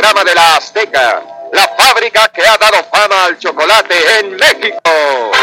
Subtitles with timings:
[0.00, 1.22] Programa de la Azteca,
[1.52, 4.80] la fábrica que ha dado fama al chocolate en México.
[4.82, 5.40] La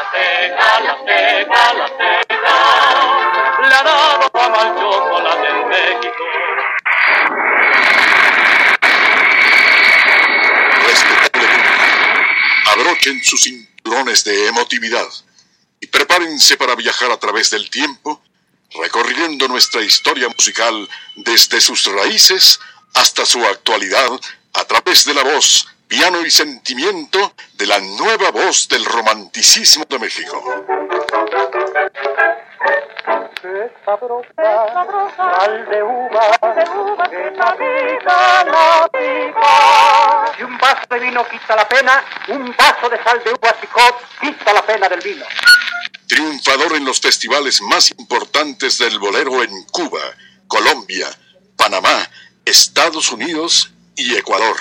[0.00, 2.40] Azteca, la Azteca,
[3.68, 6.24] le ha dado fama al chocolate en México.
[12.64, 15.06] Abrochen sus cinturones de emotividad
[15.80, 18.22] y prepárense para viajar a través del tiempo,
[18.80, 22.58] recorriendo nuestra historia musical desde sus raíces
[22.96, 24.10] hasta su actualidad
[24.54, 29.98] a través de la voz, piano y sentimiento de la nueva voz del romanticismo de
[29.98, 30.42] México.
[33.84, 34.32] Sabrosa,
[35.16, 36.30] sal de uva,
[37.10, 40.36] que la vida la pica.
[40.36, 43.94] Si un vaso de vino quita la pena, un vaso de sal de uva picot
[44.20, 45.24] quita la pena del vino.
[46.08, 50.00] Triunfador en los festivales más importantes del bolero en Cuba,
[50.48, 51.06] Colombia,
[51.56, 52.08] Panamá,
[52.46, 54.56] Estados Unidos y Ecuador.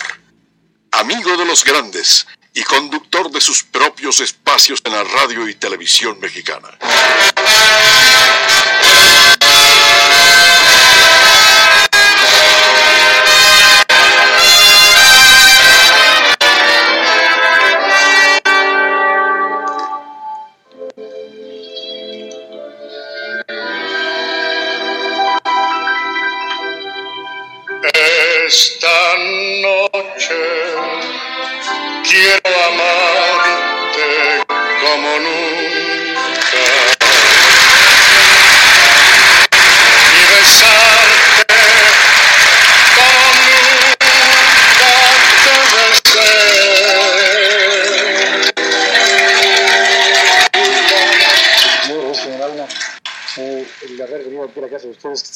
[0.92, 6.20] Amigo de los grandes y conductor de sus propios espacios en la radio y televisión
[6.20, 6.68] mexicana.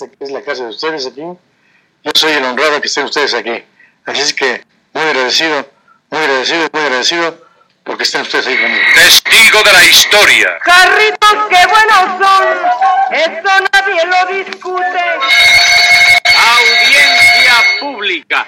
[0.01, 3.63] Es la casa de ustedes aquí, yo soy el honrado que estén ustedes aquí.
[4.05, 5.69] Así es que muy agradecido,
[6.09, 7.49] muy agradecido, muy agradecido
[7.83, 8.83] porque estén ustedes ahí conmigo.
[8.93, 10.59] Testigo de la historia.
[10.63, 12.47] Carritos, qué buenos son.
[13.11, 15.03] Eso nadie lo discute.
[16.23, 18.47] Audiencia pública.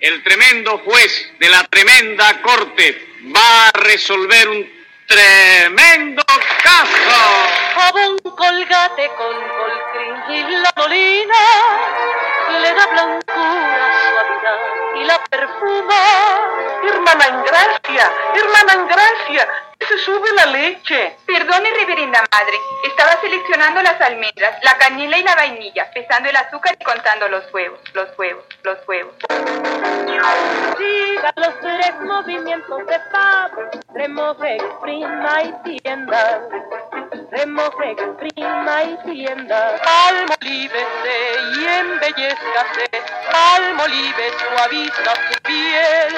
[0.00, 4.77] El tremendo juez de la tremenda corte va a resolver un
[5.08, 6.22] tremendo
[6.62, 7.20] caso.
[7.74, 11.42] Jabón colgate con colcrín y la molina
[12.60, 14.58] le da blancura, suavidad
[14.96, 15.94] y la perfuma.
[16.88, 19.48] Hermana en gracia, hermana en gracia,
[19.86, 21.16] se sube la leche.
[21.26, 22.56] Perdone, reverenda madre.
[22.84, 27.52] Estaba seleccionando las almendras, la canela y la vainilla, pesando el azúcar y contando los
[27.52, 29.14] huevos, los huevos, los huevos.
[30.76, 33.50] Siga los tres movimientos de paz,
[33.94, 36.40] remoje, exprima y tienda.
[37.30, 39.80] Remoje, exprima y tienda.
[39.84, 41.16] Palmolívese
[41.56, 42.87] y embellezcase,
[43.38, 46.12] palmolive suaviza su piel.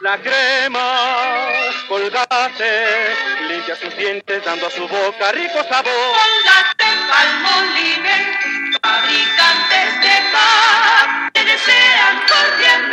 [0.00, 1.48] La crema
[1.88, 3.14] colgate
[3.48, 6.12] limpia sus dientes dando a su boca rico sabor.
[6.20, 8.16] Colgate, palmolive,
[8.82, 12.85] fabricantes de paz, te desean cordialmente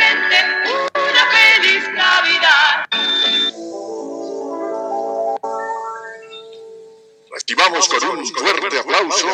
[7.64, 9.26] Recibamos con un fuerte aplauso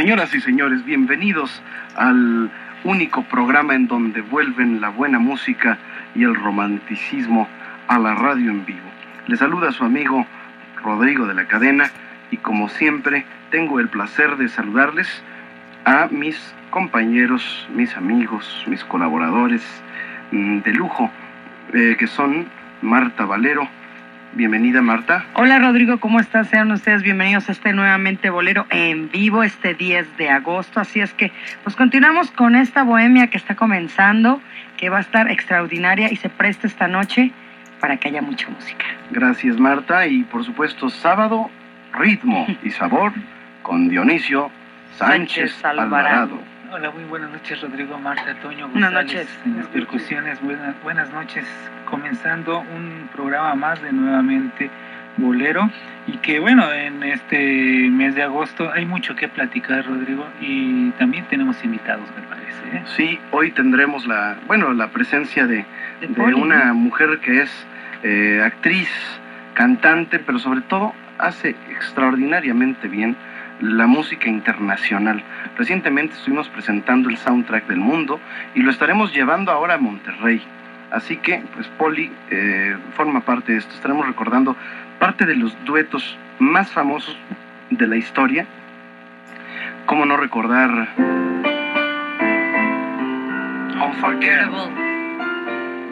[0.00, 1.62] Señoras y señores, bienvenidos
[1.94, 2.50] al
[2.84, 5.76] único programa en donde vuelven la buena música
[6.14, 7.46] y el romanticismo
[7.86, 8.88] a la radio en vivo.
[9.26, 10.26] Le saluda su amigo
[10.82, 11.90] Rodrigo de la Cadena
[12.30, 15.22] y como siempre tengo el placer de saludarles
[15.84, 19.62] a mis compañeros, mis amigos, mis colaboradores
[20.32, 21.10] mm, de lujo,
[21.74, 22.46] eh, que son
[22.80, 23.68] Marta Valero.
[24.32, 25.24] Bienvenida, Marta.
[25.34, 26.48] Hola Rodrigo, ¿cómo estás?
[26.48, 30.78] Sean ustedes bienvenidos a este nuevamente bolero en vivo este 10 de agosto.
[30.78, 31.32] Así es que,
[31.64, 34.40] pues continuamos con esta bohemia que está comenzando,
[34.76, 37.32] que va a estar extraordinaria y se presta esta noche
[37.80, 38.84] para que haya mucha música.
[39.10, 40.06] Gracias, Marta.
[40.06, 41.50] Y por supuesto, sábado,
[41.92, 43.12] ritmo y sabor
[43.62, 44.48] con Dionisio
[44.96, 46.49] Sánchez, Sánchez Alvarado.
[46.72, 49.38] Hola, muy buenas noches, Rodrigo, Marta, Toño, Buenas González, noches.
[49.44, 50.40] en las percusiones.
[50.40, 51.44] Buenas, buenas noches,
[51.84, 54.70] comenzando un programa más de nuevamente
[55.16, 55.68] Bolero.
[56.06, 61.24] Y que bueno, en este mes de agosto hay mucho que platicar, Rodrigo, y también
[61.26, 62.76] tenemos invitados, me parece.
[62.76, 62.82] ¿eh?
[62.96, 65.64] Sí, hoy tendremos la, bueno, la presencia de,
[66.00, 66.74] De de Poli, una ¿no?
[66.74, 67.66] mujer que es
[68.04, 68.88] eh, actriz,
[69.54, 73.16] cantante, pero sobre todo hace extraordinariamente bien
[73.60, 75.22] la música internacional.
[75.56, 78.20] Recientemente estuvimos presentando el soundtrack del mundo
[78.54, 80.42] y lo estaremos llevando ahora a Monterrey.
[80.90, 83.74] Así que, pues Poli eh, forma parte de esto.
[83.74, 84.56] Estaremos recordando
[84.98, 87.16] parte de los duetos más famosos
[87.70, 88.46] de la historia.
[89.86, 90.88] ¿Cómo no recordar
[93.82, 94.70] Unforgettable.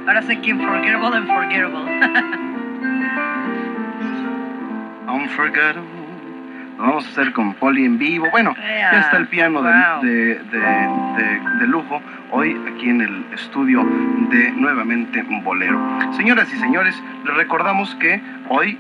[0.07, 1.91] Ahora sé que Unforgettable, Unforgettable.
[5.07, 5.98] Unforgettable?
[6.79, 8.29] Lo vamos a hacer con Poli en vivo.
[8.31, 10.03] Bueno, ya está el piano de- wow.
[10.03, 10.61] de, de,
[11.19, 13.85] de- de lujo hoy aquí en el estudio
[14.31, 15.81] de nuevamente Bolero.
[16.13, 16.95] Señoras y señores,
[17.25, 18.79] les recordamos que hoy,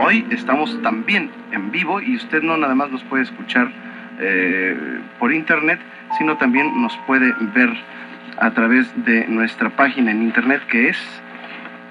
[0.00, 3.68] hoy estamos también en vivo y usted no nada más nos puede escuchar
[4.18, 5.78] eh, por internet,
[6.18, 7.70] sino también nos puede ver
[8.40, 11.22] a través de nuestra página en internet que es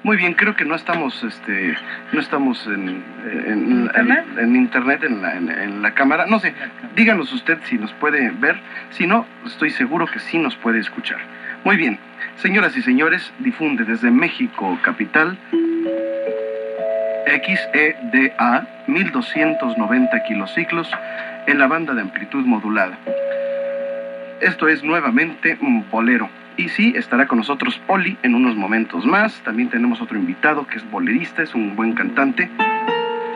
[0.02, 1.74] Muy bien, creo que no estamos, este,
[2.12, 3.02] no estamos en,
[3.46, 4.24] en, ¿Internet?
[4.32, 6.24] en- en internet, en la, en- la cámara.
[6.26, 6.54] No sé,
[6.96, 8.58] díganos usted si nos puede ver.
[8.90, 11.18] Si no, estoy seguro que sí nos puede escuchar.
[11.64, 11.98] Muy bien,
[12.36, 15.36] señoras y señores, difunde desde México capital
[17.26, 20.90] XEDA 1290 kilociclos
[21.46, 22.98] en la banda de amplitud modulada.
[24.40, 26.28] Esto es nuevamente un bolero.
[26.56, 29.40] Y sí, estará con nosotros Poli en unos momentos más.
[29.42, 32.48] También tenemos otro invitado que es bolerista, es un buen cantante.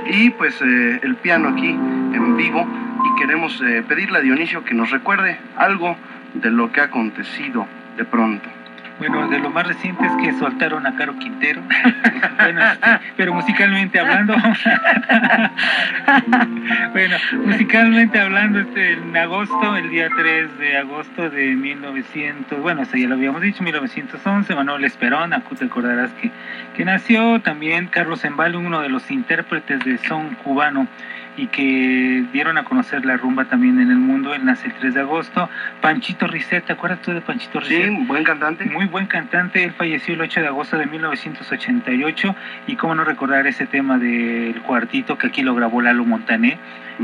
[0.07, 2.67] Y pues eh, el piano aquí en vivo.
[3.05, 5.97] Y queremos eh, pedirle a Dionisio que nos recuerde algo
[6.35, 7.67] de lo que ha acontecido
[7.97, 8.54] de pronto.
[8.99, 11.61] Bueno, de lo más reciente es que soltaron a Caro Quintero.
[12.39, 14.37] bueno, este, pero musicalmente hablando,
[16.93, 22.97] bueno, musicalmente hablando, este, en agosto, el día 3 de agosto de 1900, bueno, eso
[22.97, 26.31] ya lo habíamos dicho, 1911, Manuel Esperón, acu- te acordarás que,
[26.77, 27.41] que nació.
[27.41, 30.87] También Carlos Embalo, uno de los intérpretes de son cubano
[31.37, 34.95] y que dieron a conocer la rumba también en el mundo, él nace el 3
[34.95, 35.49] de agosto,
[35.81, 37.89] Panchito Risset, ¿te acuerdas tú de Panchito Risset?
[37.89, 38.65] Sí, buen cantante.
[38.67, 42.37] Muy buen cantante, él falleció el 8 de agosto de 1988
[42.67, 46.59] y cómo no recordar ese tema del cuartito que aquí lo grabó Lalo Montané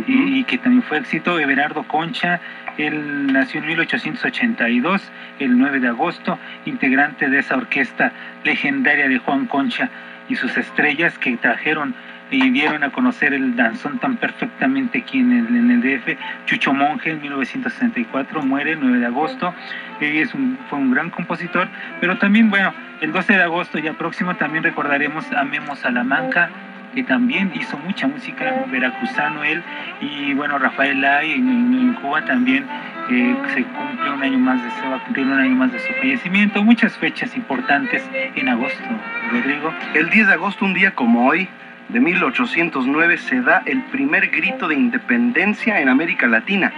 [0.06, 2.40] y, y que también fue éxito, Everardo Concha,
[2.78, 5.10] él nació en 1882,
[5.40, 8.12] el 9 de agosto, integrante de esa orquesta
[8.44, 9.90] legendaria de Juan Concha
[10.28, 11.94] y sus estrellas que trajeron
[12.30, 16.16] y dieron a conocer el danzón tan perfectamente aquí en el, en el DF.
[16.46, 19.54] Chucho Monge en 1964 muere el 9 de agosto.
[20.00, 21.68] Es un, fue un gran compositor,
[22.00, 26.50] pero también, bueno, el 12 de agosto ya próximo también recordaremos a Memo Salamanca,
[26.94, 29.62] que también hizo mucha música, veracruzano él,
[30.00, 32.64] y bueno, Rafael en, en- en Cuba también
[33.10, 35.78] eh, se cumple un año más de, se va a cumplir un año más de
[35.78, 38.82] su fallecimiento, muchas fechas importantes en agosto,
[39.30, 39.72] Rodrigo.
[39.94, 41.48] El 10 de agosto, un día como hoy,
[41.92, 46.72] de 1809, se da el primer grito de independencia en América Latina.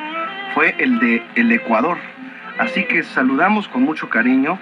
[0.54, 1.98] Fue el de el Ecuador.
[2.58, 4.58] Así que saludamos con mucho cariño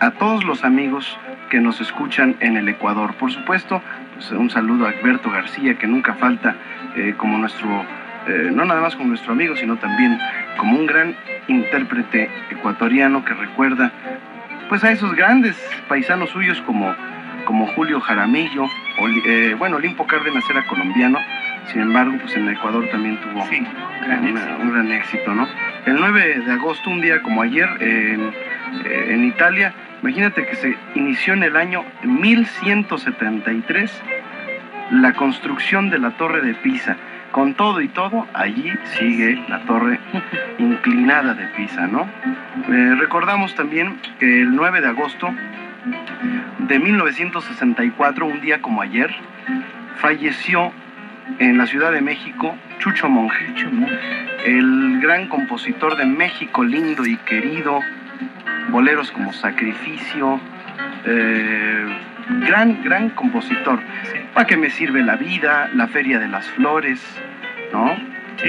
[0.00, 1.18] a todos los amigos
[1.50, 3.14] que nos escuchan en el Ecuador.
[3.14, 3.82] Por supuesto,
[4.14, 6.56] pues, un saludo a Alberto García, que nunca falta
[6.96, 7.84] eh, como nuestro,
[8.26, 10.18] eh, no nada más como nuestro amigo, sino también
[10.56, 11.16] como un gran
[11.48, 13.90] intérprete ecuatoriano que recuerda
[14.68, 15.56] pues a esos grandes
[15.88, 16.94] paisanos suyos como,
[17.48, 18.66] como Julio Jaramillo,
[19.24, 21.18] eh, bueno, Olimpo Cárdenas era colombiano,
[21.72, 23.42] sin embargo, pues en Ecuador también tuvo
[24.02, 24.58] gran una- éxito.
[24.60, 25.48] un gran éxito, ¿no?
[25.86, 28.20] El 9 de agosto, un día como ayer, en,
[28.84, 34.02] eh, en Italia, imagínate que se inició en el año 1173
[34.90, 36.96] la construcción de la Torre de Pisa.
[37.32, 40.00] con todo y todo, allí sigue la torre
[40.58, 42.08] inclinada de Pisa, ¿no?
[42.72, 45.28] Eh, recordamos también que el 9 de agosto
[46.58, 49.14] de 1964, un día como ayer,
[49.96, 50.72] falleció
[51.38, 53.46] en la Ciudad de México Chucho Monje,
[54.46, 57.80] el gran compositor de México lindo y querido,
[58.70, 60.40] boleros como Sacrificio,
[61.04, 61.86] eh,
[62.46, 63.80] gran, gran compositor.
[64.34, 65.70] ¿Para qué me sirve la vida?
[65.74, 67.00] La Feria de las Flores,
[67.72, 67.96] ¿no?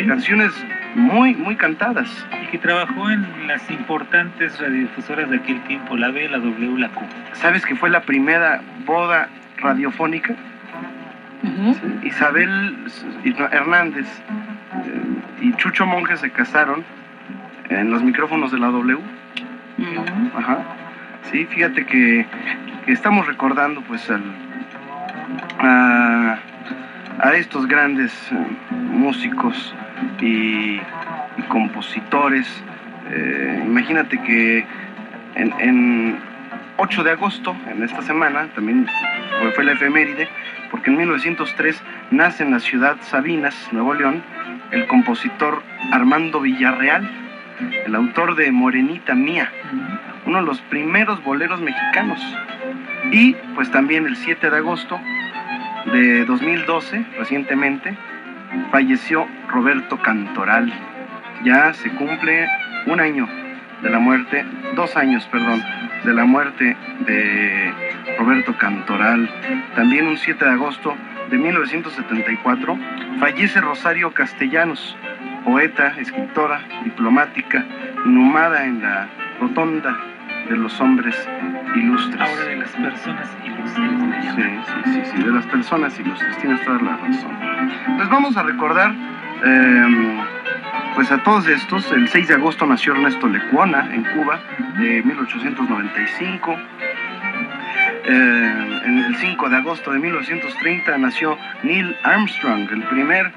[0.07, 0.51] Canciones
[0.95, 2.09] muy, muy cantadas.
[2.43, 6.89] Y que trabajó en las importantes radiodifusoras de aquel tiempo, la B, la W, la
[6.89, 7.03] Q.
[7.33, 10.35] ¿Sabes que fue la primera boda radiofónica?
[11.41, 12.77] Sí, Isabel
[13.51, 16.83] Hernández eh, y Chucho Monge se casaron
[17.69, 18.99] en los micrófonos de la W.
[20.35, 20.59] Ajá.
[21.31, 22.25] Sí, fíjate que,
[22.85, 24.23] que estamos recordando pues al,
[25.59, 26.37] a,
[27.21, 28.35] a estos grandes eh,
[28.71, 29.73] músicos
[30.21, 30.81] y,
[31.47, 32.47] compositores.
[33.09, 34.65] Eh, imagínate que
[35.35, 36.19] en, en
[36.77, 38.87] 8 de agosto, en esta semana, también
[39.39, 40.27] fue, fue la efeméride,
[40.69, 44.21] porque en 1903 nace en la ciudad Sabinas, Nuevo León,
[44.71, 47.09] el compositor Armando Villarreal,
[47.85, 49.51] el autor de Morenita Mía,
[50.25, 52.21] uno de los primeros boleros mexicanos.
[53.11, 54.99] Y pues también el 7 de agosto
[55.91, 57.97] de 2012, recientemente,
[58.71, 60.71] falleció Roberto Cantoral.
[61.43, 62.47] Ya se cumple
[62.87, 63.27] un año
[63.81, 65.63] de la muerte, dos años, perdón,
[66.03, 66.75] de la muerte
[67.05, 67.73] de
[68.17, 69.29] Roberto Cantoral.
[69.75, 70.95] También un 7 de agosto
[71.29, 72.77] de 1974
[73.19, 74.97] fallece Rosario Castellanos,
[75.45, 77.65] poeta, escritora, diplomática,
[78.05, 79.07] inhumada en la
[79.39, 80.08] rotonda
[80.49, 81.15] de los hombres
[81.75, 82.19] ilustres.
[82.19, 83.89] Ahora de las personas ilustres.
[83.89, 87.37] me Sí, sí, sí, sí, de las personas ilustres, tienes toda la razón.
[87.97, 88.93] Pues vamos a recordar,
[89.45, 90.21] eh,
[90.95, 94.39] pues a todos estos, el 6 de agosto nació Ernesto Lecuona en Cuba,
[94.77, 96.57] de 1895.
[98.05, 103.31] Eh, en el 5 de agosto de 1930 nació Neil Armstrong, el primer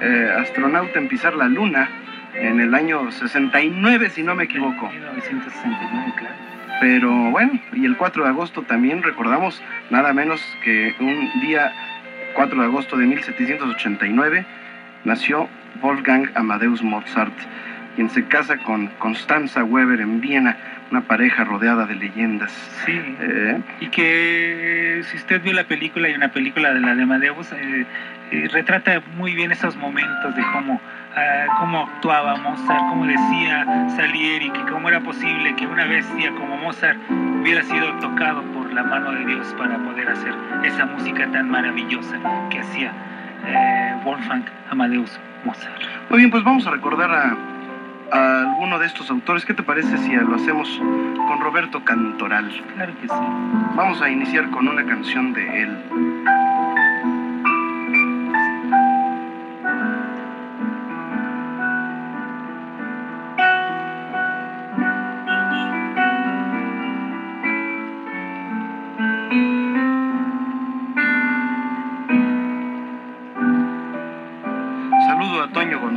[0.00, 1.88] eh, astronauta en pisar la luna
[2.34, 4.88] en el año 69, si no me equivoco.
[4.88, 6.47] 1969, claro.
[6.80, 11.72] Pero bueno, y el 4 de agosto también recordamos nada menos que un día
[12.34, 14.46] 4 de agosto de 1789
[15.04, 15.48] nació
[15.80, 17.34] Wolfgang Amadeus Mozart,
[17.96, 20.56] quien se casa con Constanza Weber en Viena,
[20.90, 22.52] una pareja rodeada de leyendas.
[22.86, 22.92] Sí.
[23.20, 27.52] Eh, Y que si usted vio la película y una película de la de Amadeus,
[27.52, 27.86] eh,
[28.30, 30.80] eh, retrata muy bien esos momentos de cómo,
[31.16, 36.56] ah, cómo actuaba Mozart, cómo decía Salieri, que cómo era posible que una bestia como
[36.56, 36.98] Mozart
[37.40, 40.34] hubiera sido tocado por la mano de Dios para poder hacer
[40.64, 42.16] esa música tan maravillosa
[42.50, 42.92] que hacía
[43.46, 45.82] eh, Wolfgang Amadeus Mozart.
[46.10, 47.36] Muy bien, pues vamos a recordar a,
[48.12, 49.44] a alguno de estos autores.
[49.44, 50.68] ¿Qué te parece si lo hacemos
[51.28, 52.50] con Roberto Cantoral?
[52.74, 53.14] Claro que sí.
[53.74, 55.78] Vamos a iniciar con una canción de él.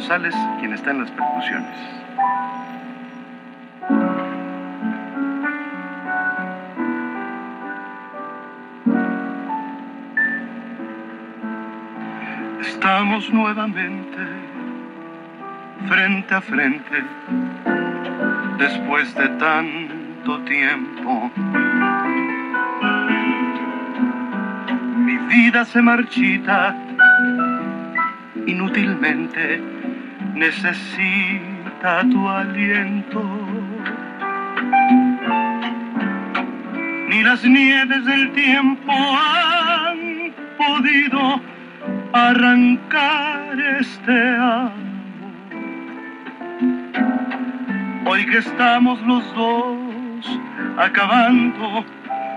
[0.01, 1.77] González, quien está en las percusiones.
[12.61, 14.17] Estamos nuevamente
[15.87, 17.03] frente a frente
[18.57, 21.31] después de tanto tiempo.
[24.97, 26.75] Mi vida se marchita
[28.47, 29.61] inútilmente,
[30.33, 33.23] necesita tu aliento.
[37.09, 41.41] Ni las nieves del tiempo han podido
[42.13, 44.71] arrancar este amor.
[48.05, 50.39] Hoy que estamos los dos
[50.77, 51.85] acabando,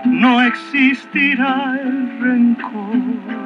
[0.05, 3.44] no existirá el rencor.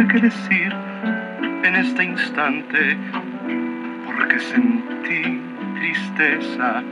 [0.00, 0.72] Supe qué decir
[1.62, 2.96] en este instante,
[4.06, 5.42] porque sentí
[5.74, 6.82] tristeza.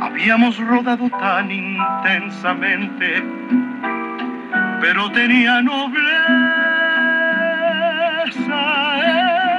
[0.00, 3.22] Habíamos rodado tan intensamente,
[4.80, 6.02] pero tenía nobleza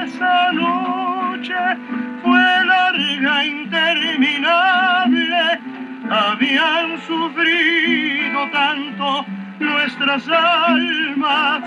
[0.04, 1.54] esa noche.
[2.22, 5.60] Fue larga, interminable,
[6.10, 8.50] habían sufrido
[10.00, 11.62] nuestras almas,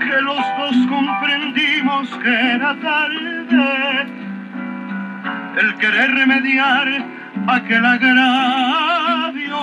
[0.00, 4.06] que los dos comprendimos que era tarde.
[5.60, 6.88] El querer remediar
[7.48, 9.58] aquel agravio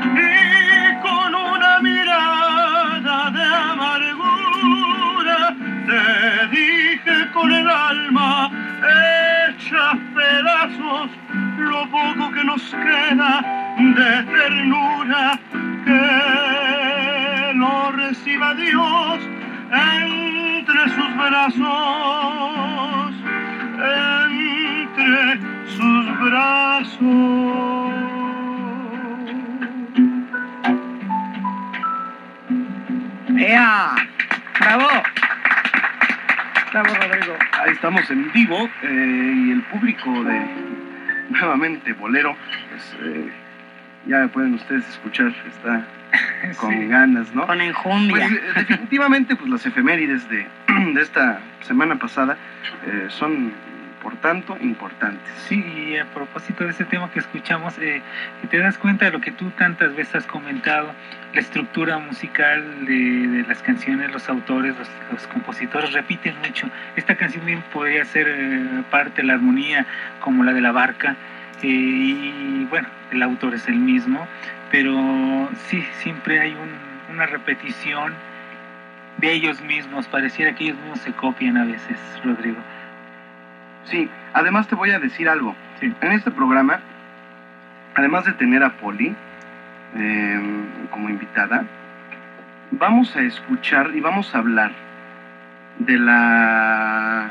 [0.00, 5.54] y con una mirada de amargura
[5.86, 6.02] te
[6.56, 8.50] dije con el alma
[9.48, 11.10] hecha pedazos
[11.58, 13.44] lo poco que nos queda
[13.78, 15.38] de ternura
[15.84, 16.93] que
[17.54, 19.20] lo reciba Dios
[19.70, 21.54] entre sus brazos
[24.96, 27.94] entre sus brazos
[33.36, 33.94] ¡Ea!
[34.60, 34.88] ¡Bravo!
[36.72, 37.36] Bravo, Rodrigo.
[37.52, 40.40] Ahí estamos en vivo eh, y el público de
[41.30, 42.36] nuevamente Bolero,
[42.70, 43.30] pues eh,
[44.06, 45.86] ya pueden ustedes escuchar, está
[46.58, 46.86] con Sí.
[46.88, 47.46] ganas, ¿no?
[47.46, 48.28] Con enjundia.
[48.28, 50.46] Pues, eh, definitivamente, pues las efemérides de,
[50.94, 52.36] de esta semana pasada
[52.86, 53.52] eh, son,
[54.02, 55.32] por tanto, importantes.
[55.48, 58.02] Sí, y a propósito de ese tema que escuchamos, eh,
[58.50, 60.92] te das cuenta de lo que tú tantas veces has comentado,
[61.32, 66.68] la estructura musical de, de las canciones, los autores, los, los compositores repiten mucho.
[66.96, 69.86] Esta canción bien podría ser eh, parte de la armonía
[70.20, 71.16] como la de la barca,
[71.62, 74.26] eh, y bueno, el autor es el mismo,
[74.74, 78.12] pero sí, siempre hay un- una repetición
[79.18, 82.56] de ellos mismos, pareciera que ellos mismos se copian a veces, Rodrigo.
[83.84, 85.54] Sí, además te voy a decir algo.
[85.80, 86.80] En este programa,
[87.94, 89.14] además de tener a Poli
[89.94, 90.40] eh,
[90.90, 91.62] como invitada,
[92.72, 94.72] vamos a escuchar y vamos a hablar
[95.78, 97.30] de la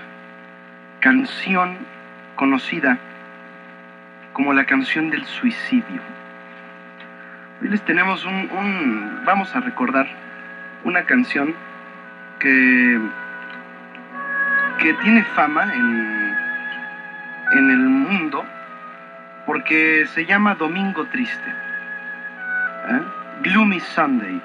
[1.01, 1.75] canción
[2.37, 2.97] conocida
[4.31, 6.12] como la canción del suicidio.
[7.63, 10.05] Les tenemos un, vamos a recordar
[10.83, 11.55] una canción
[12.39, 12.99] que,
[14.79, 16.35] que tiene fama en,
[17.53, 18.45] en el mundo
[19.45, 21.49] porque se llama Domingo Triste.
[22.89, 23.01] ¿eh?
[23.43, 24.41] Gloomy Sunday.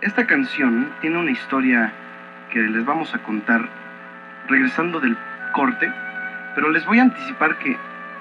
[0.00, 1.92] Esta canción tiene una historia
[2.50, 3.68] que les vamos a contar
[4.48, 5.16] regresando del
[5.52, 5.92] corte,
[6.56, 7.76] pero les voy a anticipar que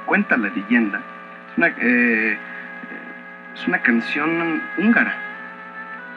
[0.05, 1.01] cuenta la leyenda.
[1.57, 2.37] Una, eh,
[3.55, 5.15] es una canción húngara,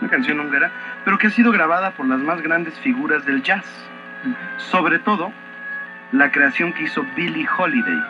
[0.01, 0.70] una canción húngara,
[1.05, 3.64] pero que ha sido grabada por las más grandes figuras del jazz.
[4.57, 5.33] Sobre todo,
[6.12, 8.03] la creación que hizo Billie Holiday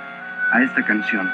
[0.52, 1.30] a esta canción.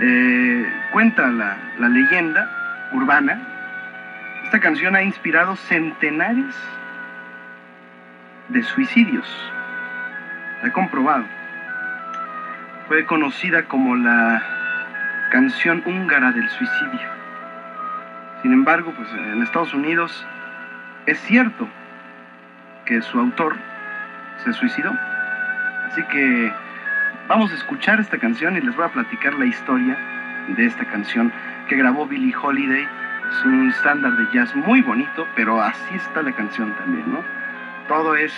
[0.00, 3.40] Eh, cuenta la, la leyenda urbana,
[4.44, 6.54] esta canción ha inspirado centenares
[8.48, 9.26] de suicidios.
[10.64, 11.24] Ha comprobado.
[12.88, 14.57] Fue conocida como la
[15.30, 17.08] canción húngara del suicidio.
[18.42, 20.26] Sin embargo, pues en Estados Unidos
[21.06, 21.68] es cierto
[22.84, 23.56] que su autor
[24.44, 24.92] se suicidó.
[25.86, 26.52] Así que
[27.28, 29.96] vamos a escuchar esta canción y les voy a platicar la historia
[30.56, 31.32] de esta canción
[31.68, 32.88] que grabó Billie Holiday.
[33.30, 37.22] Es un estándar de jazz muy bonito, pero así está la canción también, ¿no?
[37.88, 38.32] Todo es...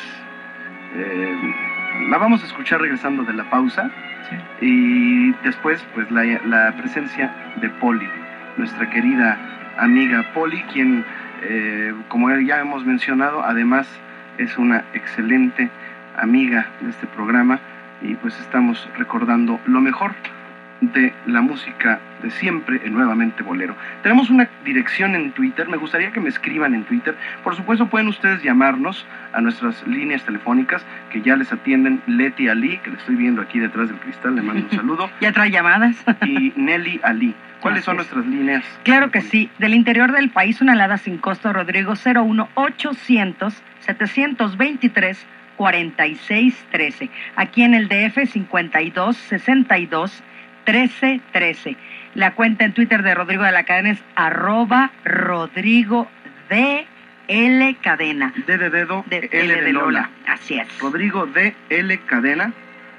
[0.96, 1.54] eh,
[2.08, 3.90] la vamos a escuchar regresando de la pausa
[4.60, 8.08] y después pues la, la presencia de Polly,
[8.56, 9.38] nuestra querida
[9.78, 11.04] amiga Polly, quien
[11.42, 13.88] eh, como ya hemos mencionado, además
[14.38, 15.70] es una excelente
[16.16, 17.60] amiga de este programa.
[18.02, 20.12] Y pues estamos recordando lo mejor
[20.80, 23.76] de la música de siempre en Nuevamente Bolero.
[24.02, 27.16] Tenemos una dirección en Twitter, me gustaría que me escriban en Twitter.
[27.42, 32.78] Por supuesto pueden ustedes llamarnos a nuestras líneas telefónicas que ya les atienden Leti Ali,
[32.78, 35.10] que le estoy viendo aquí detrás del cristal, le mando un saludo.
[35.20, 35.96] ¿Ya trae llamadas?
[36.26, 37.34] y Nelly Ali.
[37.60, 38.64] ¿Cuáles son nuestras líneas?
[38.84, 39.50] Claro que sí.
[39.58, 45.26] Del interior del país, una alada sin costo, Rodrigo 01800 723
[45.58, 47.10] 4613.
[47.36, 50.22] Aquí en el DF 52 62
[50.64, 51.76] 13 13.
[52.14, 56.08] La cuenta en Twitter de Rodrigo de la Cadena es arroba Rodrigo
[56.48, 56.86] de
[57.28, 58.32] L Cadena.
[58.46, 60.10] D de dedo, de L de Lola.
[60.26, 60.66] Así es.
[60.80, 61.54] Rodrigo D.
[61.68, 61.98] L.
[62.06, 62.52] Cadena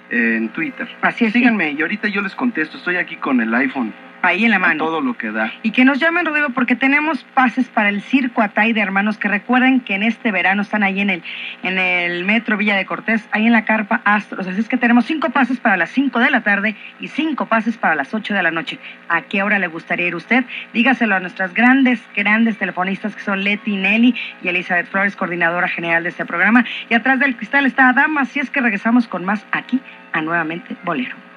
[0.10, 0.88] en Twitter.
[1.02, 1.34] Así es.
[1.34, 2.78] Síganme y ahorita yo les contesto.
[2.78, 3.93] Estoy aquí con el iPhone.
[4.22, 4.86] Ahí en la A mano.
[4.86, 5.52] todo lo que da.
[5.64, 9.28] Y que nos llamen, Rodrigo, porque tenemos pases para el Circo Atay de Hermanos, que
[9.28, 11.24] recuerden que en este verano están ahí en el,
[11.64, 14.48] en el Metro Villa de Cortés, ahí en la Carpa Astros.
[14.48, 17.78] Así es que tenemos cinco pases para las cinco de la tarde y cinco pases
[17.78, 18.78] para las ocho de la noche.
[19.10, 20.46] ¿A qué hora le gustaría ir usted?
[20.74, 26.04] Dígaselo a nuestras grandes, grandes telefonistas que son Leti Nelly y Elizabeth Flores, coordinadora general
[26.04, 26.64] de este programa.
[26.90, 29.80] Y atrás del cristal está Adama, así es que regresamos con más aquí
[30.14, 31.31] a Nuevamente Bolero.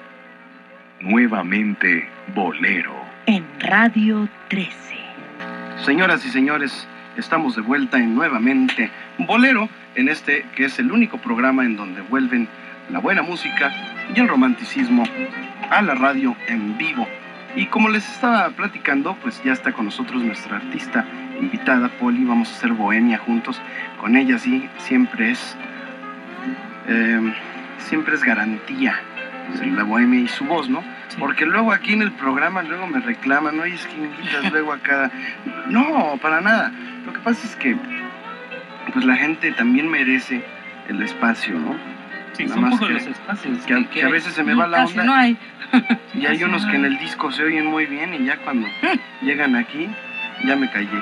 [1.05, 2.93] Nuevamente Bolero.
[3.27, 4.73] En Radio 13.
[5.85, 6.87] Señoras y señores,
[7.17, 12.01] Estamos de vuelta en nuevamente Bolero, en este que es el único programa en donde
[12.01, 12.49] vuelven
[12.89, 13.71] la buena música
[14.13, 15.05] y el romanticismo
[15.69, 17.07] a la radio en vivo.
[17.55, 21.05] Y como les estaba platicando, pues ya está con nosotros nuestra artista
[21.39, 22.25] invitada, Poli.
[22.25, 23.61] Vamos a hacer bohemia juntos.
[24.01, 25.55] Con ella sí, siempre es,
[26.89, 27.33] eh,
[27.77, 28.99] siempre es garantía
[29.75, 30.83] la bohemia y su voz, ¿no?
[31.19, 34.79] Porque luego aquí en el programa luego me reclaman, oye, es que invitas luego a
[34.79, 35.11] cada...
[35.67, 36.71] No, para nada.
[37.05, 37.75] Lo que pasa es que
[38.93, 40.43] pues la gente también merece
[40.87, 41.75] el espacio, ¿no?
[42.33, 43.65] Sí, Nada son más que- los espacios.
[43.65, 45.03] que, a- que a veces se me va la onda.
[45.03, 45.37] no hay.
[46.13, 48.67] Y hay unos no que en el disco se oyen muy bien y ya cuando
[49.21, 49.89] llegan aquí,
[50.45, 51.01] ya me callé.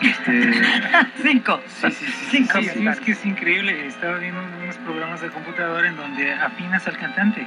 [0.00, 0.52] Este,
[1.22, 1.60] Cinco.
[1.66, 2.58] sí, sí, sí, sí, Cinco.
[2.62, 3.86] sí, Sí, es que es increíble.
[3.86, 7.46] Estaba viendo unos programas de computadora en donde afinas al cantante.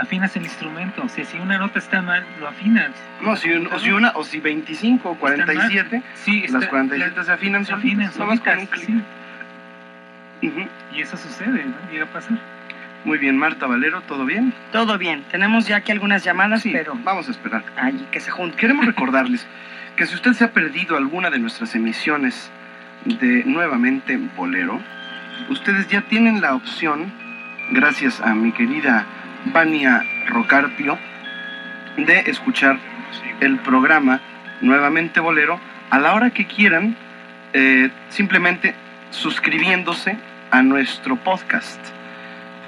[0.00, 1.02] Afinas el instrumento.
[1.04, 2.90] O sea, si una nota está mal, lo afinas.
[3.20, 7.24] No, si, un- o si una, o si 25 o 47, Sí, las está- 47
[7.24, 8.86] se afinan se afinan nada más con un clic.
[8.88, 9.02] sí.
[10.94, 11.74] Y eso sucede, ¿no?
[11.92, 12.38] Llega a pasar.
[13.04, 14.52] Muy bien, Marta Valero, ¿todo bien?
[14.72, 15.22] Todo bien.
[15.30, 17.62] Tenemos ya aquí algunas llamadas, Sí, pero vamos a esperar.
[17.76, 18.58] ahí que se junten.
[18.58, 19.46] Queremos recordarles
[19.96, 22.50] que si usted se ha perdido alguna de nuestras emisiones
[23.04, 24.80] de Nuevamente Bolero,
[25.50, 27.12] ustedes ya tienen la opción,
[27.72, 29.06] gracias a mi querida
[29.46, 30.98] Vania Rocarpio,
[31.96, 32.78] de escuchar
[33.40, 34.20] el programa
[34.60, 36.96] Nuevamente Bolero a la hora que quieran,
[37.52, 38.74] eh, simplemente
[39.10, 40.16] suscribiéndose
[40.50, 41.80] a nuestro podcast.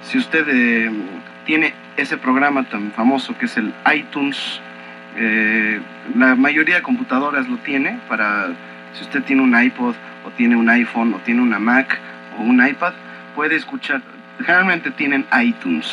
[0.02, 0.90] Si usted eh,
[1.44, 4.60] tiene ese programa tan famoso que es el iTunes,
[5.16, 5.80] eh,
[6.16, 8.48] la mayoría de computadoras lo tiene para
[8.94, 11.98] si usted tiene un iPod o tiene un iPhone o tiene una Mac
[12.38, 12.94] o un iPad
[13.34, 14.00] puede escuchar
[14.44, 15.92] generalmente tienen iTunes.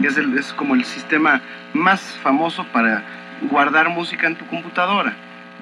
[0.00, 1.40] Que es, el- es como el sistema
[1.74, 3.02] más famoso para
[3.50, 5.12] guardar música en tu computadora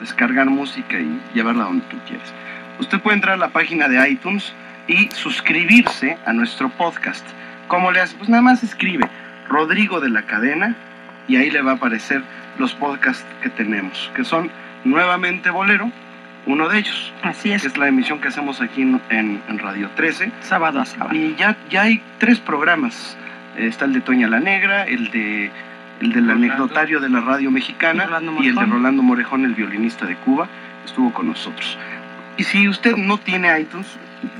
[0.00, 2.32] descargar música y llevarla donde tú quieras.
[2.80, 4.52] Usted puede entrar a la página de iTunes
[4.88, 7.24] y suscribirse a nuestro podcast.
[7.68, 8.14] ¿cómo le hace?
[8.16, 9.08] pues nada más escribe
[9.48, 10.74] Rodrigo de la Cadena
[11.28, 12.22] y ahí le va a aparecer
[12.58, 14.50] los podcasts que tenemos, que son
[14.84, 15.90] nuevamente Bolero,
[16.46, 17.64] uno de ellos, Así que es.
[17.64, 20.30] es la emisión que hacemos aquí en, en- en Radio 13.
[20.40, 21.14] Sábado a sábado.
[21.14, 23.16] Y ya, ya hay tres programas.
[23.56, 25.50] Eh, Está el de Toña la Negra, el de
[26.00, 26.46] el del Rolando.
[26.46, 28.66] anecdotario de la radio mexicana Rolando y el de.
[28.66, 30.48] Rolando Morejón, el violinista de Cuba,
[30.84, 31.78] estuvo con nosotros.
[32.36, 33.86] Y si usted no tiene iTunes,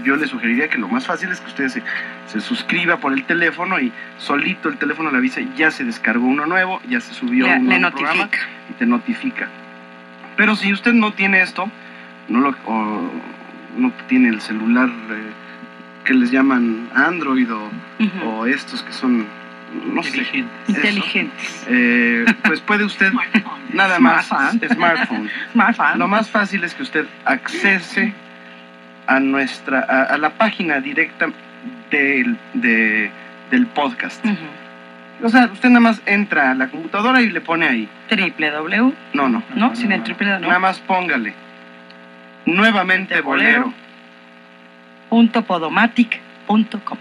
[0.03, 1.83] yo le sugeriría que lo más fácil es que usted se,
[2.27, 6.45] se suscriba por el teléfono y solito el teléfono le avisa, ya se descargó uno
[6.45, 8.29] nuevo, ya se subió Le, un le nuevo programa
[8.69, 9.49] y te notifica.
[10.37, 11.71] Pero si usted no tiene esto,
[12.29, 13.11] no lo, o
[13.77, 15.31] no tiene el celular eh,
[16.05, 19.27] que les llaman Android o, estos que son,
[19.93, 20.51] no sé, Inteligente.
[20.69, 21.67] eso, Inteligentes.
[21.69, 23.13] eh, pues puede usted
[23.73, 24.69] nada más Smartphone.
[24.75, 25.31] smartphone.
[25.53, 25.99] Smartphone.
[25.99, 28.13] Lo más fácil es que usted accese
[29.07, 31.27] a nuestra a, a la página directa
[31.91, 33.11] del, de-
[33.51, 34.25] del podcast.
[35.23, 37.89] O sea, usted nada más entra a la computadora y le pone ahí.
[38.11, 38.93] www.
[39.15, 39.43] No, no.
[39.55, 40.41] No, sin el triple no.
[40.41, 41.33] Nada más póngale.
[42.47, 43.73] Nuevamente bolero.
[45.09, 46.99] Punto podomatic.com.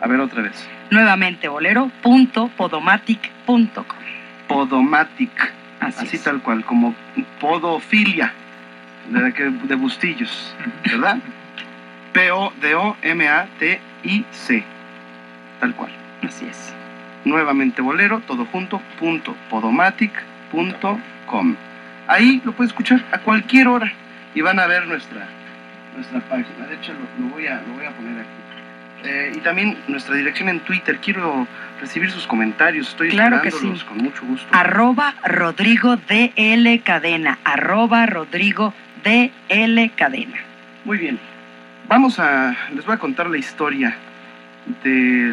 [0.00, 0.68] A ver otra vez.
[0.90, 1.90] Nuevamente bolero.
[2.02, 3.66] Punto podomatic.com.
[4.48, 5.52] Podomatic.
[5.80, 6.94] Así, Así tal cual, como
[7.40, 8.32] podofilia.
[9.08, 10.54] De, que- de bustillos.
[10.84, 11.18] ¿Verdad?
[12.12, 14.64] P-O-D-O-M-A-T-I-C.
[15.60, 15.90] Tal cual.
[16.26, 16.74] Así es.
[17.24, 20.10] nuevamente bolero, todo junto, punto, podomatic,
[20.50, 21.54] punto com.
[22.08, 23.92] Ahí lo puede escuchar a cualquier hora
[24.34, 25.26] y van a ver nuestra,
[25.94, 26.66] nuestra página.
[26.66, 28.28] De hecho, lo, lo voy, a, lo voy a poner aquí.
[29.02, 30.98] Eh, y también nuestra dirección en Twitter.
[30.98, 31.46] Quiero
[31.80, 32.88] recibir sus comentarios.
[32.88, 33.86] Estoy Claro que esperándolos sí.
[33.86, 34.46] con mucho gusto.
[34.52, 37.38] Arroba Rodrigo DL Cadena.
[37.44, 40.36] Arroba Rodrigo DL Cadena.
[40.84, 41.18] Muy bien.
[41.88, 42.54] Vamos a.
[42.74, 43.96] Les voy a contar la historia
[44.84, 45.30] de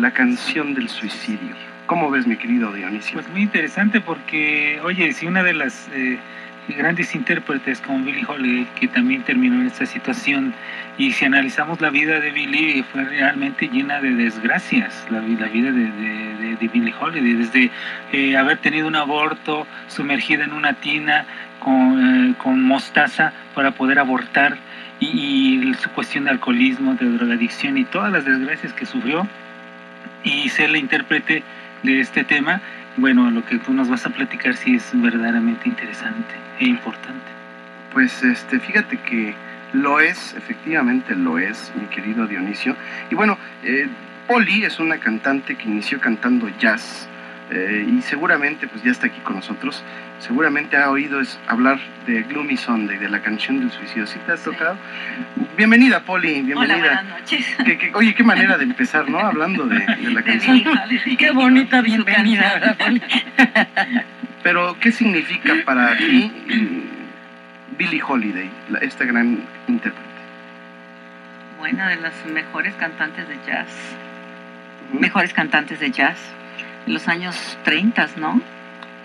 [0.00, 1.54] la canción del suicidio.
[1.86, 3.14] ¿Cómo ves, mi querido Dionisio?
[3.14, 6.18] Pues muy interesante porque, oye, si una de las eh,
[6.68, 10.52] grandes intérpretes como Billie Holiday, que también terminó en esta situación,
[10.98, 15.70] y si analizamos la vida de Billie, fue realmente llena de desgracias, la, la vida
[15.72, 17.70] de, de, de- de Billie Holiday, desde
[18.12, 21.24] eh, haber tenido un aborto, sumergida en una tina
[21.60, 24.56] con, eh, con mostaza para poder abortar,
[24.98, 29.26] y, y su cuestión de alcoholismo, de drogadicción y todas las desgracias que sufrió,
[30.24, 31.42] y ser la intérprete
[31.82, 32.60] de este tema,
[32.96, 37.30] bueno, lo que tú nos vas a platicar sí es verdaderamente interesante e importante.
[37.92, 39.34] Pues este, fíjate que
[39.72, 42.76] lo es, efectivamente lo es, mi querido Dionisio.
[43.10, 43.88] Y bueno, eh,
[44.26, 47.08] Poli es una cantante que inició cantando jazz
[47.50, 49.82] eh, y seguramente pues ya está aquí con nosotros.
[50.18, 54.06] Seguramente ha oído es hablar de Gloomy Sunday, de la canción del suicidio.
[54.06, 54.76] ¿Sí te has tocado?
[55.56, 56.74] Bienvenida, Poli, bienvenida.
[56.74, 57.46] Hola, buenas noches.
[57.64, 59.18] Que- que- oye, qué manera de empezar, ¿no?
[59.26, 60.62] Hablando de, de la canción.
[61.18, 63.02] Qué bonita bienvenida, ¿verdad, Poli?
[64.42, 70.06] Pero, ¿qué significa para ti mm, Billie Holiday, la- esta gran intérprete?
[71.60, 73.68] Una de las mejores cantantes de jazz.
[74.92, 76.18] Mejores cantantes de jazz.
[76.86, 78.40] En los años 30, ¿no?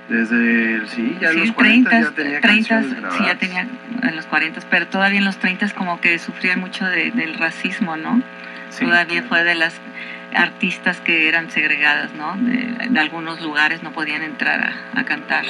[0.10, 3.67] Desde, sí, ya en sí, los 40 30, ya tenía 30, canciones sí, ya tenía
[4.04, 7.96] en los 40, pero todavía en los 30 como que sufría mucho de- del racismo,
[7.96, 8.22] ¿no?
[8.70, 9.74] Sí, todavía fue de las
[10.34, 12.36] artistas que eran segregadas, ¿no?
[12.38, 15.46] De, de algunos lugares no podían entrar a, a cantar.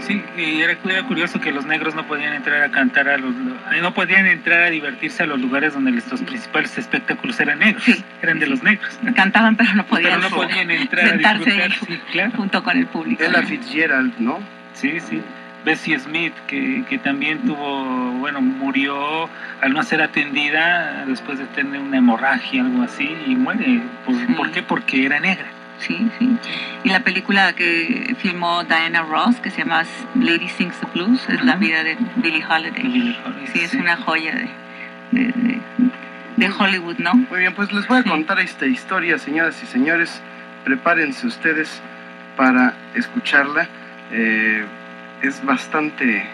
[0.00, 3.34] Sí, y era, era curioso que los negros no podían entrar a cantar a los
[3.34, 7.84] eh, no podían entrar a divertirse a los lugares donde los principales espectáculos eran negros,
[8.22, 8.98] eran de los negros.
[9.14, 12.32] Cantaban, pero no podían, Pero no podían entrar a disfrutar, sí, claro.
[12.36, 13.22] junto con el público.
[13.22, 14.38] Ella Fitzgerald, ¿no?
[14.74, 15.22] Sí, sí.
[15.66, 19.28] Bessie Smith, que, que también tuvo, bueno, murió
[19.60, 23.82] al no ser atendida después de tener una hemorragia, algo así, y muere.
[24.06, 24.62] ¿Por, ¿por qué?
[24.62, 25.46] Porque era negra.
[25.80, 26.36] Sí, sí.
[26.84, 29.82] Y la película que filmó Diana Ross, que se llama
[30.14, 33.18] Lady Sings the Blues, es la vida de Billie Holiday.
[33.52, 34.48] sí, es una joya de,
[35.10, 35.60] de, de-
[36.36, 37.14] de Hollywood, ¿no?
[37.14, 40.22] Muy bien, pues les voy a contar esta historia, señoras y señores.
[40.64, 41.80] Prepárense ustedes
[42.36, 43.66] para escucharla.
[44.12, 44.64] Eh,
[45.26, 46.24] es bastante,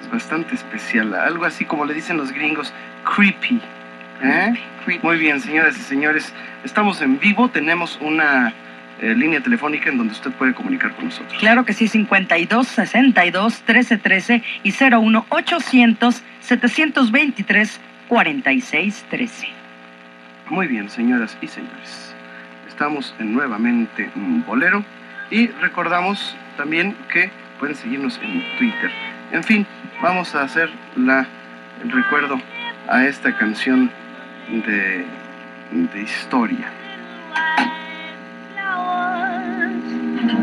[0.00, 1.14] es bastante especial.
[1.14, 2.72] Algo así como le dicen los gringos,
[3.04, 3.60] creepy.
[4.22, 4.54] ¿eh?
[5.02, 6.32] Muy bien, señoras y señores.
[6.64, 7.48] Estamos en vivo.
[7.48, 8.52] Tenemos una
[9.00, 11.38] eh, línea telefónica en donde usted puede comunicar con nosotros.
[11.38, 19.48] Claro que sí, 52 62 13 13 y 01 800 723 46 13.
[20.50, 22.14] Muy bien, señoras y señores.
[22.66, 24.84] Estamos en nuevamente en Bolero
[25.30, 28.90] y recordamos también que pueden seguirnos en Twitter.
[29.32, 29.66] En fin,
[30.02, 31.26] vamos a hacer la,
[31.82, 32.40] el recuerdo
[32.88, 33.90] a esta canción
[34.48, 35.04] de,
[35.70, 36.72] de historia.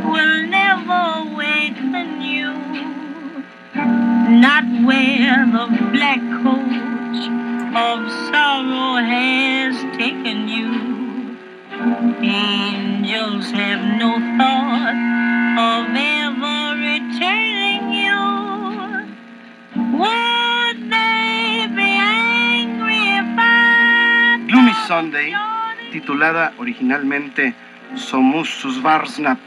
[0.04, 2.54] will never waken you.
[4.30, 7.19] Not where the black coach
[7.75, 11.05] of sorrow has taken you.
[11.78, 14.96] Angels have no thought
[15.60, 18.16] of ever returning you.
[20.00, 25.34] Would they be angry if I Gloomy Sunday,
[25.92, 27.54] titulada originalmente
[27.96, 29.40] Somus Susvarsnap,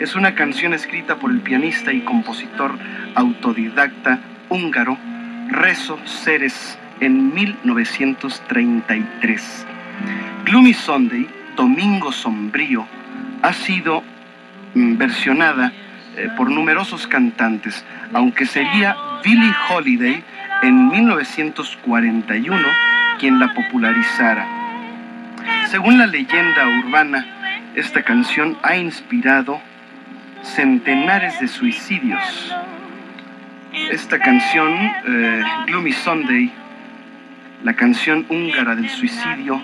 [0.00, 2.76] es una canción escrita por el pianista y compositor
[3.14, 4.98] autodidacta húngaro
[5.48, 9.64] Rezo Ceres en 1933.
[10.44, 12.86] Gloomy Sunday, Domingo Sombrío,
[13.42, 14.04] ha sido
[14.74, 15.72] versionada
[16.16, 20.22] eh, por numerosos cantantes, aunque sería Billie Holiday
[20.62, 22.68] en 1941
[23.18, 24.46] quien la popularizara.
[25.66, 27.26] Según la leyenda urbana,
[27.74, 29.60] esta canción ha inspirado
[30.42, 32.54] centenares de suicidios.
[33.90, 34.72] Esta canción,
[35.08, 36.52] eh, Gloomy Sunday,
[37.64, 39.60] la canción húngara del suicidio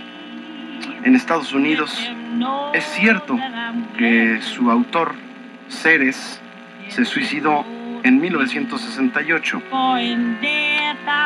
[1.04, 1.96] en Estados Unidos,
[2.72, 3.38] es cierto
[3.96, 5.14] que su autor,
[5.68, 6.40] Ceres,
[6.88, 7.64] se suicidó
[8.02, 9.62] en 1968.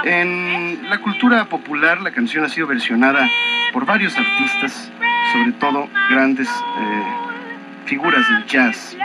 [0.05, 3.29] En la cultura popular, la canción ha sido versionada
[3.73, 4.91] por varios artistas,
[5.33, 7.03] sobre todo grandes eh,
[7.87, 8.97] figuras del jazz.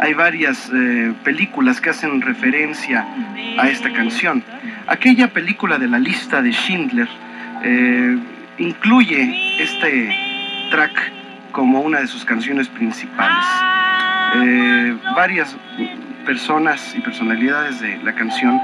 [0.00, 3.06] Hay varias eh, películas que hacen referencia
[3.58, 4.44] a esta canción.
[4.86, 7.08] Aquella película de la lista de Schindler
[7.64, 8.16] eh,
[8.58, 10.14] incluye este
[10.70, 11.12] track
[11.52, 13.46] como una de sus canciones principales.
[14.36, 15.56] Eh, varias
[16.26, 18.60] personas y personalidades de la canción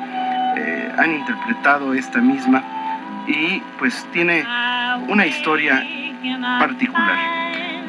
[0.57, 2.63] eh, han interpretado esta misma
[3.27, 4.45] y pues tiene
[5.09, 5.83] una historia
[6.59, 7.17] particular.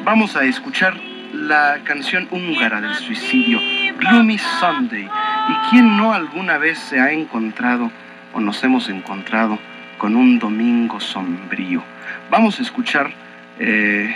[0.04, 0.96] Vamos a escuchar
[1.32, 3.60] la canción húngara del suicidio,
[3.98, 5.08] Gloomy Sunday.
[5.48, 7.90] ¿Y quién no alguna vez se ha encontrado
[8.32, 9.58] o nos hemos encontrado
[9.98, 11.82] con un domingo sombrío?
[12.30, 13.10] Vamos a escuchar
[13.60, 14.14] eh,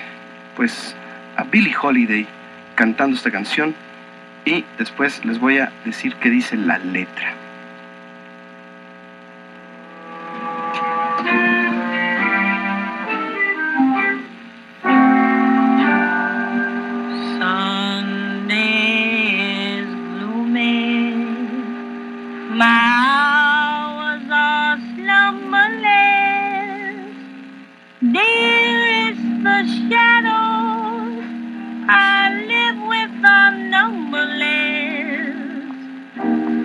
[0.56, 0.96] pues
[1.36, 2.26] a Billie Holiday
[2.74, 3.74] cantando esta canción
[4.44, 7.39] y después les voy a decir qué dice la letra.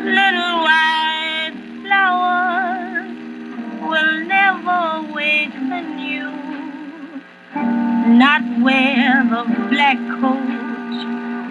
[0.06, 3.10] Little white flowers
[3.82, 6.30] will never awaken you.
[8.14, 10.46] Not where the black coat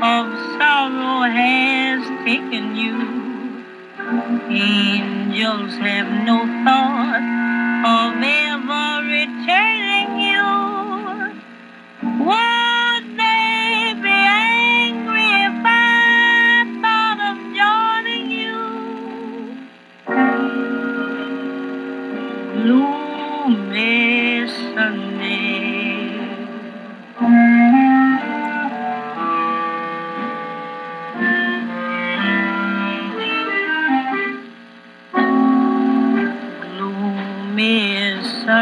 [0.00, 0.24] of
[0.56, 2.96] sorrow has taken you.
[4.48, 7.24] Angels have no thought
[7.84, 10.46] of ever returning you.
[12.24, 12.63] Would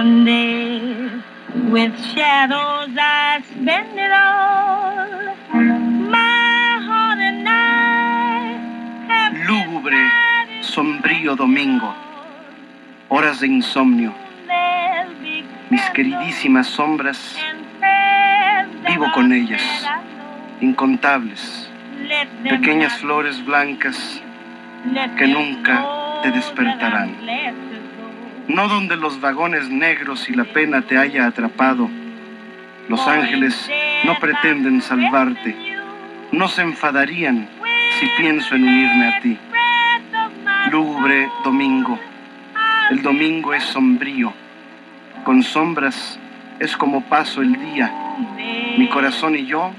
[0.02, 1.22] Sunday.
[1.70, 5.06] With shadows I spend it all.
[6.10, 8.58] My heart and I
[9.06, 10.02] have Lúgubre,
[10.60, 11.94] sombrío domingo,
[13.10, 14.12] horas de insomnio,
[15.70, 17.38] mis queridísimas sombras,
[18.88, 19.62] vivo con ellas,
[20.60, 21.70] incontables,
[22.42, 24.20] pequeñas flores blancas
[25.16, 25.84] que nunca
[26.24, 27.71] te despertarán.
[28.48, 31.88] No donde los vagones negros y la pena te haya atrapado.
[32.88, 33.70] Los ángeles
[34.04, 35.54] no pretenden salvarte.
[36.32, 37.48] No se enfadarían
[38.00, 39.38] si pienso en unirme a ti.
[40.70, 41.98] Lúgubre domingo.
[42.90, 44.32] El domingo es sombrío.
[45.24, 46.18] Con sombras
[46.58, 47.92] es como paso el día.
[48.76, 49.72] Mi corazón y yo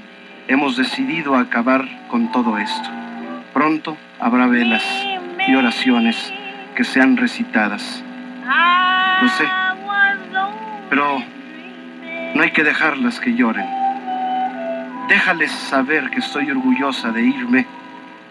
[0.48, 2.88] hemos decidido acabar con todo esto.
[3.52, 4.84] Pronto habrá velas
[5.46, 6.32] y oraciones
[6.74, 8.02] que sean recitadas.
[8.44, 9.48] Lo sé,
[10.90, 11.22] pero
[12.34, 13.66] no hay que dejarlas que lloren.
[15.08, 17.66] Déjales saber que estoy orgullosa de irme.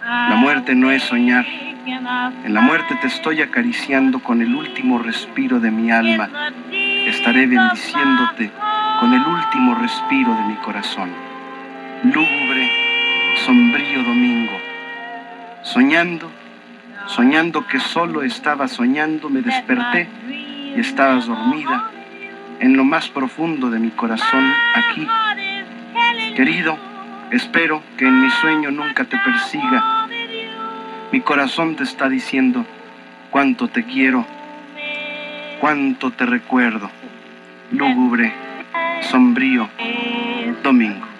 [0.02, 1.46] La muerte no es soñar.
[1.86, 6.30] En la muerte te estoy acariciando con el último respiro de mi alma.
[6.72, 8.52] Estaré bendiciéndote
[9.00, 11.12] con el último respiro de mi corazón.
[12.04, 12.72] Lúgubre,
[13.46, 14.58] sombrío domingo.
[15.64, 16.32] Soñando,
[17.08, 20.08] soñando que solo estaba soñando, me desperté
[20.76, 21.90] y estabas dormida
[22.60, 25.08] en lo más profundo de mi corazón aquí.
[26.36, 26.78] Querido,
[27.32, 30.08] espero que en mi sueño nunca te persiga.
[31.12, 32.66] Mi corazón te está diciendo
[33.30, 34.26] cuánto te quiero,
[35.60, 36.90] cuánto te recuerdo.
[37.72, 38.34] Lúgubre,
[39.02, 39.70] sombrío,
[40.64, 41.14] domingo.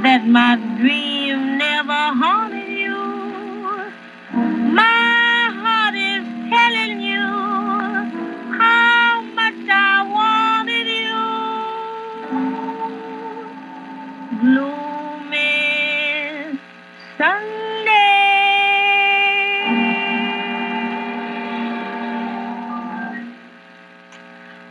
[0.04, 3.00] that my dream never haunted you.
[4.80, 4.99] My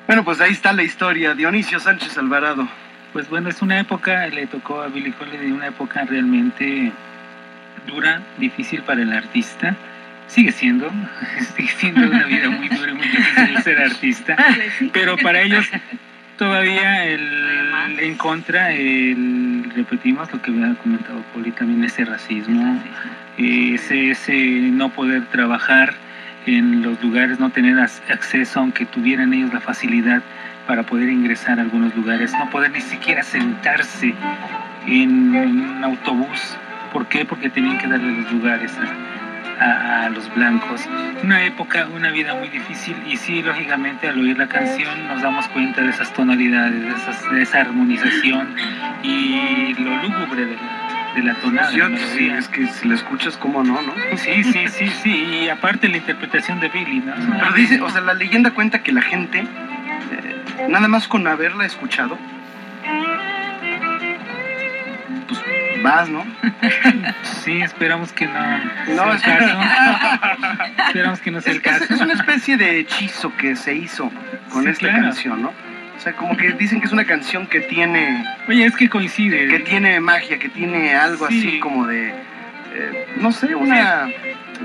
[0.09, 1.35] Bueno, pues ahí está la historia.
[1.35, 2.66] Dionisio Sánchez Alvarado.
[3.12, 6.90] Pues bueno, es una época, le tocó a Billy Holiday una época realmente
[7.87, 9.77] dura, difícil para el artista.
[10.27, 10.90] Sigue siendo,
[11.57, 14.37] sigue siendo una vida muy dura y muy difícil ser artista.
[14.94, 15.66] Pero para ellos
[16.38, 22.83] todavía el, en contra, el, repetimos lo que había comentado Poli, también ese racismo,
[23.37, 24.35] ese, ese
[24.73, 25.92] no poder trabajar
[26.56, 30.22] en los lugares, no tener acceso, aunque tuvieran ellos la facilidad
[30.66, 34.14] para poder ingresar a algunos lugares, no poder ni siquiera sentarse
[34.86, 36.57] en, un autobús.
[36.92, 37.24] ¿Por qué?
[37.24, 38.72] Porque tenían que darle los lugares
[39.61, 40.88] a, los blancos.
[41.22, 45.49] Una época, una vida muy difícil y sí, lógicamente al oír la canción nos damos
[45.49, 46.82] cuenta de esas tonalidades,
[47.30, 48.55] de, esa armonización
[49.03, 50.57] y lo lúgubre de
[51.21, 51.71] de la tonada.
[51.71, 53.93] La sí, es que si la escuchas, ¿cómo no, no?
[54.16, 55.11] Sí, sí, sí, sí,
[55.45, 57.14] y aparte la interpretación de Billy, ¿no?
[57.39, 61.64] Pero dice, o sea, la leyenda cuenta que la gente, eh, nada más con haberla
[61.66, 62.19] escuchado,
[65.27, 65.41] pues
[65.83, 66.25] vas, ¿no?
[67.23, 68.33] Sí, esperamos que no
[68.95, 69.61] No, sea el caso.
[70.89, 71.95] esperamos que no sea el Es, caso.
[71.95, 75.03] es una especie de hechizo que se hizo con con Sí, esta claro.
[75.03, 75.53] canción, ¿no?
[75.99, 78.24] O sea, como que dicen que es una canción que tiene...
[78.49, 79.49] Oye, es que coincide.
[79.49, 81.38] Que tiene magia, que tiene algo Sí.
[81.38, 82.09] así como de...
[82.11, 84.09] eh, no sé, una...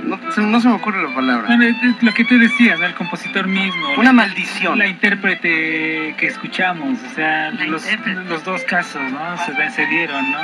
[0.04, 1.46] No, se- no se me ocurre la palabra.
[1.48, 2.86] Bueno, es lo que tú decías, ¿no?
[2.88, 3.90] el compositor mismo.
[3.98, 4.78] Una maldición.
[4.80, 7.86] La intérprete que escuchamos, o sea, los,
[8.28, 9.38] los dos casos, ¿no?
[9.46, 10.40] Se, se dieron, ¿no?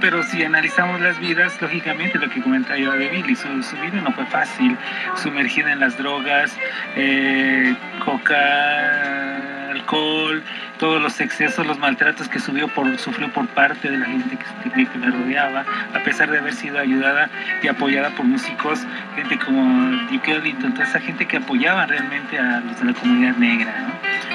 [0.00, 4.00] Pero si analizamos las vidas, lógicamente lo que comentaba yo de Billy, su, su vida
[4.02, 4.74] no fue fácil,
[5.16, 6.56] sumergida en las drogas,
[6.96, 7.74] eh,
[8.06, 10.42] coca, alcohol,
[10.78, 14.86] todos los excesos, los maltratos que subió por, sufrió por parte de la gente que,
[14.86, 15.64] que, la rodeaba,
[15.94, 17.28] a pesar de haber sido ayudada
[17.62, 18.80] y apoyada por músicos,
[19.16, 23.36] gente como Duke Ellington, toda esa gente que apoyaba realmente a los de la comunidad
[23.36, 23.94] negra, ¿no?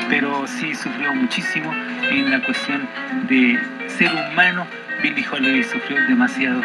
[0.10, 1.74] Pero sí sufrió muchísimo
[2.10, 2.88] en la cuestión
[3.28, 4.66] de ser humano.
[5.02, 6.62] Billie Holiday sufrió demasiado,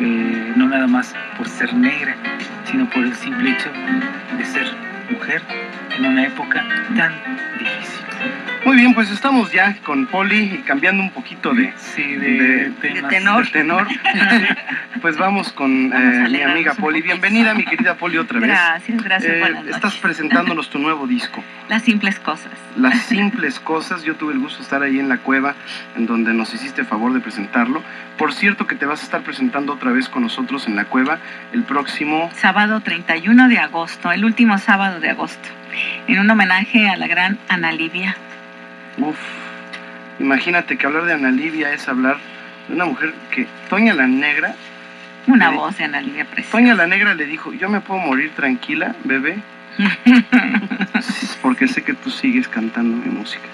[0.00, 2.16] eh, no nada más por ser negra,
[2.64, 3.70] sino por el simple hecho
[4.36, 4.66] de ser
[5.10, 5.42] mujer
[5.98, 6.64] en una época
[6.96, 7.12] tan
[7.58, 7.98] difícil.
[8.64, 13.44] Muy bien, pues estamos ya con Poli y cambiando un poquito de, de, temas, tenor.
[13.46, 13.86] de tenor.
[15.00, 17.00] pues vamos con Vamos eh, mi amiga Poli.
[17.00, 18.50] Bienvenida, mi querida Poli, otra vez.
[18.50, 19.76] Gracias, gracias, Eh, buenas noches.
[19.76, 21.42] estás presentándonos tu nuevo disco.
[21.68, 22.52] Las simples cosas.
[22.76, 24.02] Las simples cosas.
[24.02, 25.54] Yo tuve el gusto de estar ahí en la cueva,
[25.96, 27.82] en donde nos hiciste favor de presentarlo.
[28.18, 31.18] Por cierto, que te vas a estar presentando otra vez con nosotros en la cueva
[31.52, 32.28] el próximo.
[32.34, 35.48] Sábado 31 de agosto, el último sábado de agosto,
[36.06, 38.16] en un homenaje a la gran Ana Livia.
[38.98, 39.16] Uf,
[40.20, 42.16] imagínate que hablar de Ana Livia es hablar
[42.68, 44.54] de una mujer que Toña la Negra.
[45.26, 46.50] Una le- voz de Ana Livia preciosa.
[46.58, 49.38] Toña la Negra le dijo: Yo me puedo morir tranquila, bebé,
[51.42, 53.44] porque sé que tú sigues cantando mi música.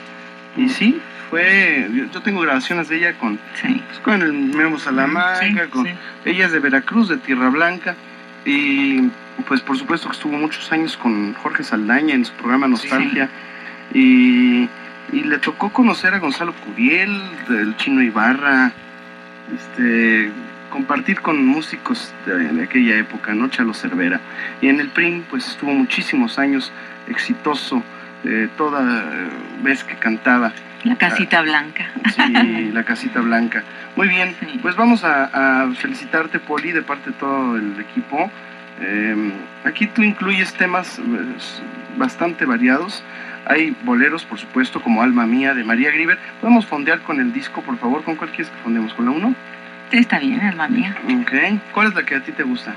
[0.56, 1.00] Y sí,
[1.30, 1.88] fue.
[2.12, 5.86] Yo, tengo grabaciones de ella con, pues, con el Memo Salamanca, con,
[6.24, 7.96] ella es de Veracruz, de Tierra Blanca.
[8.44, 9.10] Y
[9.46, 13.28] pues por supuesto que estuvo muchos años con Jorge Saldaña en su programa Nostalgia.
[13.92, 14.68] Y,
[15.12, 18.72] y le tocó conocer a Gonzalo Curiel, del Chino Ibarra,
[19.54, 20.30] este,
[20.70, 23.48] compartir con músicos de, de aquella época, ¿no?
[23.48, 24.20] Chalo Cervera.
[24.60, 26.72] Y en el PRIM, pues estuvo muchísimos años
[27.08, 27.82] exitoso,
[28.24, 29.28] eh, toda
[29.62, 30.52] vez que cantaba.
[30.84, 31.90] La casita blanca.
[32.14, 33.62] Sí, la casita blanca.
[33.96, 38.30] Muy bien, pues vamos a, a felicitarte, Poli, de parte de todo el equipo.
[38.80, 39.32] Eh,
[39.64, 41.02] aquí tú incluyes temas eh,
[41.96, 43.02] bastante variados.
[43.46, 46.18] Hay boleros, por supuesto, como Alma Mía de María Griver.
[46.40, 48.02] ¿Podemos fondear con el disco, por favor?
[48.04, 48.94] ¿Con cuál quieres que fondemos?
[48.94, 49.34] ¿Con la 1?
[49.92, 50.96] Está bien, alma mía.
[51.04, 51.32] Ok.
[51.72, 52.74] ¿Cuál es la que a ti te gusta?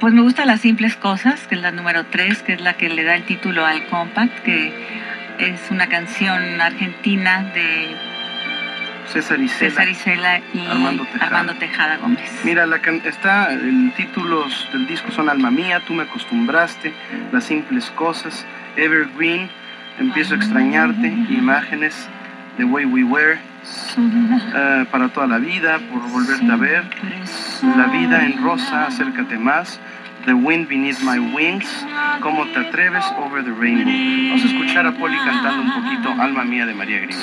[0.00, 2.88] Pues me gustan las simples cosas, que es la número 3, que es la que
[2.88, 4.72] le da el título al compact, que
[5.38, 7.96] es una canción argentina de
[9.08, 9.70] César Isela.
[9.70, 11.26] César Isela y Armando Tejada.
[11.26, 12.40] Armando Tejada Gómez.
[12.44, 16.92] Mira, la can- está, el título del disco son Alma Mía, Tú me acostumbraste,
[17.32, 19.50] Las simples cosas, Evergreen,
[19.98, 22.08] Empiezo a extrañarte, Imágenes,
[22.56, 23.38] The Way We Were,
[24.56, 26.84] eh, Para toda la vida, Por volverte a ver,
[27.76, 29.78] La vida en rosa, Acércate más,
[30.26, 31.66] The Wind Beneath My Wings,
[32.20, 33.92] Cómo te atreves, Over the Rainbow.
[34.30, 37.20] Vamos a escuchar a Poli cantando un poquito Alma Mía de María Griego.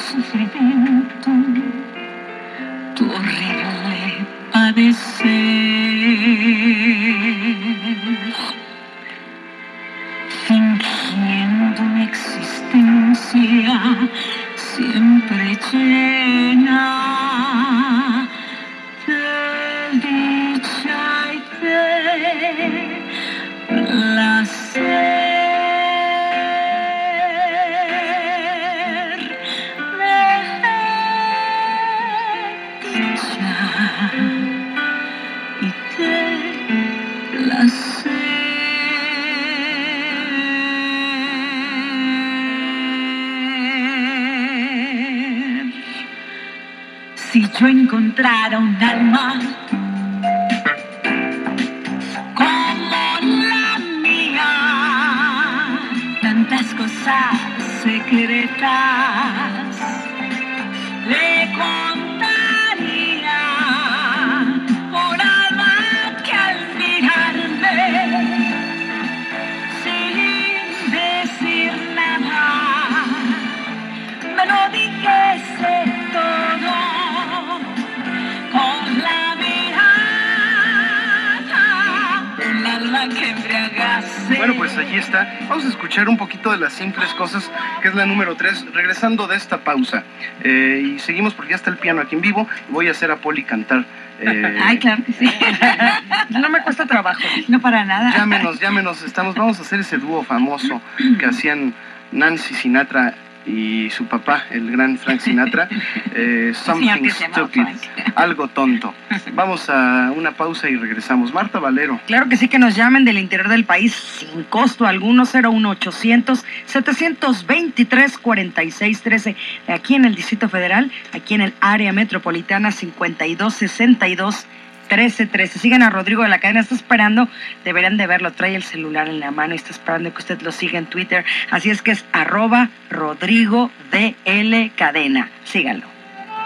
[87.92, 90.04] Es la número 3, regresando de esta pausa.
[90.44, 92.48] Eh, y seguimos porque ya está el piano aquí en vivo.
[92.70, 93.86] Voy a hacer a Poli cantar.
[94.24, 95.28] Eh, Ay, claro que sí.
[96.30, 97.24] no me cuesta trabajo.
[97.48, 98.12] No para nada.
[98.16, 99.02] Llámenos, llámenos.
[99.02, 100.80] Estamos, vamos a hacer ese dúo famoso
[101.18, 101.74] que hacían
[102.12, 103.16] Nancy Sinatra
[103.46, 105.68] y su papá, el gran Frank Sinatra,
[106.16, 107.66] eh, Something Stupid,
[108.16, 108.94] algo tonto.
[109.34, 111.34] Vamos a una pausa y regresamos.
[111.34, 112.00] Marta Valero.
[112.08, 118.18] Claro que sí, que nos llamen del interior del país sin costo alguno, 01800 723
[118.18, 119.36] 4613
[119.68, 124.46] aquí en el Distrito Federal, aquí en el área metropolitana 5262
[124.92, 125.60] 1313.
[125.60, 127.30] Sigan a Rodrigo de la Cadena, está esperando,
[127.64, 130.52] deberán de verlo, trae el celular en la mano y está esperando que usted lo
[130.52, 131.24] siga en Twitter.
[131.50, 135.30] Así es que es arroba Rodrigo DL Cadena.
[135.46, 135.88] Síganlo.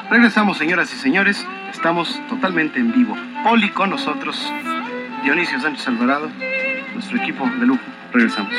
[0.10, 1.46] Regresamos, señoras y señores.
[1.72, 3.18] Estamos totalmente en vivo.
[3.43, 4.54] Poli con nosotros,
[5.24, 6.30] Dionisio Sánchez Alvarado,
[6.93, 7.84] nuestro equipo de lujo.
[8.14, 8.54] Regresamos.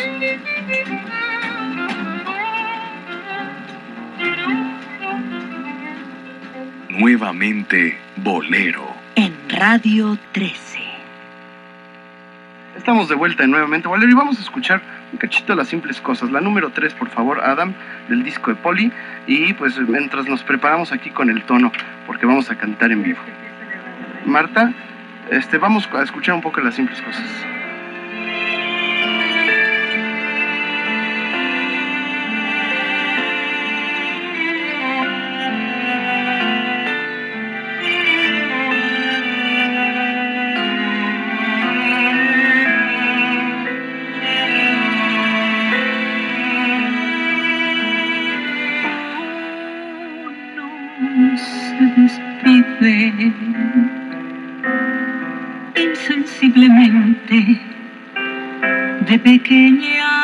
[6.90, 8.95] Nuevamente, Bolero.
[9.16, 10.78] En Radio 13.
[12.76, 16.30] Estamos de vuelta nuevamente, Bolero, y vamos a escuchar un cachito de las simples cosas.
[16.30, 17.72] La número 3, por favor, Adam,
[18.10, 18.92] del disco de Poli.
[19.26, 21.72] Y pues mientras nos preparamos aquí con el tono,
[22.06, 23.20] porque vamos a cantar en vivo.
[24.26, 24.74] Marta,
[25.30, 27.55] este, vamos a escuchar un poco las simples cosas.
[55.76, 57.60] Insensiblemente
[59.08, 60.15] de pequeñas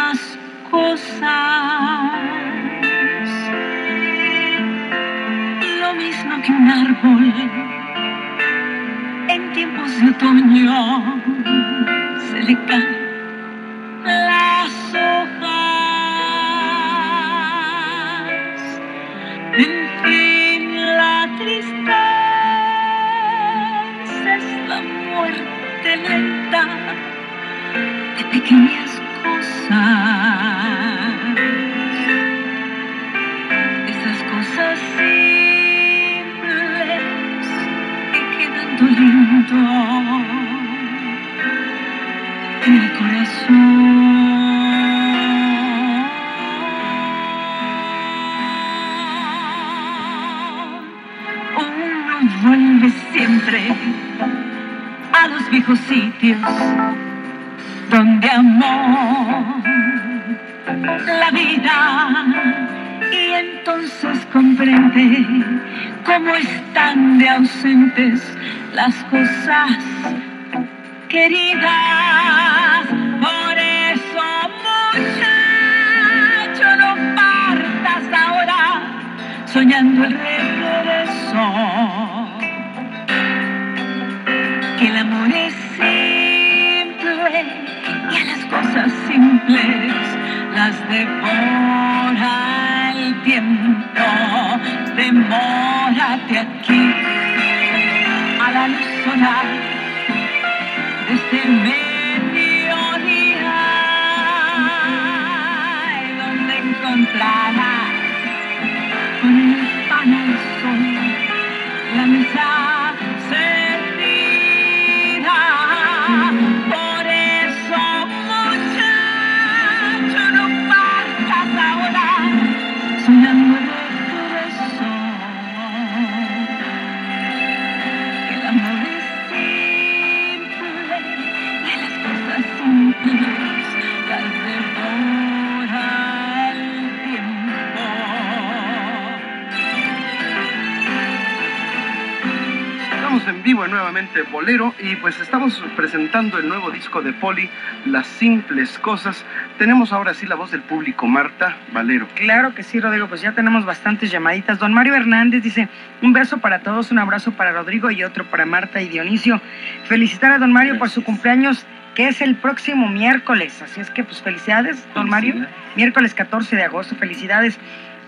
[146.14, 147.48] el nuevo disco de Poli,
[147.86, 149.24] Las Simples Cosas.
[149.56, 152.06] Tenemos ahora sí la voz del público, Marta Valero.
[152.16, 154.58] Claro que sí, Rodrigo, pues ya tenemos bastantes llamaditas.
[154.58, 155.68] Don Mario Hernández dice,
[156.02, 159.40] un beso para todos, un abrazo para Rodrigo y otro para Marta y Dionisio.
[159.84, 163.62] Felicitar a don Mario por su cumpleaños, que es el próximo miércoles.
[163.62, 165.46] Así es que, pues felicidades, don Mario.
[165.76, 167.58] Miércoles 14 de agosto, felicidades.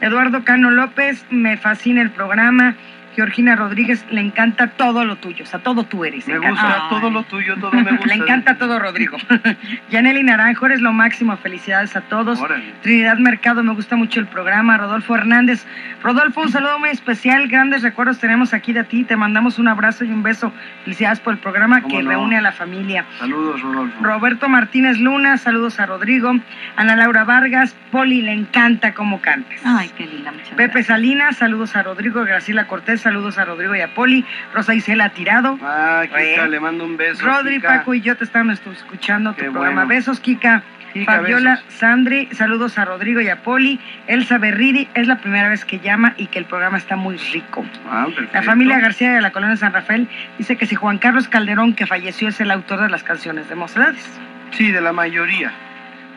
[0.03, 2.77] Eduardo Cano López, me fascina el programa.
[3.15, 6.27] Georgina Rodríguez, le encanta todo lo tuyo, o sea, todo tú eres.
[6.27, 6.63] Me le encanta.
[6.63, 8.07] gusta todo lo tuyo, todo me gusta.
[8.07, 9.17] Le encanta todo, Rodrigo.
[9.91, 11.37] Yaneli Naranjo, eres lo máximo.
[11.37, 12.41] Felicidades a todos.
[12.41, 12.73] Órale.
[12.83, 14.77] Trinidad Mercado, me gusta mucho el programa.
[14.77, 15.65] Rodolfo Hernández.
[16.03, 17.49] Rodolfo, un saludo muy especial.
[17.49, 19.05] Grandes recuerdos tenemos aquí de ti.
[19.05, 20.53] Te mandamos un abrazo y un beso.
[20.85, 22.11] Felicidades por el programa ¿Cómo que no?
[22.11, 23.05] reúne a la familia.
[23.19, 24.03] Saludos, Rodolfo.
[24.05, 26.33] Roberto Martínez Luna, saludos a Rodrigo.
[26.77, 29.61] Ana Laura Vargas, Poli, le encanta cómo cantes.
[29.65, 32.25] Ay, qué linda, muchas Pepe Salinas, saludos a Rodrigo.
[32.25, 34.25] Graciela Cortés, saludos a Rodrigo y a Poli.
[34.53, 35.59] Rosa Isela Tirado.
[35.63, 37.25] Ah, Kika, le mando un beso.
[37.25, 37.69] Rodri, Kika.
[37.69, 39.85] Paco y yo te estamos escuchando tu programa.
[39.85, 40.63] Besos, Kika.
[40.93, 41.75] Kika, Fabiola besos.
[41.75, 43.79] Sandri, saludos a Rodrigo y a Poli.
[44.07, 47.65] Elsa Berriri, es la primera vez que llama y que el programa está muy rico.
[47.89, 48.33] Ah, perfecto.
[48.33, 51.87] La familia García de la colonia San Rafael dice que si Juan Carlos Calderón, que
[51.87, 54.21] falleció, es el autor de las canciones de Mocedades.
[54.53, 55.53] Sí, de la mayoría.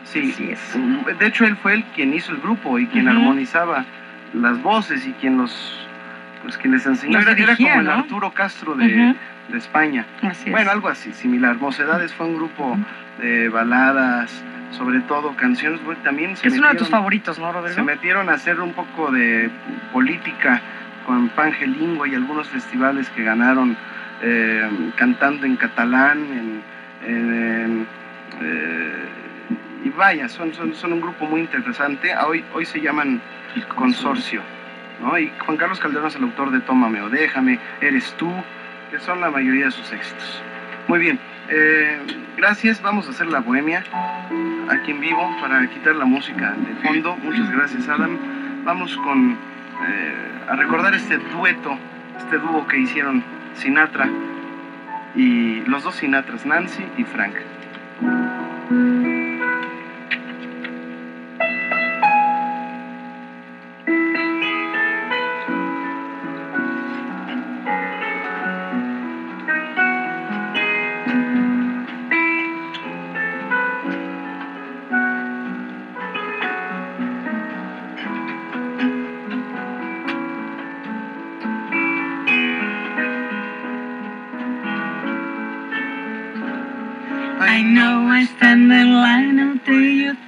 [0.04, 0.34] Sí.
[1.18, 3.84] De hecho, él fue el quien hizo el grupo y quien armonizaba
[4.32, 5.87] las voces y quien los
[6.48, 7.18] pues quien les enseñó.
[7.18, 7.90] Era, era dirigía, como el.
[7.90, 9.14] Arturo Castro de,
[9.48, 10.06] de España.
[10.22, 10.50] Así es.
[10.50, 11.56] Bueno, algo así, similar.
[11.56, 12.78] Mocedades fue un grupo
[13.20, 15.78] de baladas, sobre todo canciones.
[16.02, 17.74] también se es uno de tus favoritos, ¿no, Rodrigo?
[17.74, 19.50] Se metieron a hacer un poco de
[19.92, 20.62] política
[21.04, 23.76] con Pangelingua y algunos festivales que ganaron
[24.22, 26.18] eh, cantando en catalán.
[26.32, 26.62] En,
[27.06, 27.86] en,
[28.40, 29.08] eh,
[29.84, 32.16] y vaya, son, son, son un grupo muy interesante.
[32.16, 33.20] Hoy, hoy se llaman
[33.76, 34.40] Consorcio.
[35.00, 35.18] ¿No?
[35.18, 38.30] Y Juan Carlos Calderón es el autor de Tómame o Déjame, Eres tú,
[38.90, 40.42] que son la mayoría de sus éxitos.
[40.86, 41.18] Muy bien,
[41.48, 41.98] eh,
[42.36, 42.80] gracias.
[42.82, 43.84] Vamos a hacer la bohemia
[44.70, 47.16] aquí en vivo para quitar la música de fondo.
[47.16, 48.18] Muchas gracias, Adam.
[48.64, 51.78] Vamos con eh, a recordar este dueto,
[52.18, 53.22] este dúo que hicieron
[53.54, 54.08] Sinatra
[55.14, 57.34] y los dos Sinatras, Nancy y Frank.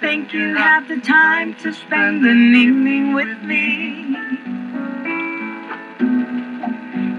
[0.01, 4.17] Think you have the time to spend an evening with me.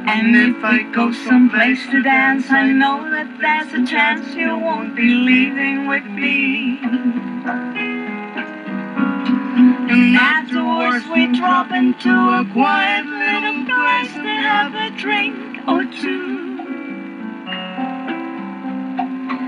[0.10, 4.96] And if I go someplace to dance, I know that there's a chance you won't
[4.96, 6.80] be leaving with me.
[9.92, 16.41] And afterwards we drop into a quiet little place to have a drink or two.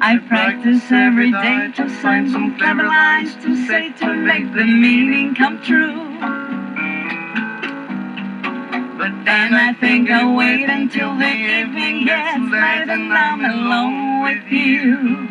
[0.00, 5.34] I practice every day to find some clever lines to say to make the meaning
[5.34, 6.18] come true.
[8.96, 14.52] But then I think I'll wait until the evening gets late and I'm alone with
[14.52, 15.26] you.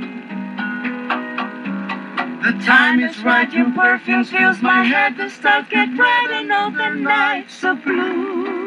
[2.43, 6.71] The time is right, your perfume fills my head, the stars get red and all
[6.71, 8.66] the nights are blue.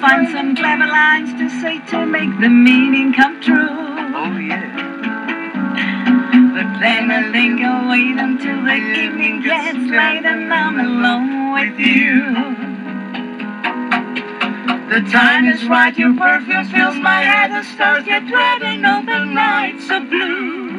[0.00, 3.68] Find some clever lines to say to make the meaning come true.
[4.16, 4.88] Oh yeah.
[6.54, 11.78] But then I think I'll wait until the evening gets late and I'm alone with
[11.78, 12.70] you.
[14.88, 19.02] The time is right, your perfume fills my head, the stars get red and all
[19.02, 20.70] the nights are blue.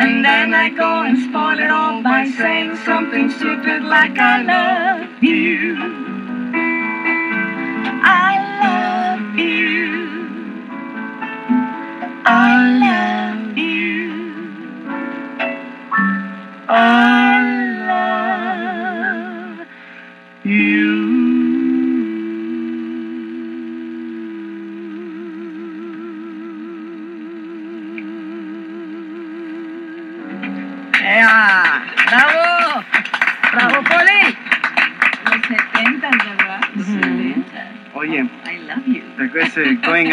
[0.00, 4.42] And then I go and spoil it all by saying something stupid like I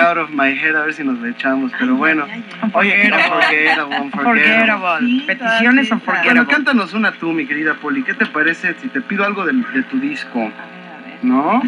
[0.10, 2.26] Out of My Head, a ver si nos le echamos, pero bueno.
[2.74, 3.99] Oye, Unforgettable, Unforgettable.
[4.01, 5.24] Unforgettable.
[5.28, 6.47] Peticiones Bueno, Unforgettable.
[6.47, 8.03] cántanos una tú, mi querida Poli.
[8.03, 10.51] ¿Qué te parece si te pido algo del- de, tu disco?
[11.22, 11.62] ¿No?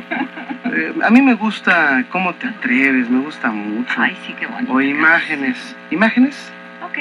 [0.73, 3.93] Eh, a mí me gusta cómo te atreves, me gusta mucho.
[3.97, 4.71] Ay, sí, qué bonito.
[4.73, 5.75] O imágenes.
[5.91, 6.51] ¿Imágenes?
[6.83, 6.97] Ok.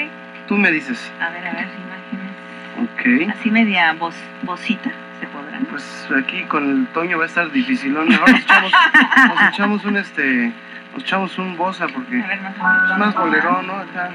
[0.47, 1.11] Tú me dices.
[1.21, 1.67] A ver, a ver,
[2.85, 3.29] imágenes.
[3.29, 3.37] Ok.
[3.39, 5.59] Así media voz, vocita, ¿se podrá?
[5.69, 8.09] Pues aquí con el Toño va a estar dificilón.
[8.09, 8.71] Mejor nos echamos,
[9.29, 10.51] nos echamos un este.
[10.93, 12.39] Nos echamos un bosa porque A ver,
[12.91, 13.73] es más bolerón, ¿no?
[13.73, 14.09] Acá.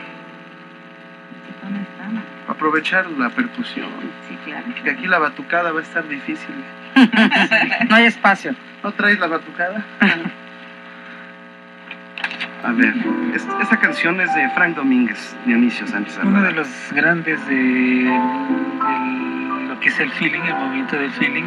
[2.48, 3.88] Aprovechar la percusión.
[4.28, 4.66] Sí, claro.
[4.82, 6.54] Que aquí la batucada va a estar difícil.
[7.88, 8.54] No hay espacio.
[8.82, 9.84] ¿No traes la batucada?
[12.66, 12.94] A ver,
[13.34, 19.68] es- esta canción es de Frank Domínguez, Dionisio Sánchez Uno de los grandes de, de
[19.68, 21.44] lo que es el feeling, el movimiento del feeling,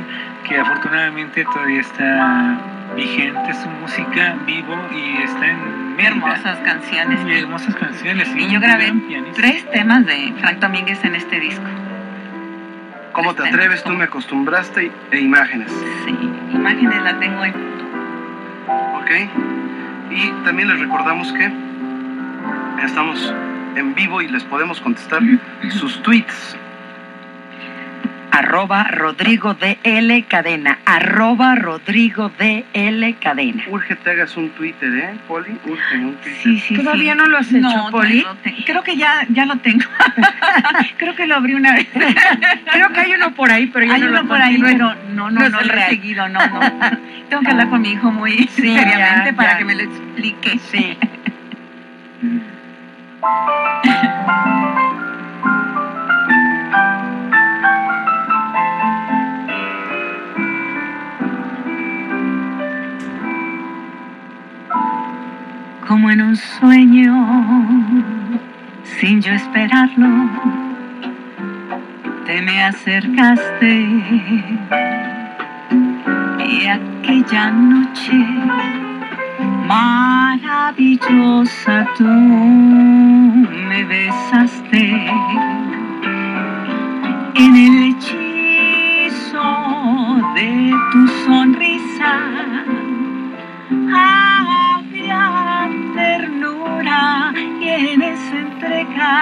[0.47, 2.57] que afortunadamente todavía está
[2.95, 6.09] vigente su música vivo y está en Mérida.
[6.11, 7.19] Hermosas canciones.
[7.27, 8.29] Y hermosas canciones.
[8.35, 8.93] Y un yo grabé
[9.35, 11.65] tres temas de Frank Domínguez en este disco.
[13.11, 13.83] ¿Cómo te atreves?
[13.83, 15.69] Tú me acostumbraste y- e imágenes.
[16.05, 16.15] Sí,
[16.53, 17.53] imágenes la tengo en...
[18.69, 19.58] ¿Ok?
[20.11, 21.51] Y también les recordamos que
[22.83, 23.33] estamos
[23.75, 25.21] en vivo y les podemos contestar
[25.71, 26.57] sus tweets.
[28.43, 30.79] Arroba Rodrigo DL Cadena.
[30.85, 33.63] Arroba Rodrigo DL Cadena.
[33.67, 35.57] Urge te hagas un Twitter, ¿eh, Poli?
[35.65, 36.39] Urge un Twitter.
[36.41, 37.17] Sí, sí, ¿Todavía sí.
[37.17, 38.21] no lo has hecho, No, Poli?
[38.21, 38.57] no lo tengo.
[38.65, 39.83] Creo que ya, ya lo tengo.
[40.97, 41.89] Creo que lo abrí una vez.
[41.91, 44.77] Creo que hay uno por ahí, pero yo Hay no uno lo por ahí, pero
[44.77, 46.59] no, no, No lo he seguido, no, no.
[47.29, 49.57] Tengo que hablar con mi hijo muy Sí, seriamente ya, para ya.
[49.57, 50.59] que me lo explique.
[50.71, 50.97] Sí.
[65.89, 67.15] como en un sueño,
[68.83, 70.29] sin yo esperarlo,
[72.27, 73.87] te me acercaste.
[76.47, 78.13] Y aquella noche
[79.65, 81.07] maravillosa
[81.97, 82.03] tú
[83.67, 85.07] me besaste.
[87.33, 89.41] En el hechizo
[90.35, 92.11] de tu sonrisa
[96.09, 97.31] ternura
[97.61, 99.13] esa entrega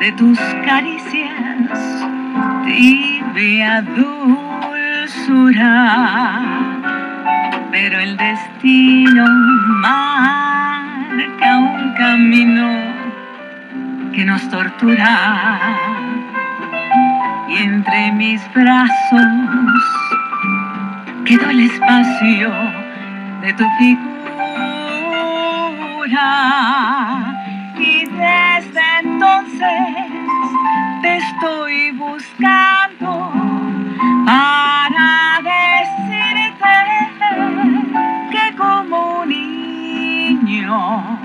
[0.00, 1.78] de tus caricias
[2.64, 5.74] tibia dulzura
[7.70, 9.24] pero el destino
[9.80, 12.68] marca un camino
[14.12, 15.58] que nos tortura.
[17.48, 19.26] Y entre mis brazos
[21.24, 22.52] quedó el espacio
[23.40, 24.11] de tu figura
[26.14, 29.68] y desde entonces
[31.00, 33.32] te estoy buscando
[34.26, 36.68] para decirte
[38.30, 41.18] que como niño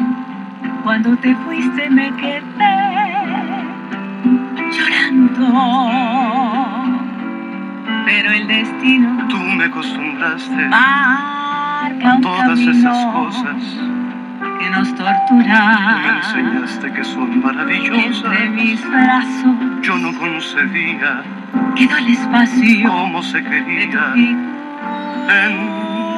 [0.84, 2.42] cuando te fuiste me quedé
[4.72, 5.92] llorando.
[8.06, 11.90] Pero el destino Tú me acostumbraste a
[12.22, 13.97] todas esas cosas.
[14.60, 18.50] Que nos Me tortura enseñaste que son entre maravillosas.
[18.52, 21.24] mis brazos Yo no concebía
[21.76, 25.54] quedó el espacio cómo se quería en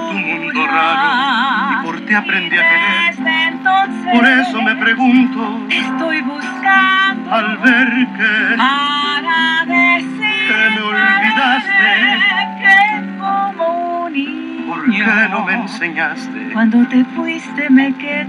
[0.09, 1.81] tu mundo raro.
[1.81, 3.15] Y por ti aprendí a querer.
[3.15, 7.87] Desde entonces Por eso me pregunto estoy buscando al ver
[8.17, 11.89] que para decir que me olvidaste.
[12.61, 14.13] que como un
[14.70, 18.28] ¿Por que no me enseñaste Cuando te fuiste me quedé.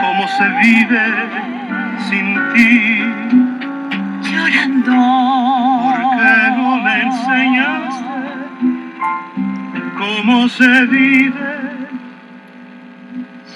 [0.00, 1.04] cómo se vive
[2.08, 3.02] sin ti.
[4.30, 4.96] Llorando.
[5.84, 8.04] ¿Por qué no me enseñaste
[9.98, 11.58] cómo se vive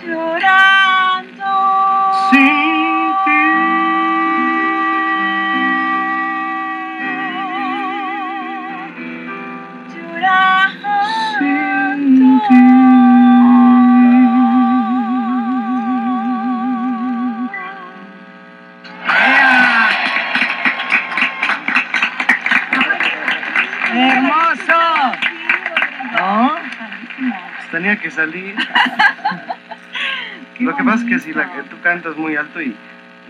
[0.05, 1.53] Llorando.
[2.31, 2.82] sin
[27.71, 28.55] tenía que salir.
[30.61, 32.77] Lo que pasa es que si la, tú cantas muy alto y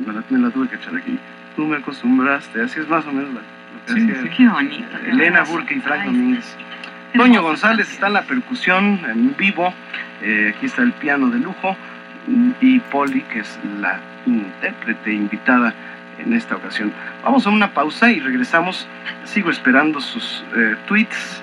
[0.05, 1.19] me la, me la tuve que echar aquí.
[1.57, 4.49] Tú me acostumbraste, así es más o menos la- lo que Sí, hacía sí, qué
[4.49, 5.53] bonito, Elena hermoso.
[5.53, 6.57] Burke y Frank Domínguez.
[7.15, 9.73] Toño González está en la percusión en vivo.
[10.23, 11.77] eh, aquí está el piano de lujo.
[12.61, 15.75] Y Poli, que es la intérprete invitada
[16.25, 16.93] en esta ocasión.
[17.25, 18.87] Vamos a una pausa y regresamos.
[19.25, 21.43] Sigo esperando sus eh, tweets.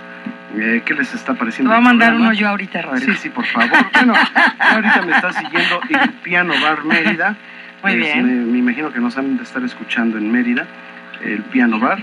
[0.55, 1.69] Eh, ¿Qué les está Te pareciendo?
[1.71, 2.29] voy a mandar programa?
[2.31, 3.11] uno yo ahorita, Rodrigo.
[3.13, 3.69] Sí, sí, por favor.
[3.93, 4.13] Bueno,
[4.59, 7.35] ahorita me está siguiendo el Piano Bar Mérida.
[7.83, 8.25] Muy bien.
[8.25, 10.65] Me, me imagino que nos han de estar escuchando en Mérida,
[11.23, 11.99] el Piano Bar.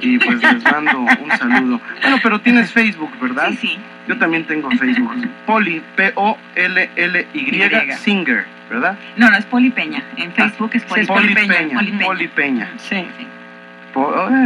[0.00, 1.80] Y pues les mando un saludo.
[2.02, 3.50] Bueno, pero tienes Facebook, ¿verdad?
[3.50, 3.78] Sí, sí.
[4.08, 5.28] Yo también tengo Facebook.
[5.46, 7.92] Poli, P-O-L-L-Y, Y.
[7.92, 8.98] Singer, ¿verdad?
[9.16, 10.02] No, no, es Poli Peña.
[10.16, 11.54] En Facebook es Poli, Poli Peña.
[11.54, 11.74] Peña.
[11.76, 12.06] Poli Peña.
[12.06, 12.70] Poli Peña.
[12.76, 13.06] Sí.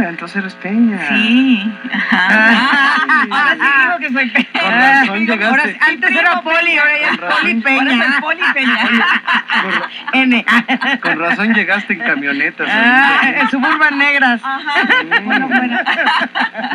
[0.09, 0.99] Entonces eres Peña.
[1.09, 1.71] Sí.
[2.11, 2.95] Ah,
[3.31, 4.49] Ahora sí digo que soy Peña.
[4.61, 5.45] Con razón llegaste.
[5.45, 7.17] Ahora, antes era Poli, ahora ya es.
[7.17, 8.11] Poli Ahora Peña.
[8.11, 8.77] soy Poli Peña.
[10.13, 10.45] N.
[11.01, 12.67] Con razón llegaste en camionetas.
[12.71, 14.41] Ah, en Suburban Negras.
[15.23, 15.79] Bueno, bueno.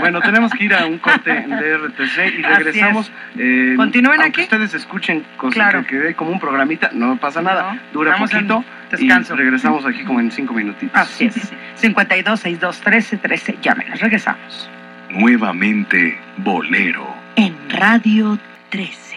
[0.01, 3.11] Bueno, tenemos que ir a un corte de RTC y regresamos.
[3.39, 4.43] Eh, Continúen aquí.
[4.43, 5.83] ustedes escuchen cosas Claro.
[5.87, 7.73] que, que hay como un programita, no pasa nada.
[7.75, 8.65] No, Dura estamos en poquito.
[8.91, 9.35] Descanso.
[9.35, 10.97] Y regresamos aquí como en cinco minutitos.
[10.99, 11.53] Así es.
[11.77, 13.59] 52 62 13 13.
[13.63, 14.01] Llámenos.
[14.01, 14.71] Regresamos.
[15.11, 17.15] Nuevamente, Bolero.
[17.37, 18.39] En Radio
[18.71, 19.17] 13.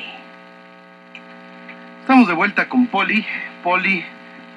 [2.02, 3.26] Estamos de vuelta con Poli.
[3.64, 4.04] Poli,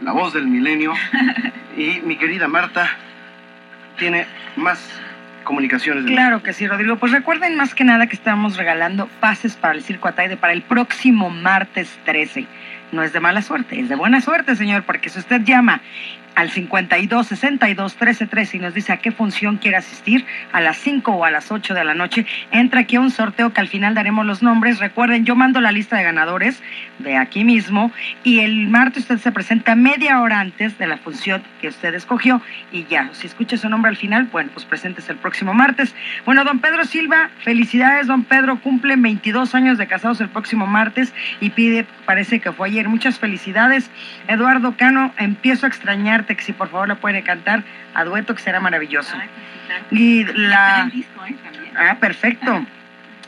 [0.00, 0.94] la voz del milenio.
[1.76, 2.86] Y mi querida Marta
[3.98, 4.78] tiene más
[5.44, 6.04] comunicaciones.
[6.04, 6.96] de Claro que sí, Rodrigo.
[6.96, 10.62] Pues recuerden más que nada que estamos regalando pases para el Circo Ataide para el
[10.62, 12.46] próximo martes 13.
[12.92, 15.80] No es de mala suerte, es de buena suerte, señor, porque si usted llama
[16.34, 20.78] al 52 62 13 13 y nos dice a qué función quiere asistir, a las
[20.78, 23.68] 5 o a las 8 de la noche, entra aquí a un sorteo que al
[23.68, 24.78] final daremos los nombres.
[24.78, 26.62] Recuerden, yo mando la lista de ganadores
[26.98, 27.92] de aquí mismo
[28.24, 32.40] y el martes usted se presenta media hora antes de la función que usted escogió
[32.70, 35.94] y ya, si escucha su nombre al final, bueno, pues preséntese el próximo martes.
[36.24, 41.12] Bueno, don Pedro Silva, felicidades, don Pedro, cumple 22 años de casados el próximo martes
[41.40, 43.90] y pide, parece que fue ayer, muchas felicidades.
[44.28, 45.68] Eduardo Cano, empiezo a
[46.24, 47.64] que si por favor la puede cantar
[47.94, 49.16] a dueto, que será maravilloso.
[49.90, 50.90] Y la...
[51.76, 52.66] Ah, perfecto.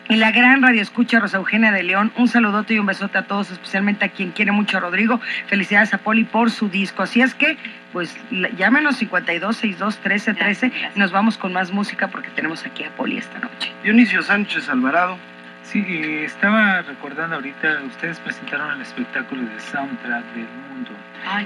[0.06, 3.22] Y la gran radio escucha Rosa Eugenia de León, un saludote y un besote a
[3.22, 5.18] todos, especialmente a quien quiere mucho a Rodrigo.
[5.46, 7.02] Felicidades a Poli por su disco.
[7.02, 7.56] Así es que,
[7.90, 8.14] pues,
[8.58, 12.90] llámenos 52 62 13 13 y nos vamos con más música porque tenemos aquí a
[12.90, 13.72] Poli esta noche.
[13.82, 15.16] Dionisio Sánchez Alvarado.
[15.62, 20.90] Sí, eh, estaba recordando ahorita, ustedes presentaron el espectáculo de soundtrack del mundo.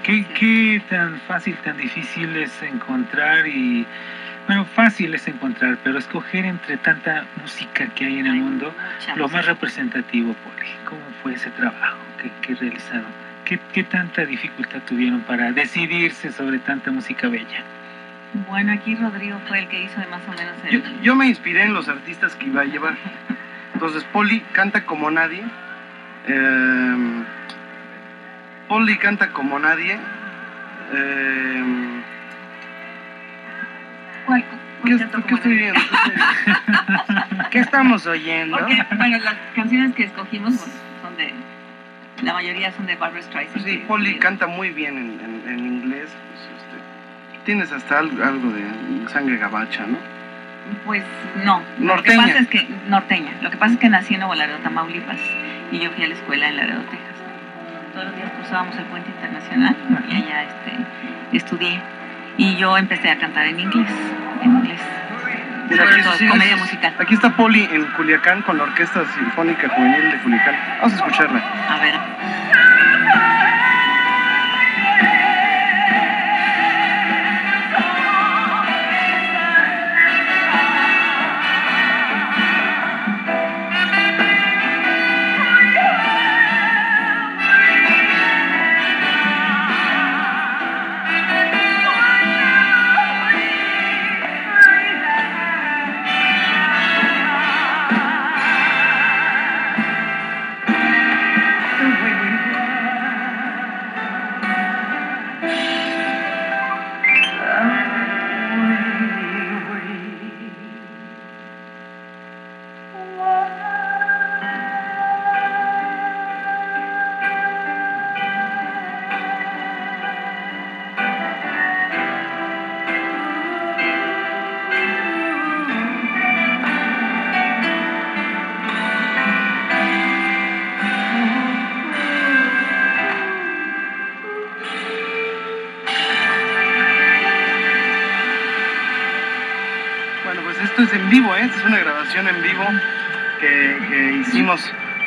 [0.03, 3.87] ¿Qué, qué tan fácil, tan difícil es encontrar y,
[4.47, 8.75] bueno, fácil es encontrar, pero escoger entre tanta música que hay en el mundo,
[9.17, 13.07] lo más representativo, Poli, ¿cómo fue ese trabajo que, que realizaron?
[13.45, 17.63] ¿Qué, ¿Qué tanta dificultad tuvieron para decidirse sobre tanta música bella?
[18.49, 21.01] Bueno, aquí Rodrigo fue el que hizo de más o menos Yo, el...
[21.01, 22.95] yo me inspiré en los artistas que iba a llevar.
[23.73, 25.43] Entonces, Poli canta como nadie.
[26.27, 27.25] Eh,
[28.69, 29.99] Poli canta como nadie.
[30.93, 31.65] Eh,
[34.27, 34.45] ¿Cuál,
[34.85, 34.97] ¿Qué,
[35.27, 35.81] qué estoy viendo?
[37.51, 38.59] ¿Qué estamos oyendo?
[38.59, 40.55] Porque, bueno, las canciones que escogimos
[41.03, 41.33] son de...
[42.23, 43.65] La mayoría son de Barbara Streisand.
[43.65, 46.09] Sí, Poli canta muy bien en, en- en inglés.
[46.31, 48.65] pues, este, tienes hasta algo, algo de
[49.09, 49.97] sangre gabacha, ¿no?
[50.85, 51.05] Pues
[51.45, 51.63] no.
[51.79, 51.95] Norteña.
[51.97, 53.31] Lo que pasa es que, norteña.
[53.41, 55.19] Lo que pasa es que nací en Nuevo Laredo, Tamaulipas,
[55.71, 57.15] y yo fui a la escuela en Laredo, Texas.
[57.99, 59.75] Todos los días cruzábamos el puente internacional
[60.09, 61.83] y allá este, estudié.
[62.37, 63.91] Y yo empecé a cantar en inglés,
[64.41, 64.81] en inglés.
[65.69, 66.95] Mira, Sobre aquí, todo, sí, comedia musical.
[66.97, 70.55] aquí está Poli en Culiacán con la Orquesta Sinfónica Juvenil de Culiacán.
[70.81, 71.43] Vamos a escucharla.
[71.69, 71.95] A ver.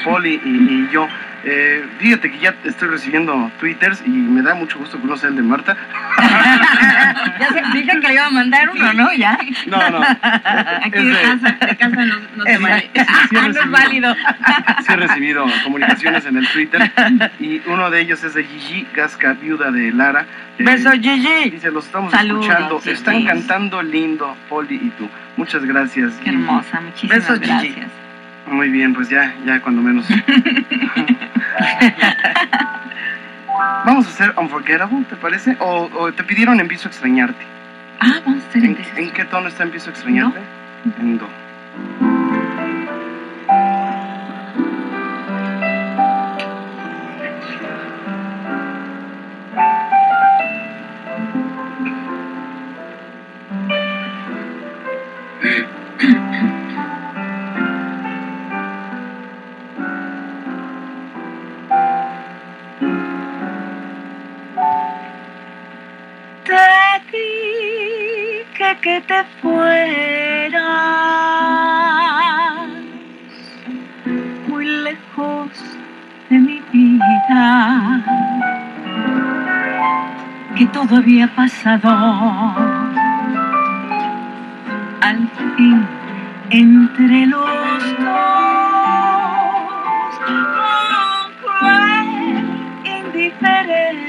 [0.03, 1.07] Poli y, y yo.
[1.43, 5.41] Eh, fíjate que ya estoy recibiendo twitters y me da mucho gusto sea el de
[5.41, 5.75] Marta.
[7.39, 9.11] ya se, dije que le iba a mandar uno, ¿no?
[9.13, 9.39] Ya.
[9.65, 10.01] No, no.
[10.01, 12.81] Aquí Es de casa, de casa no, no se Es- vale.
[12.93, 14.15] sí, sí he Ah, no es válido.
[14.85, 16.91] Sí he recibido comunicaciones en el Twitter
[17.39, 20.25] y uno de ellos es de Gigi Gasca, viuda de Lara.
[20.59, 21.49] Eh, Beso, Gigi.
[21.49, 22.91] Dice, los estamos Saludos, escuchando, Gigi.
[22.93, 25.09] están cantando lindo, Poli y tú.
[25.37, 26.13] Muchas gracias.
[26.23, 27.75] Qué hermosa, muchísimas Gigi.
[28.47, 30.07] Muy bien, pues ya, ya cuando menos.
[33.85, 35.57] Vamos a hacer Unforgettable, ¿te parece?
[35.59, 37.45] ¿O, o te pidieron Empiezo a extrañarte?
[37.99, 40.39] Ah, vamos a hacer ¿En, en qué tono está Empiezo a extrañarte?
[40.99, 41.27] En Do.
[68.79, 70.61] Que te fueras
[74.47, 75.49] muy lejos
[76.29, 78.01] de mi vida,
[80.55, 81.89] que todo había pasado.
[85.01, 85.85] Al fin,
[86.49, 88.13] entre los dos,
[90.25, 92.07] con cruel
[92.85, 94.01] indiferencia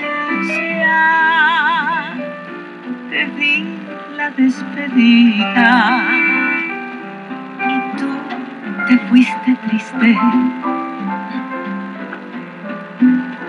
[3.10, 3.81] te di
[4.16, 6.02] la despedida
[7.68, 8.08] y tú
[8.88, 10.08] te fuiste triste,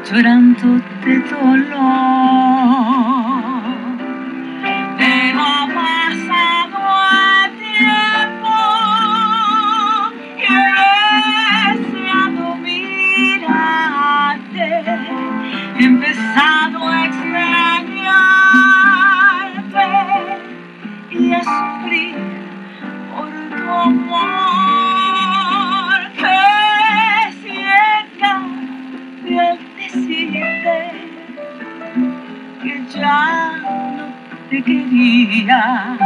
[0.09, 0.67] llorando
[1.05, 3.22] de dolor.
[34.65, 35.97] Quería.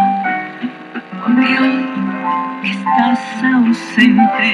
[1.22, 1.86] Porque hoy
[2.64, 4.53] estás ausente.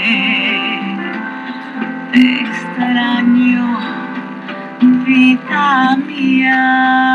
[2.12, 3.80] Te extraño
[5.06, 7.13] vida mía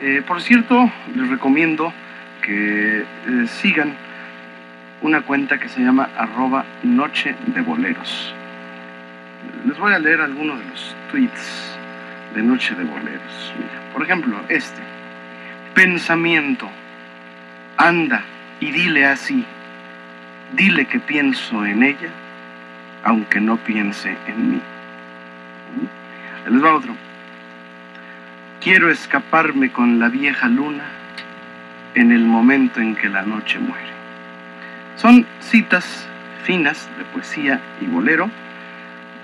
[0.00, 1.92] Eh, por cierto, les recomiendo
[2.42, 3.94] que eh, sigan
[5.02, 8.34] una cuenta que se llama arroba noche de boleros.
[9.64, 11.78] Les voy a leer algunos de los tweets
[12.34, 13.54] de Noche de Boleros.
[13.56, 14.80] Mira, por ejemplo, este.
[15.74, 16.68] Pensamiento.
[17.76, 18.24] Anda
[18.58, 19.44] y dile así.
[20.56, 22.10] Dile que pienso en ella,
[23.04, 24.60] aunque no piense en mí.
[26.44, 27.09] Ahí Les va otro.
[28.60, 30.84] Quiero escaparme con la vieja luna
[31.94, 33.88] en el momento en que la noche muere.
[34.96, 36.06] Son citas
[36.44, 38.30] finas de poesía y bolero.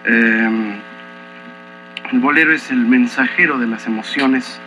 [0.05, 0.81] Eh,
[2.13, 4.61] El bolero es el mensajero de las emociones,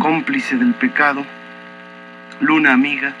[0.00, 1.24] cómplice del pecado,
[2.40, 3.12] luna amiga,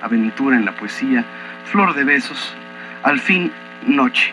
[0.00, 1.24] aventura en la poesía,
[1.64, 2.54] flor de besos,
[3.02, 3.52] al fin
[3.86, 4.32] noche.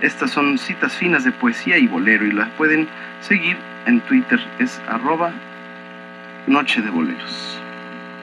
[0.00, 2.88] Estas son citas finas de poesía y bolero y las pueden
[3.20, 3.56] seguir
[3.86, 5.32] en Twitter, es arroba
[6.46, 7.60] noche de boleros.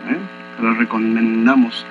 [0.09, 0.17] ¿Eh?
[0.57, 1.85] Te las recomendamos.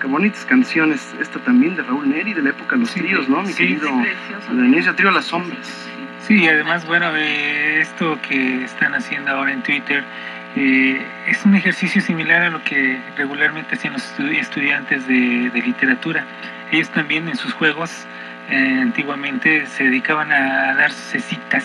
[0.00, 3.42] Qué bonitas canciones, esta también de Raúl Neri, de la época de los tríos, ¿no?
[3.42, 5.88] Mi sí, querido sí, inicio trío Las Sombras.
[6.26, 10.04] Sí, y además, bueno, esto que están haciendo ahora en Twitter
[10.56, 15.62] eh, es un ejercicio similar a lo que regularmente hacían los estu- estudiantes de, de
[15.62, 16.24] literatura.
[16.70, 18.06] Ellos también en sus juegos
[18.50, 21.64] eh, antiguamente se dedicaban a darse citas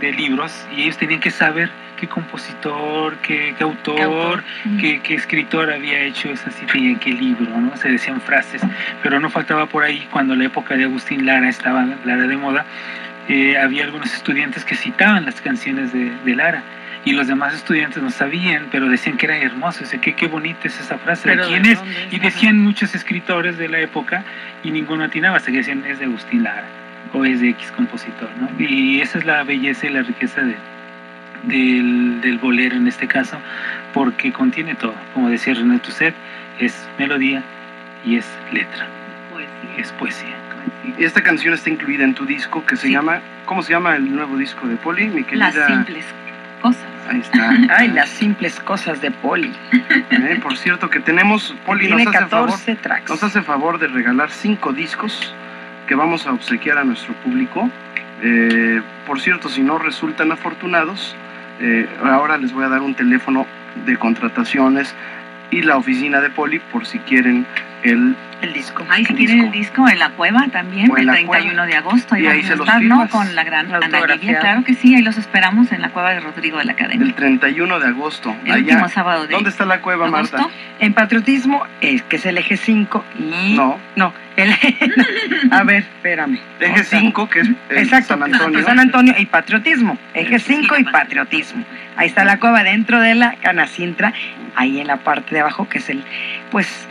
[0.00, 4.44] de libros y ellos tenían que saber qué compositor, qué, qué autor, ¿Qué autor?
[4.80, 7.76] qué, qué escritor había hecho esa cita y en qué libro, ¿no?
[7.76, 8.62] Se decían frases,
[9.02, 12.64] pero no faltaba por ahí cuando la época de Agustín Lara estaba Lara de moda,
[13.28, 16.62] eh, había algunos estudiantes que citaban las canciones de, de Lara
[17.04, 20.68] y los demás estudiantes no sabían, pero decían que era hermoso, dice que qué bonita
[20.68, 21.78] es esa frase, ¿de quién ¿de es?
[21.78, 22.12] dónde es?
[22.12, 24.24] Y decían muchos escritores de la época
[24.62, 26.66] y ninguno atinaba, hasta que decían es de Agustín Lara
[27.12, 28.48] o es de X compositor, ¿no?
[28.58, 30.56] Y esa es la belleza y la riqueza de,
[31.44, 33.38] del, del bolero en este caso,
[33.94, 36.14] porque contiene todo, como decía René Tusset,
[36.58, 37.42] es melodía
[38.04, 38.86] y es letra,
[39.76, 40.34] es poesía.
[40.98, 44.36] Esta canción está incluida en tu disco que se llama, ¿cómo se llama el nuevo
[44.36, 45.08] disco de Poli?
[45.08, 45.50] Mi querida...
[45.50, 46.04] Las simples
[46.62, 46.86] cosas.
[47.08, 47.50] Ahí está.
[47.76, 49.52] Ay, las simples cosas de Poli.
[49.72, 53.10] Eh, por cierto que tenemos, Poli Tiene nos hace, favor, 14 tracks.
[53.10, 55.34] nos hace favor de regalar cinco discos
[55.86, 57.70] que vamos a obsequiar a nuestro público.
[58.22, 61.14] Eh, por cierto, si no resultan afortunados,
[61.60, 63.46] eh, ahora les voy a dar un teléfono
[63.84, 64.94] de contrataciones
[65.50, 67.46] y la oficina de Poli por si quieren
[67.82, 68.84] el, el disco.
[68.88, 69.44] Ahí El quieren disco.
[69.46, 71.66] el disco en la cueva también, el la 31 cueva.
[71.66, 72.14] de agosto.
[72.14, 73.08] Ahí Y ahí vamos se a los estar, ¿no?
[73.08, 74.16] Con la gran Ana Autografiado.
[74.20, 77.06] Livia, claro que sí, ahí los esperamos en la cueva de Rodrigo de la Academia.
[77.06, 78.36] el 31 de agosto.
[78.44, 78.60] El allá.
[78.62, 80.36] último sábado de ¿Dónde está la cueva, agosto.
[80.38, 80.52] Marta?
[80.80, 83.54] En patriotismo, es que es el eje 5 y...
[83.54, 83.78] No.
[83.96, 84.52] No, el...
[85.50, 86.38] a ver, espérame.
[86.60, 88.62] Eje 5, que es el Exacto, San Antonio.
[88.64, 89.96] San Antonio y patriotismo.
[90.14, 91.64] Eje 5 y patriotismo.
[91.96, 94.12] Ahí está la cueva dentro de la canacintra,
[94.54, 96.04] ahí en la parte de abajo, que es el,
[96.50, 96.86] pues,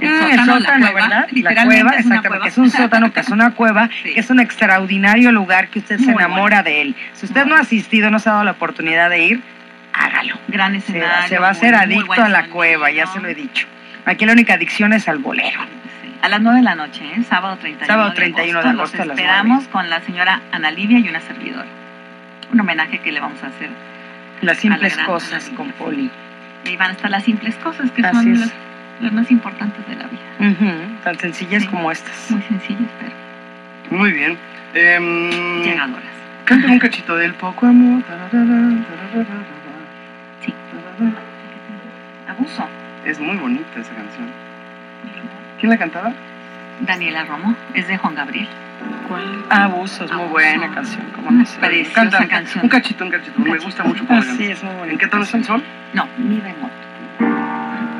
[0.00, 1.28] El mm, sótano, la cueva, ¿verdad?
[1.32, 2.46] La cueva, es una exactamente, cueva.
[2.48, 4.14] es un sótano, que es una cueva, Sí.
[4.14, 6.96] que es un extraordinario lugar que usted se enamora de él.
[7.14, 9.40] Si usted Muy no ha asistido, no se ha dado la oportunidad de ir,
[9.92, 10.36] hágalo.
[10.48, 11.08] Gran Se, escenario.
[11.22, 12.54] va- se va a hacer adicto a la sonido.
[12.54, 13.66] cueva, ya se lo he dicho.
[14.04, 15.60] Aquí la única adicción es al bolero.
[16.02, 16.14] Sí.
[16.22, 17.22] A las 9 de la noche, ¿eh?
[17.28, 18.68] sábado 31 Sábado de 31 agosto.
[18.68, 21.66] de agosto Los las esperamos con la señora Ana Livia y una servidora.
[22.52, 23.68] Un homenaje que le vamos a hacer.
[24.40, 25.70] Las simples gran cosas con.
[25.72, 26.10] Poli.
[26.64, 28.40] Y ahí van a estar las simples cosas que Así son es.
[28.40, 28.52] las,
[29.00, 31.00] las más importantes de la vida.
[31.04, 31.68] Tan sencillas Sí.
[31.68, 32.30] como estas.
[32.30, 34.36] Muy sencillas, pero Muy bien.
[34.74, 36.02] Em, llegadoras.
[36.44, 38.02] cántame un cachito del poco amor.
[40.44, 40.54] Sí.
[42.28, 42.66] Abuso.
[43.04, 44.26] Es muy bonita esa canción.
[45.58, 46.12] ¿Quién la cantaba?
[46.80, 48.46] Daniela Romo, es de Juan Gabriel.
[49.50, 50.32] Abuso, es muy Abuso.
[50.32, 51.02] buena canción.
[51.16, 51.44] ¿cómo no?
[51.60, 52.64] Preciosa Canta, canción.
[52.64, 53.40] un cachito, un cachito.
[53.40, 54.44] Me gusta mucho Así canta.
[54.44, 55.62] es, muy bonita ¿En qué tono es el sol?
[55.94, 56.70] No, mi bemol.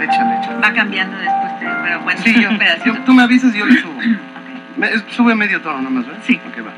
[0.04, 0.60] Échale, échale.
[0.62, 2.50] Va cambiando después, de- pero bueno, Sí, yo,
[2.84, 3.92] yo- tú me avisas y yo le subo.
[3.98, 4.76] Ok.
[4.76, 6.22] Me- sube medio tono nomás, ¿verdad?
[6.26, 6.40] Sí.
[6.48, 6.72] Ok, va.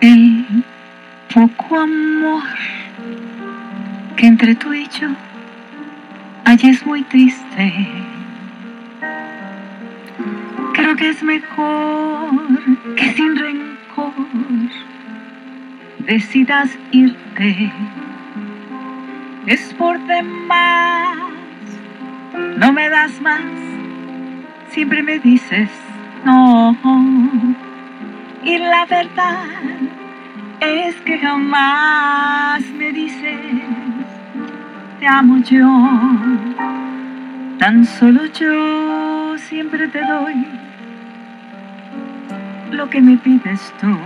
[0.00, 0.64] El
[1.34, 2.42] poco amor
[4.16, 5.08] que entre tú y yo
[6.44, 7.88] hay es muy triste.
[10.74, 12.07] Creo que es mejor
[12.96, 14.12] que sin rencor
[16.06, 17.72] decidas irte.
[19.46, 21.16] Es por demás,
[22.58, 23.42] no me das más,
[24.70, 25.70] siempre me dices
[26.24, 26.76] no.
[28.44, 29.44] Y la verdad
[30.60, 33.38] es que jamás me dices,
[35.00, 35.68] te amo yo.
[37.58, 40.57] Tan solo yo siempre te doy
[42.78, 43.98] lo que me pides tú.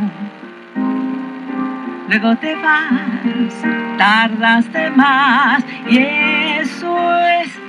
[2.08, 3.54] Luego te vas,
[3.98, 7.60] tardaste más y eso es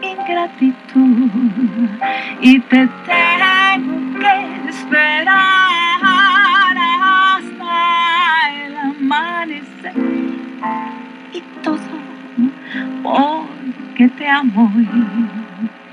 [0.00, 1.28] ingratitud.
[2.40, 5.98] Y te tengo que esperar
[7.32, 7.74] hasta
[8.62, 9.94] el amanecer.
[11.32, 11.78] Y todo
[13.02, 14.70] porque te amo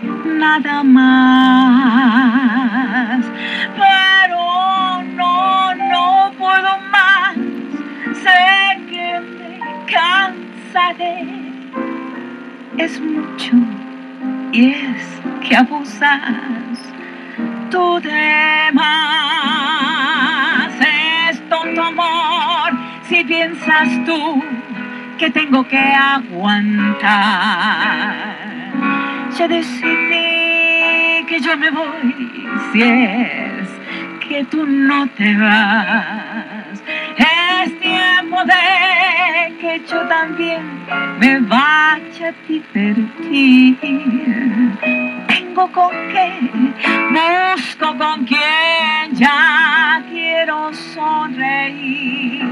[0.03, 0.07] y
[0.37, 2.41] nada más.
[8.89, 9.59] Que me
[9.91, 11.15] cansaré.
[12.77, 13.53] Es mucho
[14.51, 16.79] que abusas
[17.69, 19.91] tú de más.
[21.29, 22.71] Es tonto amor
[23.07, 24.43] si piensas tú
[25.17, 27.01] que tengo que aguantar.
[29.37, 33.69] Ya decidí que yo me voy si es
[34.27, 36.40] que tú no te vas.
[38.31, 40.61] Tiempo de que yo también
[41.19, 43.77] me vaya a divertir.
[45.27, 46.31] Tengo con qué,
[47.11, 52.47] busco con quién, ya quiero sonreír.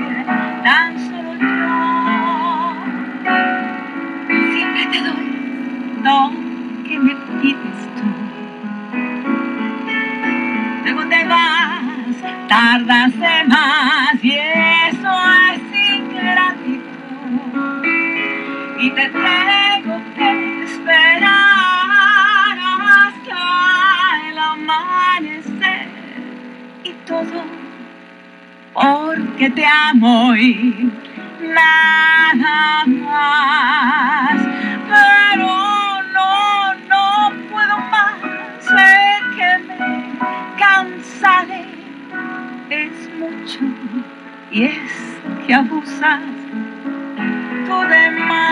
[0.66, 2.76] Tan solo yo
[4.52, 5.30] siempre te doy
[6.04, 6.32] lo
[6.90, 8.04] que me pides tú.
[10.84, 11.99] Luego te vas,
[12.48, 15.14] tardas de más y eso
[15.54, 15.62] es
[15.98, 16.80] ingratitud.
[18.80, 21.28] Y te tengo que esperar
[22.88, 23.42] hasta
[24.30, 25.88] el amanecer
[26.84, 27.60] y todo
[28.74, 30.92] porque te amo y
[31.42, 34.40] nada más.
[34.90, 35.48] Pero
[36.14, 38.16] no, no puedo más,
[38.62, 38.96] sé
[39.36, 39.80] que me
[40.58, 41.66] cansaré,
[42.70, 43.60] es mucho
[44.52, 46.22] y es que abusas
[47.68, 48.50] tú de más.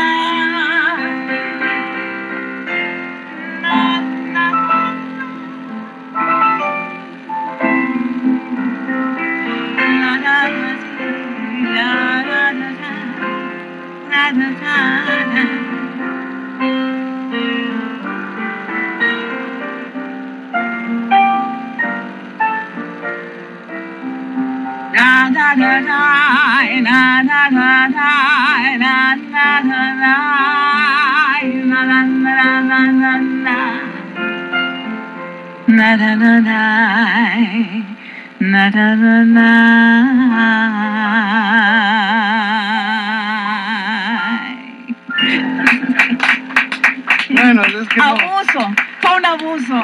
[47.30, 48.04] Bueno, es que no.
[48.04, 49.84] Abuso, fue un abuso.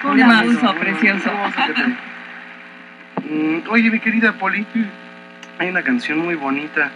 [0.00, 1.30] Fue un abuso precioso.
[3.28, 4.66] Mm, Oye, mi querida Poli,
[5.58, 6.90] hay una canción muy bonita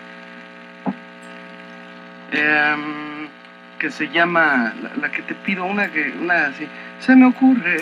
[2.33, 3.29] em,
[3.79, 6.67] que se llama, la, la que te pido, una que, una así,
[7.01, 7.79] se me ocurre,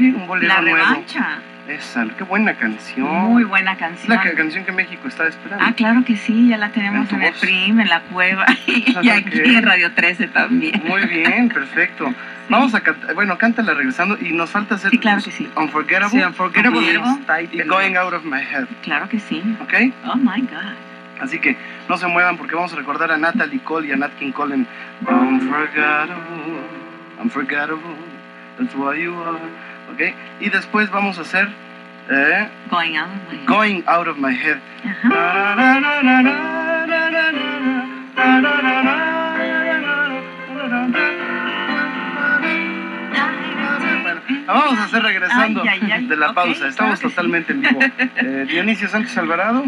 [0.00, 0.76] un bolero La nuevo.
[0.76, 1.38] revancha.
[1.68, 3.08] Esa, qué buena canción.
[3.08, 4.16] Muy buena canción.
[4.16, 5.64] la canción que México está esperando.
[5.64, 7.34] Ah, claro que sí, ya la tenemos En el.
[7.34, 10.80] PRIM, en la cueva y, aquí en Radio 13 también.
[10.86, 12.12] Muy bien, perfecto.
[12.48, 15.50] Vamos a cantar, bueno, cántala regresando y nos falta hacer Sí, claro que sí.
[15.56, 17.48] Unforgettable, Sí, Unforgettable.
[17.52, 19.42] y Going Out of My Head, Claro que sí.
[19.60, 19.74] ¿ok?
[20.06, 20.76] Oh my God.
[21.20, 21.56] Así que
[21.88, 24.54] no se muevan porque vamos a recordar a Natalie Cole y a Nat King Cole
[24.54, 24.66] en
[25.08, 26.14] Unforgettable,
[27.20, 27.96] Unforgettable,
[28.58, 29.40] that's why you are,
[29.92, 30.00] ¿ok?
[30.40, 31.48] Y después vamos a hacer
[32.08, 33.46] eh, Going out of my head.
[33.46, 34.58] Going Out of My Head.
[44.02, 46.68] Bueno, la vamos a hacer regresando Ay, ay, ay, de la pausa.
[46.68, 47.80] Estamos totalmente en vivo.
[47.98, 49.64] Eh, Dionisio Sánchez Alvarado.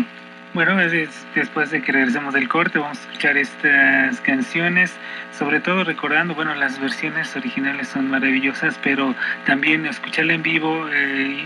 [0.54, 4.92] Bueno, es- es- después de que regresemos del corte, vamos a escuchar estas canciones,
[5.36, 9.14] sobre todo recordando, bueno, las versiones originales son maravillosas, pero
[9.46, 11.44] también escucharla en vivo eh,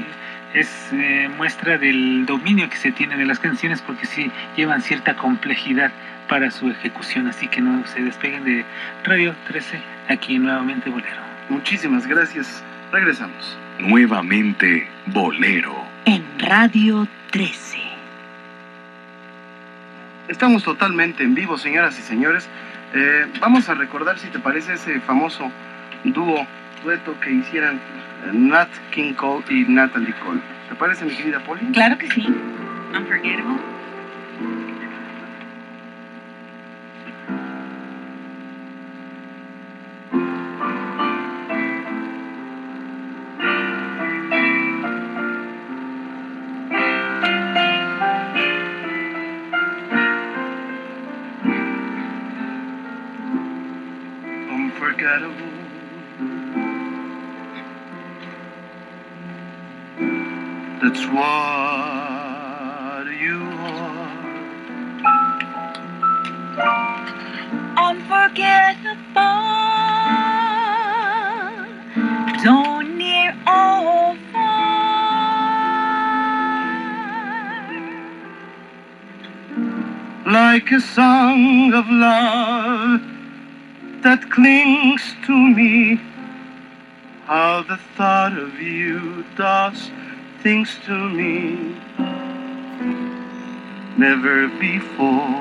[0.55, 5.15] es eh, muestra del dominio que se tiene de las canciones, porque sí llevan cierta
[5.17, 5.91] complejidad
[6.29, 8.65] para su ejecución, así que no se despeguen de
[9.05, 11.21] Radio 13, aquí nuevamente Bolero.
[11.49, 12.63] Muchísimas gracias.
[12.93, 13.59] Regresamos.
[13.81, 15.75] Nuevamente Bolero.
[16.05, 17.72] En Radio 13.
[20.29, 22.49] Estamos totalmente en vivo, señoras y señores.
[22.95, 25.51] Eh, vamos a recordar, si te parece, ese famoso
[26.05, 26.47] dúo,
[26.85, 30.41] dueto que hicieran eh, Nat King Cole y Natalie Cole.
[30.69, 31.73] ¿Te parece, mi querida Polly?
[31.73, 32.27] Claro que sí.
[32.95, 33.43] Unforgettable.
[33.43, 33.72] Unforgettable.
[61.11, 63.43] What you
[63.77, 64.19] are.
[67.77, 69.03] Unforgettable.
[72.45, 73.83] Don't near or
[80.33, 83.03] like a song of love
[84.03, 86.01] that clings to me
[87.27, 89.91] how the thought of you does
[90.43, 91.77] things to me
[93.97, 95.39] never before.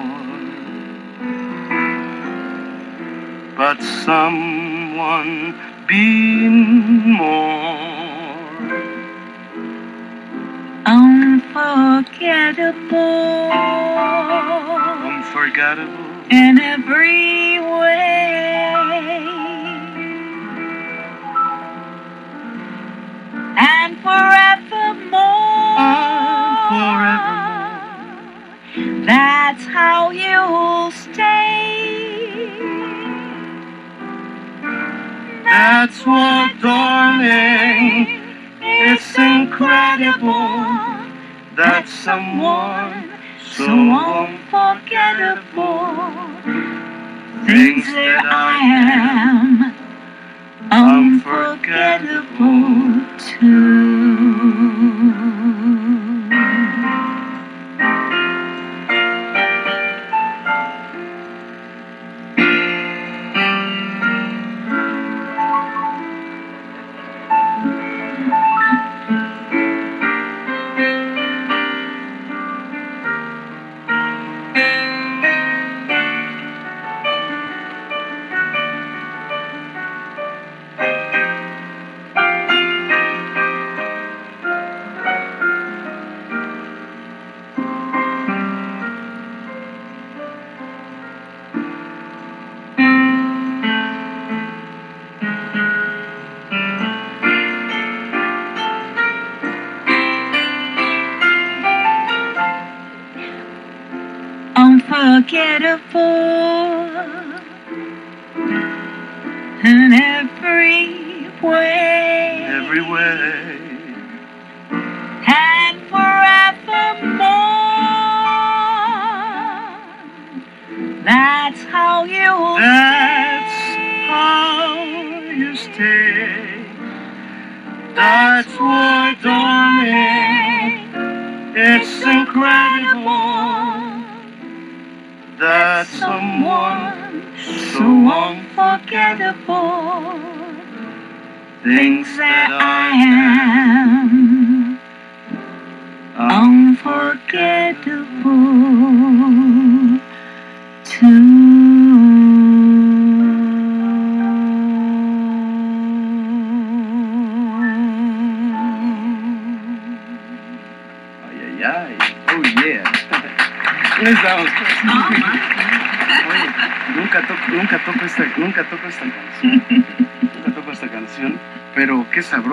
[3.58, 5.56] But someone
[5.88, 7.80] been more
[10.86, 13.52] unforgettable
[15.10, 17.41] unforgettable in every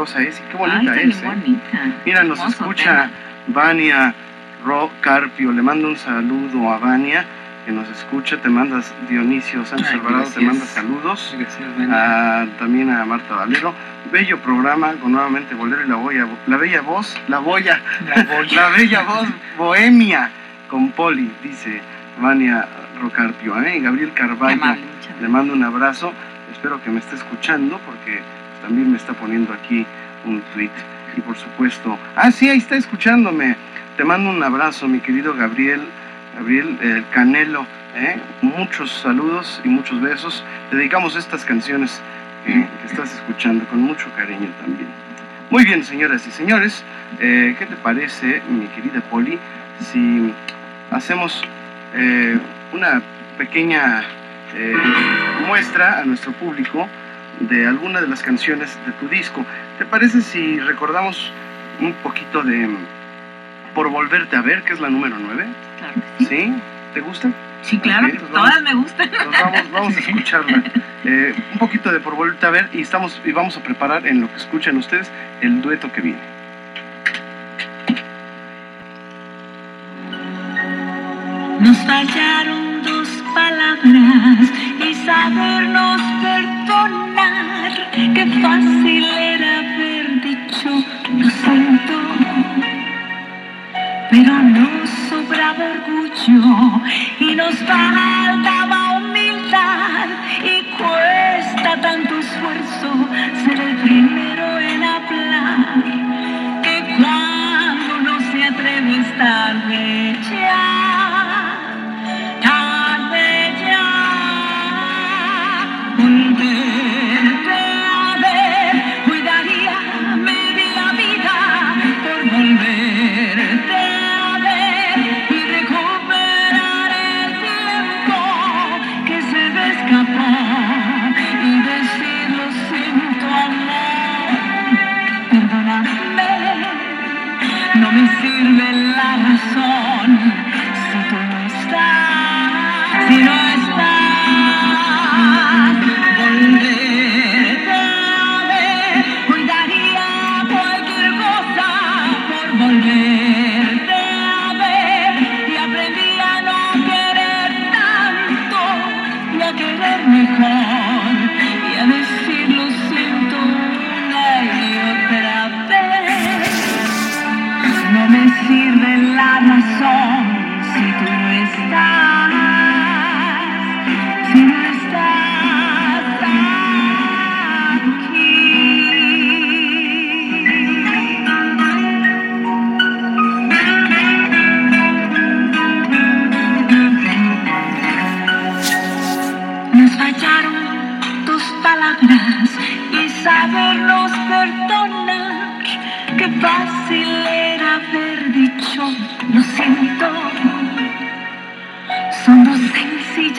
[0.07, 1.17] sabrosa es y qué bonita Ay, es.
[1.17, 1.29] qué ¿eh?
[1.29, 1.97] bonita.
[2.05, 3.11] Mira, nos Hermoso escucha
[3.49, 4.15] Vania
[4.65, 5.53] Ro Carpio.
[5.53, 7.25] Le mando un saludo a Vania,
[7.67, 8.37] que nos escucha.
[8.39, 11.35] Te mandas Dionisio Sánchez Ay, Alvarado, te manda saludos.
[11.39, 11.69] Gracias.
[11.91, 13.75] Ah, también a Marta Valero.
[14.13, 18.57] Bello programa con nuevamente Bolero y la, boya, la bella voz, la boya, La boya.
[18.63, 20.31] la bella voz bohemia
[20.71, 21.81] con Poli, dice
[22.21, 22.67] Vania
[23.01, 23.61] Rocarpio.
[23.63, 23.81] ¿eh?
[23.81, 24.63] Gabriel Carvalho,
[25.21, 26.13] le mando un abrazo.
[26.53, 28.23] Espero que me esté escuchando porque
[28.69, 29.87] también me está poniendo aquí
[30.27, 30.71] un tweet.
[31.17, 33.57] Y por supuesto, ah, sí, ahí está escuchándome.
[33.97, 35.81] Te mando un abrazo, mi querido Gabriel,
[36.37, 37.67] Gabriel eh, Canelo.
[37.97, 38.21] ¿eh?
[38.43, 40.45] Muchos saludos y muchos besos.
[40.71, 42.01] Te dedicamos estas canciones
[42.45, 44.89] que, que estás escuchando con mucho cariño también.
[45.51, 46.85] Muy bien, señoras y señores,
[47.21, 49.39] eh, ¿qué te parece, mi querida Poli,
[49.81, 50.31] si
[50.91, 51.43] hacemos
[51.95, 52.39] eh,
[52.75, 53.01] una
[53.39, 54.03] pequeña
[54.55, 54.75] eh,
[55.47, 56.87] muestra a nuestro público
[57.41, 59.45] de alguna de las canciones de tu disco?
[59.79, 61.33] ¿Te parece si recordamos
[61.81, 62.69] un poquito de
[63.75, 65.47] Por Volverte a Ver, que es la número 9?
[65.79, 66.27] Claro que sí.
[66.27, 66.55] ¿Sí?
[66.95, 67.31] ¿Te gusta?
[67.63, 69.11] Sí, claro, entonces vamos- todas me gustan.
[69.11, 70.63] pues vamos, vamos a escucharla.
[71.05, 74.21] Eh, un poquito de por volverte a ver y estamos y vamos a preparar en
[74.21, 75.11] lo que escuchan ustedes
[75.41, 76.21] el dueto que viene.
[81.61, 84.51] Nos fallaron dos palabras
[84.89, 87.08] y sabernos perdonar.
[88.15, 90.71] Qué fácil era haber dicho
[91.17, 91.97] lo siento.
[94.11, 96.83] Pero nos sobraba orgullo
[97.21, 100.09] y nos faltaba humildad.
[100.43, 103.09] Y cuesta tanto esfuerzo
[103.45, 105.85] ser el primero en hablar.
[106.63, 110.78] Que cuando no se atreve es tarde ya.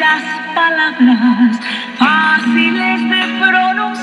[0.09, 1.59] Sencillas palabras
[1.97, 3.98] fáciles de pronunciar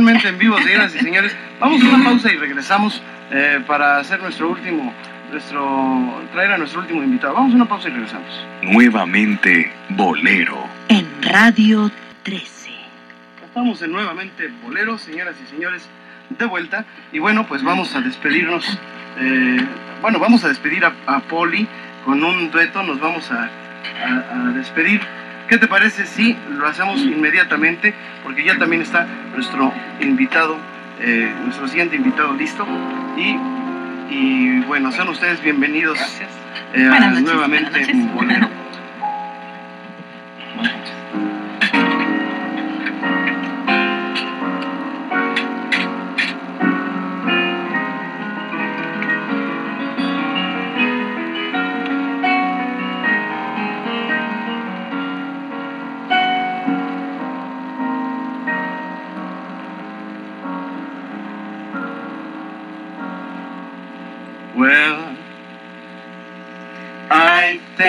[0.00, 1.36] totalmente en vivo, señoras y señores.
[1.58, 4.92] Vamos a una pausa y regresamos eh, para hacer nuestro último,
[5.30, 7.34] nuestro, traer a nuestro último invitado.
[7.34, 8.46] Vamos a una pausa y regresamos.
[8.62, 10.64] Nuevamente Bolero.
[10.88, 11.90] En Radio
[12.22, 12.70] 13.
[13.44, 15.86] Estamos en nuevamente Bolero, señoras y señores,
[16.30, 16.84] de vuelta.
[17.12, 18.78] Y bueno, pues vamos a despedirnos.
[19.18, 19.60] eh,
[20.00, 21.66] bueno, vamos a despedir a, a Poli
[22.06, 22.82] con un dueto.
[22.82, 23.50] Nos vamos a,
[24.04, 25.00] a- a despedir.
[25.50, 27.92] ¿Qué te parece si lo hacemos inmediatamente?
[28.22, 29.04] Porque ya también está
[29.34, 30.56] nuestro invitado,
[31.00, 32.64] eh, nuestro siguiente invitado listo.
[33.16, 33.36] Y,
[34.14, 35.98] y bueno, sean ustedes bienvenidos
[36.72, 38.58] eh, a Buenas noches, nuevamente buenas noches.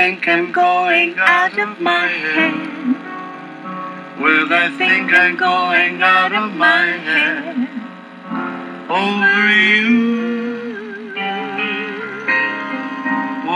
[0.01, 2.55] think I'm going out of my head.
[4.19, 7.55] Well, I think I'm going out of my head
[8.89, 11.13] over you,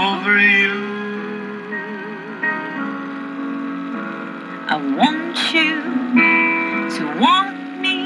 [0.05, 0.77] over you.
[4.73, 5.73] I want you
[6.95, 7.99] to want me.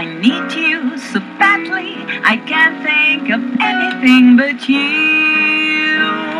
[0.00, 1.92] I need you so badly.
[2.32, 6.39] I can't think of anything but you.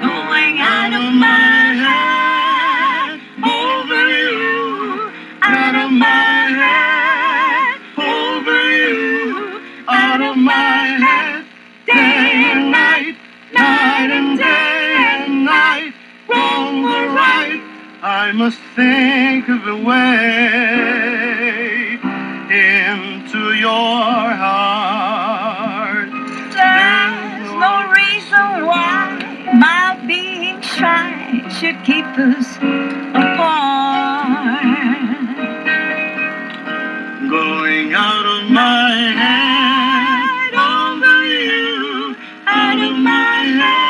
[0.00, 5.10] Going out of my head over you.
[5.42, 9.60] Out of my head over you.
[9.88, 11.44] Out of my head
[11.86, 11.92] day
[12.52, 13.16] and night,
[13.52, 15.92] night and day and night.
[16.28, 17.60] Wrong or right,
[18.02, 20.76] I must think of a way
[22.50, 25.05] into your heart.
[29.58, 32.56] My being shy should keep us
[33.14, 34.66] apart.
[37.30, 38.90] Going out of my
[39.22, 42.16] head over you,
[42.46, 43.85] out of my head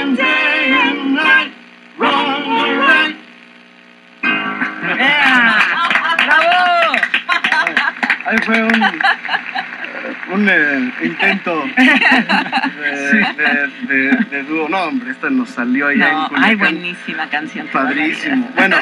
[0.00, 1.52] and day and night,
[1.98, 3.16] wrong or right.
[6.26, 6.96] ¡Bravo!
[8.26, 8.82] Ahí fue un,
[10.34, 11.84] un eh, intento de,
[13.38, 14.68] de, de- de dúo.
[14.68, 16.44] No, hombre, esta nos salió allá No, en Culiacán.
[16.50, 17.66] ay, buenísima canción.
[17.68, 18.50] Padrísimo.
[18.54, 18.76] Bueno,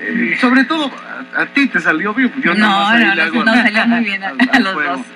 [0.00, 0.90] eh, sobre todo
[1.36, 2.30] a, a ti te salió bien.
[2.42, 4.62] Yo No, nada más ahí no, le al- salió muy bien a- al- a al
[4.64, 4.96] los juego.
[4.96, 5.06] dos.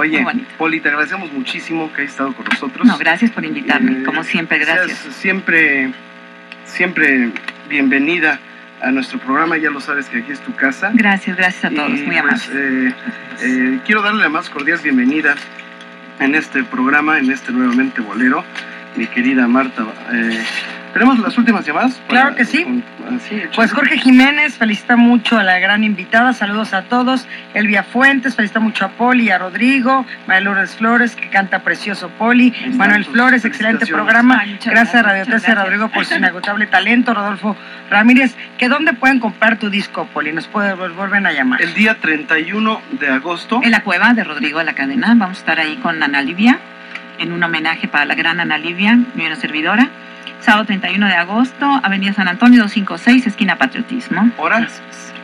[0.00, 0.24] Oye.
[0.56, 2.86] Poli, te agradecemos muchísimo que hayas estado con nosotros.
[2.86, 4.98] No, gracias por invitarme, Eh, como siempre, gracias.
[5.14, 5.90] siempre,
[6.64, 7.30] siempre
[7.68, 8.38] bienvenida
[8.80, 9.58] a nuestro programa.
[9.58, 10.90] Ya lo sabes que aquí es tu casa.
[10.94, 12.50] Gracias, gracias a todos, Y, muy pues, amables.
[12.54, 12.94] eh,
[13.42, 15.34] eh, quiero darle la más cordial bienvenida
[16.18, 18.42] en este programa, en este nuevamente bolero,
[18.96, 19.84] mi querida Marta.
[20.12, 20.42] Eh,
[20.92, 22.00] ¿Tenemos las últimas llamadas?
[22.08, 22.64] Claro que sí.
[22.64, 22.82] con-
[23.16, 23.50] así, échale.
[23.54, 27.26] Pues Jorge Jiménez felicita mucho a la gran invitada, saludos a todos.
[27.54, 32.08] Elvia Fuentes felicita mucho a Poli y a Rodrigo, María Lourdes Flores, que canta precioso
[32.18, 34.40] Poli, Manuel Flores, excelente programa.
[34.40, 35.64] Ay, Gracias a gracias, Radio muchas 13 gracias.
[35.64, 37.56] Rodrigo por su inagotable talento, Rodolfo
[37.90, 41.62] Ramírez, que dónde pueden comprar tu disco, Poli, nos pueden vuelven a llamar.
[41.62, 43.60] El día 31 de agosto.
[43.62, 46.58] En la cueva de Rodrigo de la Cadena, vamos a estar ahí con Ana Livia,
[47.18, 49.88] en un homenaje para la gran Ana Livia, mi servidora.
[50.40, 54.30] Sábado 31 de agosto, Avenida San Antonio 256, esquina Patriotismo.
[54.38, 54.66] ¿Hora?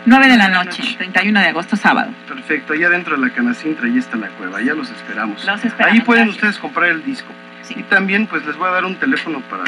[0.05, 2.13] 9 de la noche, 31 de agosto, sábado.
[2.29, 5.45] Perfecto, allá dentro de la Canacintra, ahí está la cueva, ya los esperamos.
[5.45, 6.37] Los esperamos, Ahí pueden gracias.
[6.37, 7.29] ustedes comprar el disco.
[7.71, 9.65] Y también pues les voy a dar un teléfono para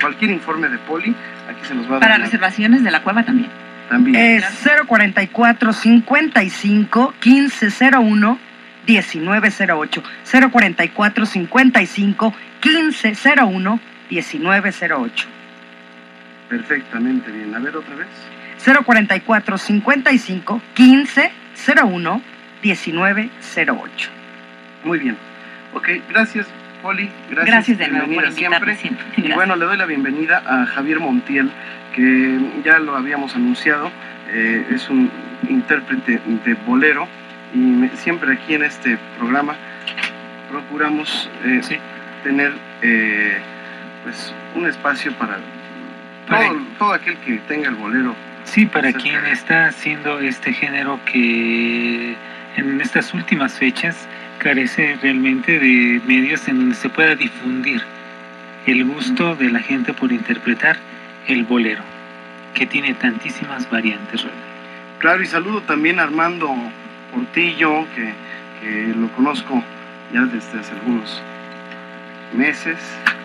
[0.00, 1.14] cualquier informe de Poli,
[1.50, 2.00] aquí se los va a dar.
[2.00, 3.50] Para reservaciones de la cueva también.
[3.90, 4.16] También.
[4.16, 4.44] Es
[4.86, 8.38] 044 55 1501
[8.86, 10.02] 1908.
[10.50, 12.34] 044 55
[12.64, 13.80] 1501
[14.16, 15.26] 1908.
[16.48, 17.54] Perfectamente bien.
[17.54, 18.08] A ver otra vez.
[18.84, 22.22] 044 55 1501
[22.62, 24.10] 1908.
[24.84, 25.16] Muy bien.
[25.74, 26.46] Ok, gracias
[26.82, 27.08] Poli.
[27.30, 29.04] Gracias, Gracias de nuevo por bienvenida invitarme siempre.
[29.16, 29.34] Y Gracias.
[29.36, 31.50] bueno, le doy la bienvenida a Javier Montiel,
[31.94, 33.90] que ya lo habíamos anunciado,
[34.30, 35.10] eh, es un
[35.48, 37.06] intérprete de bolero
[37.54, 39.54] y me- siempre aquí en este programa
[40.50, 41.60] procuramos eh,
[42.24, 42.52] tener
[42.82, 43.38] eh,
[44.04, 45.38] pues un espacio para
[46.28, 48.14] Para- todo, todo aquel que tenga el bolero.
[48.44, 48.98] Sí, para Cerca.
[49.00, 52.16] quien está haciendo este género que
[52.56, 54.06] en estas últimas fechas
[54.38, 57.80] carece realmente de medios en donde se pueda difundir
[58.66, 60.76] el gusto de la gente por interpretar
[61.28, 61.82] el bolero,
[62.54, 64.24] que tiene tantísimas variantes.
[64.98, 66.52] Claro, y saludo también a Armando
[67.12, 68.12] Portillo, que,
[68.60, 69.62] que lo conozco
[70.12, 71.22] ya desde hace algunos
[72.36, 72.78] meses.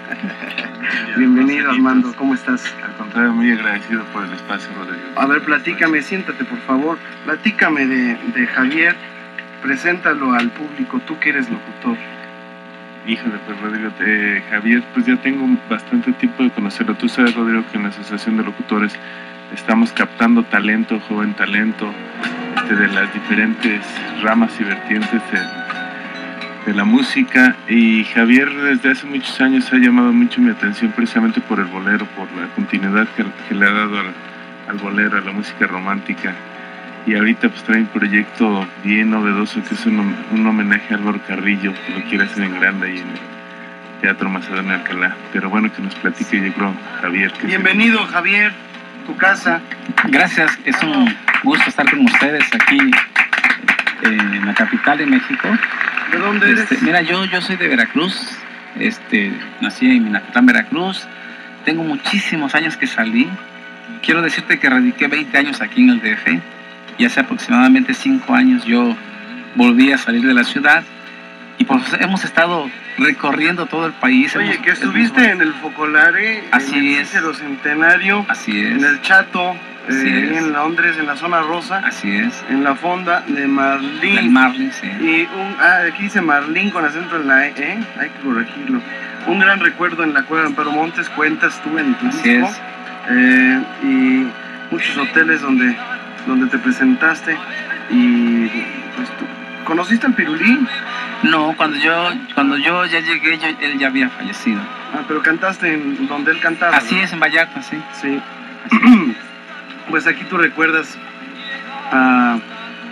[1.17, 2.63] Bienvenido Armando, ¿cómo estás?
[2.83, 5.03] Al contrario, muy agradecido por el espacio, Rodrigo.
[5.15, 8.95] A ver, platícame, siéntate por favor, platícame de, de Javier,
[9.61, 11.97] preséntalo al público, tú que eres locutor.
[13.05, 16.93] Híjole, pues Rodrigo, eh, Javier, pues ya tengo bastante tiempo de conocerlo.
[16.95, 18.93] Tú sabes, Rodrigo, que en la Asociación de Locutores
[19.53, 21.93] estamos captando talento, joven talento,
[22.57, 23.81] este, de las diferentes
[24.21, 25.66] ramas y vertientes de,
[26.67, 27.55] de la música.
[27.67, 32.05] Y Javier desde hace muchos años ha llamado mucho mi atención precisamente por el bolero,
[32.07, 34.07] por la continuidad que, que le ha dado al,
[34.69, 36.33] al bolero, a la música romántica.
[37.05, 40.97] Y ahorita pues trae un proyecto bien novedoso que es un, hom- un homenaje a
[40.97, 43.19] Álvaro Carrillo, que lo quiere hacer en grande ahí en el
[44.01, 45.15] Teatro Macedonio Alcalá.
[45.31, 47.31] Pero bueno, que nos platique yo creo Javier.
[47.31, 48.51] Que Bienvenido Javier,
[49.05, 49.61] tu casa.
[50.09, 52.77] Gracias, es un gusto estar con ustedes aquí
[54.03, 55.47] eh, en la capital de México.
[56.11, 56.71] ¿De dónde eres?
[56.71, 58.15] Este, mira, yo, yo soy de Veracruz,
[58.79, 59.31] este,
[59.61, 61.07] nací en Minatitlán, Veracruz.
[61.65, 63.27] Tengo muchísimos años que salí.
[64.01, 66.39] Quiero decirte que radiqué 20 años aquí en el DF
[66.97, 68.95] y hace aproximadamente 5 años yo
[69.55, 70.83] volví a salir de la ciudad
[71.57, 74.35] y pues hemos estado recorriendo todo el país.
[74.35, 77.09] Oye, hemos- que estuviste en el Focolare, Así en el es.
[77.37, 78.71] Centenario, Así es.
[78.77, 79.55] en el Chato,
[79.87, 80.37] Así eh, es.
[80.43, 82.43] en Londres, en la zona rosa, Así es.
[82.49, 84.71] en la fonda de Marlín.
[84.73, 84.87] Sí.
[84.87, 87.79] Y un, ah, aquí dice Marlín con acento en la E, ¿eh?
[87.99, 88.81] hay que corregirlo.
[89.27, 92.47] Un gran recuerdo en la cueva de Amparo Montes, cuentas tú en tu Así disco.
[92.47, 92.61] es.
[93.09, 94.27] Eh, y
[94.71, 95.75] muchos hoteles donde,
[96.25, 97.37] donde te presentaste.
[97.89, 98.47] Y
[98.95, 99.25] pues tú,
[99.65, 100.65] ¿conociste al Pirulí?
[101.23, 104.59] No, cuando yo, cuando yo ya llegué, yo- él ya había fallecido.
[104.93, 106.75] Ah, pero cantaste en donde él cantaba.
[106.77, 107.01] Así ¿no?
[107.03, 107.77] es, en Vallarta, sí.
[108.01, 108.21] Sí.
[109.89, 110.97] Pues aquí tú recuerdas.
[111.91, 112.37] ah,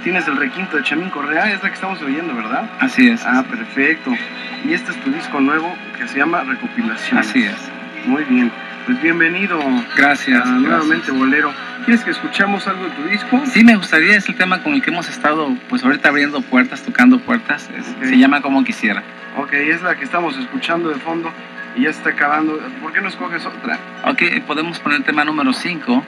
[0.03, 2.69] tienes el requinto de Chamín Correa, es la que estamos oyendo, ¿verdad?
[2.79, 3.25] Así es.
[3.25, 4.13] Ah, perfecto.
[4.63, 7.19] Y este es tu disco nuevo que se llama Recopilación.
[7.19, 7.55] Así es.
[8.05, 8.51] Muy bien.
[8.85, 9.59] Pues bienvenido.
[9.97, 11.51] Gracias, ah, nuevamente, Bolero.
[11.85, 13.41] ¿Quieres que escuchamos algo de tu disco?
[13.45, 16.83] Sí, me gustaría, es el tema con el que hemos estado, pues ahorita abriendo puertas,
[16.83, 17.69] tocando puertas.
[17.77, 18.09] es-.
[18.09, 19.03] Se llama Como Quisiera.
[19.37, 21.31] Ok, es la que estamos escuchando de fondo
[21.75, 22.59] y ya se está acabando.
[22.81, 23.77] ¿Por qué no escoges otra?
[24.05, 26.03] Ok, podemos poner el tema número 5.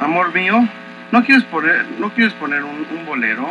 [0.00, 0.68] Amor mío,
[1.12, 3.50] ¿no quieres poner, no quieres poner un, un bolero?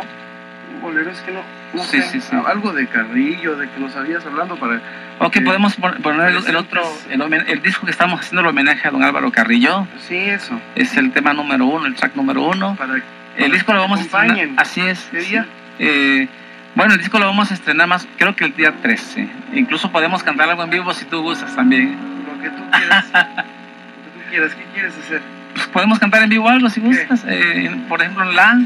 [0.74, 1.40] Un bolero es que no,
[1.74, 2.36] no Sí, sé, sí, sí.
[2.46, 4.80] algo de Carrillo, de que nos habías hablando para...
[5.18, 8.86] Ok, que- podemos pon- poner el, el otro, el, disco que estamos haciendo el homenaje
[8.86, 9.86] a don Álvaro Carrillo.
[10.06, 10.60] Sí, eso.
[10.74, 12.76] Es el tema número uno, el track número uno.
[12.76, 12.94] Para
[13.36, 14.26] el disco lo vamos a estrenar.
[14.30, 14.54] acompañen.
[14.58, 15.08] Así es.
[15.10, 15.46] ¿Qué día?
[15.78, 16.28] Eh,
[16.74, 19.28] bueno, el disco lo vamos a estrenar más, creo que el día 13.
[19.54, 21.96] Incluso podemos cantar algo en vivo si tú gustas también.
[22.26, 23.06] Lo que tú quieras.
[23.12, 25.22] lo que tú quieras, ¿qué quieres hacer?
[25.56, 27.24] Pues podemos cantar en vivo algo si gustas.
[27.26, 28.60] Eh, por ejemplo, en la.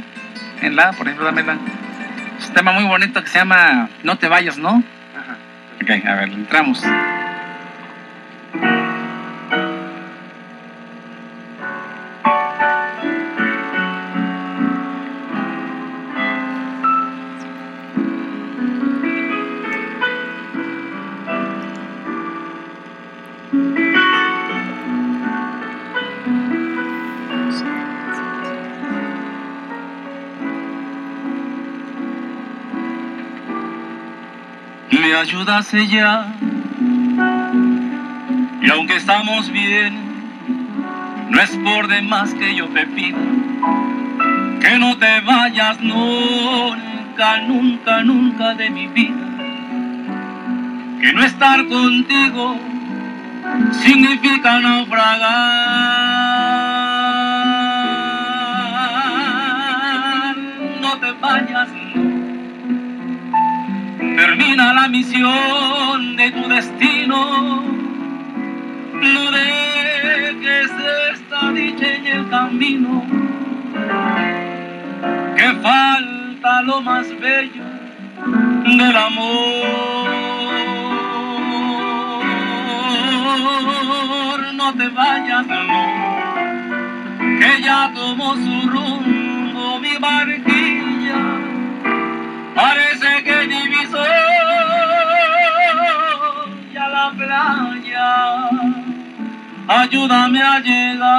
[0.61, 1.57] En la, por ejemplo, dame la.
[2.37, 4.83] Es un tema muy bonito que se llama No te vayas, ¿no?
[5.17, 5.37] Ajá.
[5.81, 6.83] Ok, a ver, entramos.
[35.11, 36.33] Me ayudas ya.
[38.63, 39.93] Y aunque estamos bien,
[41.31, 43.19] no es por demás que yo te pida
[44.61, 49.27] que no te vayas nunca, nunca, nunca de mi vida.
[51.01, 52.57] Que no estar contigo
[53.83, 56.30] significa naufragar.
[64.21, 67.63] Termina la misión de tu destino.
[68.93, 70.71] No dejes
[71.15, 73.03] esta dicha en el camino.
[75.39, 77.65] Que falta lo más bello
[78.67, 79.31] del amor.
[84.53, 85.87] No te vayas, no.
[87.41, 90.90] Que ya tomó su rumbo mi barquilla.
[92.61, 94.05] Parece que divisó
[96.75, 98.49] ya la playa.
[99.67, 101.11] Ayúdame a llegar.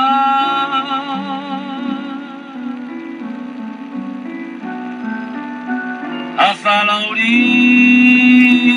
[6.37, 8.70] Hasta la orilla.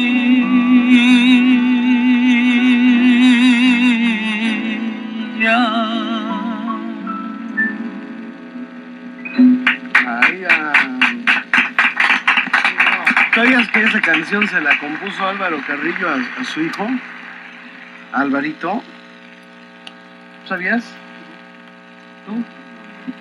[13.80, 16.86] Esa canción se la compuso Álvaro Carrillo a, a su hijo?
[18.12, 18.82] Alvarito.
[20.48, 20.84] ¿Sabías?
[22.26, 22.42] ¿Tú?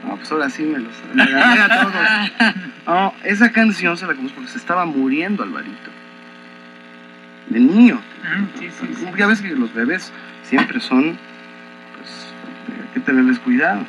[0.08, 2.56] No, pues ahora sí me los me gané a todos.
[2.86, 5.92] No, esa canción se la compuso porque se estaba muriendo Alvarito.
[7.48, 8.00] De niño.
[8.60, 9.06] Sí, sí, sí.
[9.18, 10.12] Ya ves que los bebés
[10.44, 11.18] siempre son,
[11.98, 12.34] pues,
[12.68, 13.86] hay que tenerles cuidado,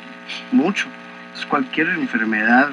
[0.51, 0.87] mucho.
[1.25, 2.69] Entonces, cualquier enfermedad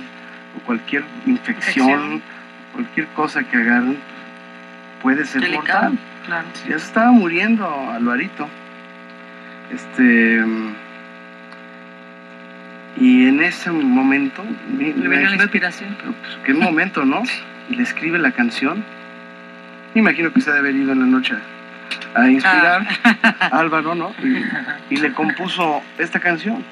[0.57, 2.23] o cualquier infección, Infección.
[2.73, 3.99] Cualquier cosa que agarren
[5.03, 5.99] puede ser mortal.
[6.27, 6.47] claro.
[6.69, 8.49] Ya se estaba muriendo Alvarito.
[9.73, 10.45] Este.
[12.97, 14.45] Y en ese momento.
[14.79, 15.97] Le venía la inspiración.
[15.99, 17.23] pero, pues, qué momento, ¿no?
[17.71, 18.85] Y le escribe la canción.
[19.95, 21.35] Me imagino que se ha de haber ido en la noche
[22.15, 22.87] a inspirar
[23.41, 24.15] a Álvaro, ¿no?
[24.23, 26.65] Y, y le compuso esta canción.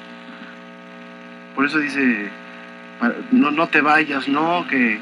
[1.55, 2.29] Por eso dice,
[3.31, 4.99] no, no te vayas, no, que,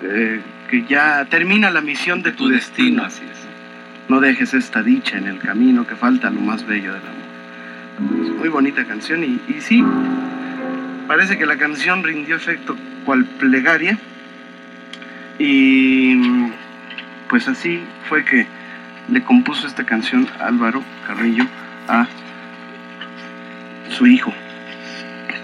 [0.00, 3.04] que ya termina la misión de tu, destino.
[3.04, 3.38] así es.
[4.08, 8.24] No dejes esta dicha en el camino que falta lo más bello del amor.
[8.24, 9.84] Es muy bonita canción y, y sí,
[11.06, 13.98] parece que la canción rindió efecto cual plegaria
[15.38, 16.16] y
[17.28, 18.46] pues así fue que
[19.08, 21.44] le compuso esta canción Álvaro Carrillo
[21.88, 22.06] a
[23.90, 24.32] su hijo,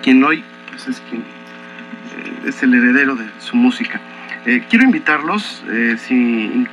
[0.03, 4.01] quien hoy pues es quien eh, es el heredero de su música.
[4.47, 6.67] Eh, quiero invitarlos, eh, si,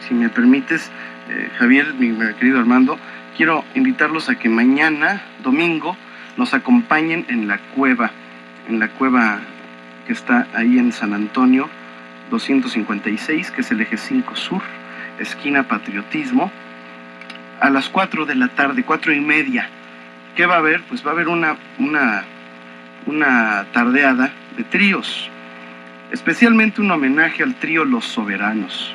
[0.00, 0.90] si me permites,
[1.28, 2.98] eh, Javier, mi, querido Armando,
[3.36, 5.94] quiero invitarlos a que mañana, domingo,
[6.38, 8.12] nos acompañen en la cueva,
[8.66, 9.40] en la cueva
[10.06, 11.68] que está ahí en San Antonio,
[12.30, 14.62] 256, que es el eje 5 sur,
[15.18, 16.50] esquina Patriotismo,
[17.60, 19.68] a las 4 de la tarde, 4 y media.
[20.34, 20.80] ¿Qué va a haber?
[20.84, 22.24] Pues va a haber una, una,
[23.04, 25.30] una tardeada de tríos,
[26.10, 28.94] especialmente un homenaje al trío Los Soberanos,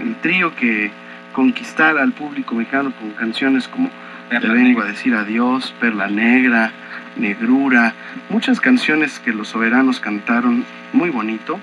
[0.00, 0.90] el trío que
[1.32, 3.90] conquistara al público mexicano con canciones como
[4.28, 6.70] Te vengo a decir adiós, Perla Negra,
[7.16, 7.94] Negrura,
[8.28, 11.58] muchas canciones que los soberanos cantaron muy bonito,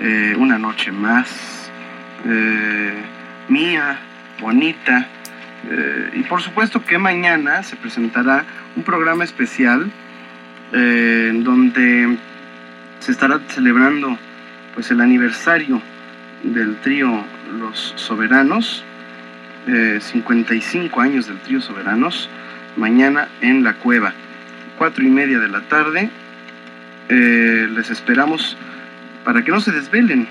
[0.00, 1.70] eh, Una noche más,
[2.24, 2.94] eh,
[3.48, 3.98] Mía,
[4.40, 5.08] Bonita,
[5.70, 8.44] eh, y por supuesto que mañana se presentará
[8.76, 9.90] un programa especial
[10.72, 12.18] en donde
[13.04, 14.18] se estará celebrando
[14.72, 15.82] pues el aniversario
[16.42, 17.22] del trío
[17.58, 18.82] Los Soberanos,
[19.66, 22.30] eh, 55 años del trío Soberanos,
[22.76, 24.14] mañana en la cueva,
[24.78, 26.08] cuatro y media de la tarde.
[27.10, 28.56] Eh, les esperamos
[29.22, 30.26] para que no se desvelen.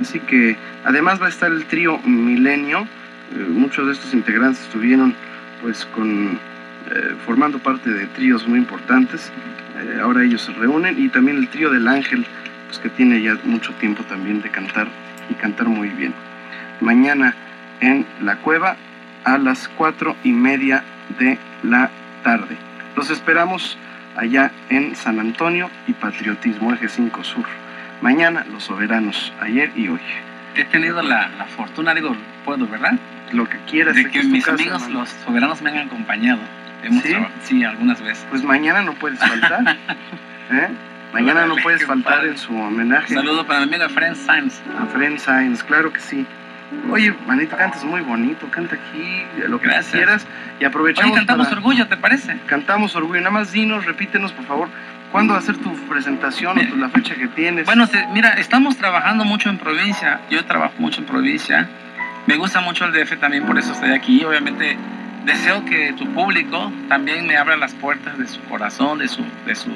[0.00, 2.88] Así que además va a estar el trío Milenio.
[3.36, 5.14] Eh, muchos de estos integrantes estuvieron
[5.62, 6.40] pues con
[6.90, 9.30] eh, formando parte de tríos muy importantes.
[9.78, 12.26] Eh, ahora ellos se reúnen y también el trío del Ángel,
[12.66, 14.88] pues que tiene ya mucho tiempo también de cantar
[15.28, 16.12] y cantar muy bien.
[16.80, 17.34] Mañana
[17.80, 18.76] en la cueva
[19.24, 20.82] a las cuatro y media
[21.18, 21.90] de la
[22.22, 22.56] tarde.
[22.96, 23.78] Los esperamos
[24.16, 27.44] allá en San Antonio y Patriotismo, Eje 5 Sur.
[28.00, 30.00] Mañana los soberanos, ayer y hoy.
[30.56, 32.98] He tenido la, la fortuna, digo, puedo, ¿verdad?
[33.32, 33.94] Lo que quieras.
[33.94, 35.00] De que tu mis casa, amigos, hermano.
[35.00, 36.40] los soberanos, me han acompañado.
[36.82, 37.02] Hemos
[37.42, 37.64] ¿Sí?
[37.64, 38.26] algunas veces.
[38.30, 39.76] Pues mañana no puedes faltar.
[40.50, 40.68] ¿eh?
[41.12, 42.30] Mañana no puedes faltar padre.
[42.30, 43.14] en su homenaje.
[43.14, 44.62] Saludo para mi amiga Friend Science.
[44.80, 46.26] A Friend Science, claro que sí.
[46.88, 49.92] Oye, manito, cantas muy bonito, canta aquí, lo que Gracias.
[49.92, 50.26] quieras.
[50.60, 52.36] Y aprovechamos Oye, cantamos para- Orgullo, ¿te parece?
[52.46, 53.18] Cantamos Orgullo.
[53.18, 54.68] Nada más dinos, repítenos, por favor,
[55.10, 57.66] ¿cuándo va a ser tu presentación o tu- la fecha que tienes?
[57.66, 60.20] Bueno, se- mira, estamos trabajando mucho en provincia.
[60.30, 61.68] Yo trabajo mucho en provincia.
[62.28, 64.22] Me gusta mucho el DF también, por eso estoy aquí.
[64.22, 64.76] Obviamente,
[65.24, 69.54] deseo que tu público también me abra las puertas de su corazón, de su, de
[69.54, 69.70] su,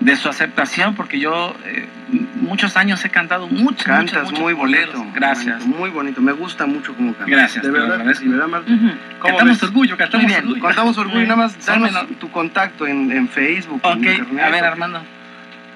[0.00, 1.86] de su aceptación, porque yo eh,
[2.34, 4.94] muchos años he cantado muchos, Cantas muchos, muchos muy boleros.
[4.94, 5.12] bonito.
[5.14, 5.58] Gracias.
[5.60, 7.28] bonito, muy bonito, me gusta mucho cómo cantas.
[7.28, 8.22] Gracias, De verdad, agradezco.
[8.24, 8.72] sí, ¿verdad, Marta?
[8.72, 8.86] Ujú.
[9.20, 9.62] ¿Cómo Cantamos ves?
[9.62, 10.62] orgullo, cantamos Muy bien, orgullo.
[10.66, 14.44] Cantamos orgullo, nada más danos tu contacto en, en Facebook, en Ok, internet.
[14.44, 15.02] a ver, Armando.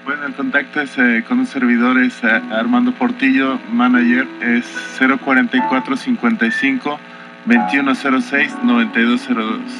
[0.05, 4.65] Bueno, el contacto es, eh, con un servidor es eh, Armando Portillo, manager, es
[4.99, 6.99] 044 55
[7.47, 9.29] 2106 92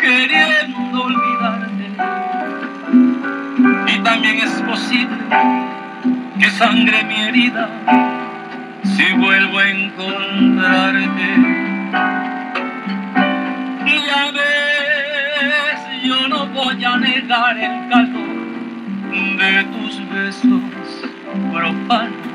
[0.00, 1.61] queriendo olvidarte.
[3.86, 5.18] Y también es posible
[6.38, 7.68] que sangre mi herida
[8.84, 11.28] si vuelvo a encontrarte.
[13.84, 18.42] Ya ves, yo no voy a negar el calor
[19.38, 20.62] de tus besos
[21.52, 22.32] profanos.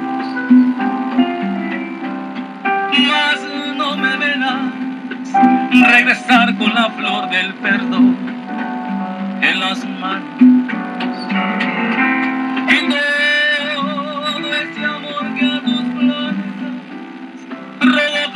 [3.07, 4.88] Mas no me verás
[5.91, 8.18] regresar con la flor del perdón
[9.41, 10.56] en las manos.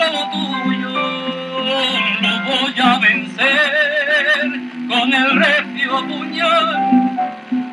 [0.01, 0.89] Como tuyo,
[2.21, 4.51] lo voy a vencer
[4.87, 6.67] con el recio puñal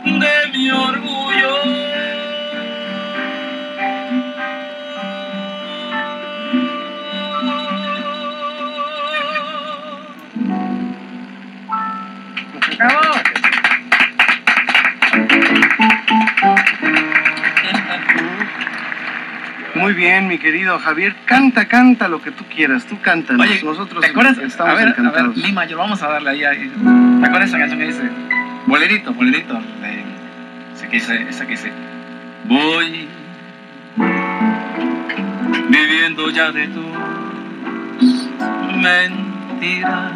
[0.05, 1.57] de mi orgullo.
[19.89, 21.16] Muy bien, mi querido Javier.
[21.24, 22.85] Canta, canta lo que tú quieras.
[22.85, 22.98] Tú.
[23.40, 24.36] Oye, Nosotros ¿te acuerdas?
[24.36, 25.35] estamos a ver, encantados.
[25.35, 26.44] A ver, mi mayor, vamos a darle ahí.
[26.44, 26.70] ahí.
[27.20, 28.02] ¿Te acuerdas esa canción que dice?
[28.66, 29.59] Bolerito, bolerito.
[30.74, 31.73] Esa, que dice, esa que dice.
[32.44, 33.09] Voy
[35.70, 36.85] viviendo ya de tus
[38.77, 40.12] mentiras.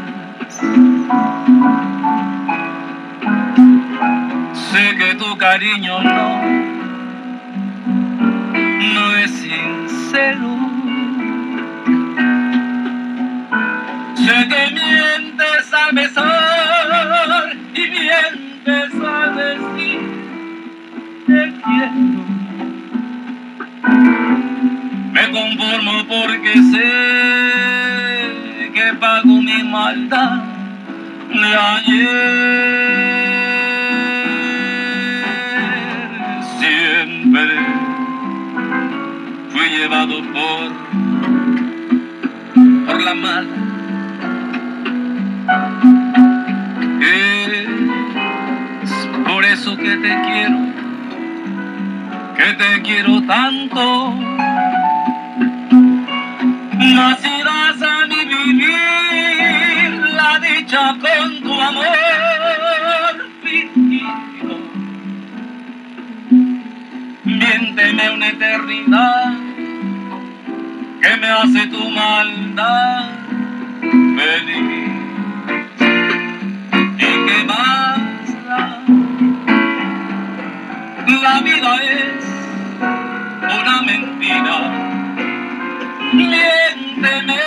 [4.53, 6.72] Sé que tu cariño no,
[8.83, 10.59] no es sincero.
[14.17, 20.01] Sé que mientes al besar y mientes al decir
[21.27, 22.23] te quiero.
[25.13, 26.89] Me conformo porque sé
[28.73, 30.43] que pago mi maldad
[31.29, 33.12] de ayer.
[39.83, 40.73] Llevado por,
[42.87, 43.57] por la mala.
[47.01, 47.67] Es
[49.27, 50.59] por eso que te quiero,
[52.37, 54.15] que te quiero tanto.
[56.79, 61.87] Nacerás a mi vivir la dicha con tu amor
[63.43, 64.61] fingido.
[67.25, 69.42] Miénteme una eternidad
[71.03, 73.11] que me hace tu maldad
[74.17, 74.91] feliz.
[76.99, 78.85] ¿Y qué más da?
[81.23, 82.25] La vida es
[83.61, 84.59] una mentira
[86.13, 87.41] miénteme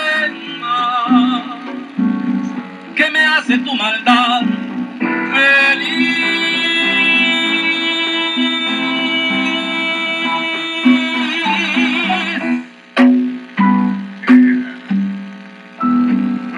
[0.60, 1.42] más,
[2.94, 4.42] que me hace tu maldad
[5.32, 6.45] feliz.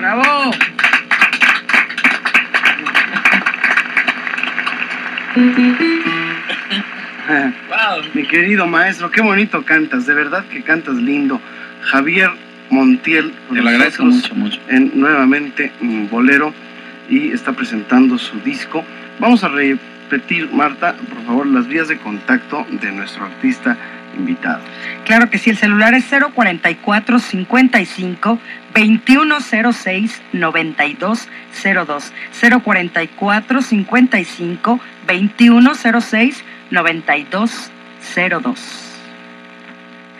[0.08, 0.52] ¡Bravo!
[8.14, 11.42] Mi querido maestro, qué bonito cantas, de verdad que cantas lindo.
[11.82, 12.30] Javier
[12.70, 14.58] Montiel, Te lo agradezco mucho, mucho.
[14.68, 15.72] En, nuevamente
[16.10, 16.54] Bolero
[17.10, 18.86] y está presentando su disco.
[19.18, 23.76] Vamos a repetir, Marta, por favor, las vías de contacto de nuestro artista
[24.16, 24.60] invitado.
[25.04, 28.38] Claro que sí, el celular es 044 55
[28.74, 32.12] 2106 9202.
[32.62, 38.84] 044 55 2106 9202.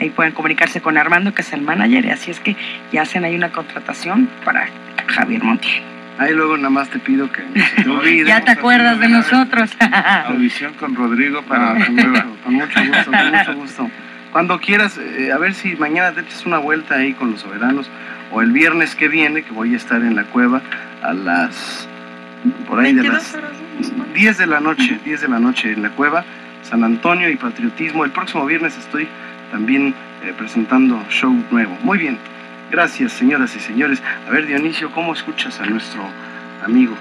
[0.01, 2.55] Ahí pueden comunicarse con Armando, que es el manager, y así es que
[2.93, 4.69] ya hacen ahí una contratación para
[5.09, 5.98] Javier Montiel.
[6.19, 8.27] Ahí luego nada más te pido que no se te olvide.
[8.27, 9.71] Ya te acuerdas de nosotros.
[10.27, 11.75] Audición con Rodrigo para
[12.45, 13.91] con, mucho gusto, con mucho gusto.
[14.33, 17.89] Cuando quieras, eh, a ver si mañana te echas una vuelta ahí con los soberanos,
[18.31, 20.61] o el viernes que viene, que voy a estar en la cueva
[21.03, 21.89] a las,
[22.67, 23.39] por ahí de las
[24.15, 26.25] 10 de la noche, 10 de la noche en la cueva,
[26.63, 28.05] San Antonio y Patriotismo.
[28.05, 29.09] El próximo viernes estoy
[29.51, 31.79] también eh, presentando show nuevo.
[31.83, 32.19] Muy bien,
[32.71, 34.03] gracias señoras y señores.
[34.27, 36.03] A ver Dionisio, ¿cómo escuchas a nuestro
[36.65, 36.95] amigo?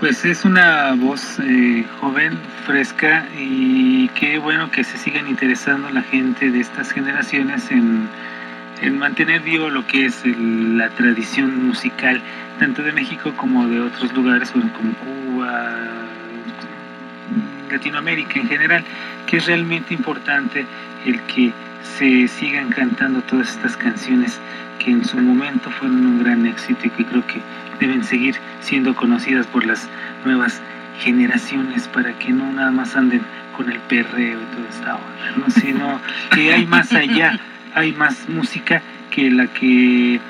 [0.00, 6.02] Pues es una voz eh, joven, fresca y qué bueno que se sigan interesando la
[6.02, 8.08] gente de estas generaciones en,
[8.82, 12.20] en mantener vivo lo que es la tradición musical,
[12.58, 15.70] tanto de México como de otros lugares, como Cuba,
[17.70, 18.84] Latinoamérica en general,
[19.26, 20.66] que es realmente importante
[21.06, 21.52] el que
[21.96, 24.40] se sigan cantando todas estas canciones
[24.84, 27.40] que en su momento fueron un gran éxito y que creo que
[27.80, 29.88] deben seguir siendo conocidas por las
[30.24, 30.60] nuevas
[31.00, 33.22] generaciones para que no nada más anden
[33.56, 35.50] con el perreo y toda esta onda, ¿no?
[35.50, 36.00] sino
[36.32, 37.38] que hay más allá,
[37.74, 40.20] hay más música que la que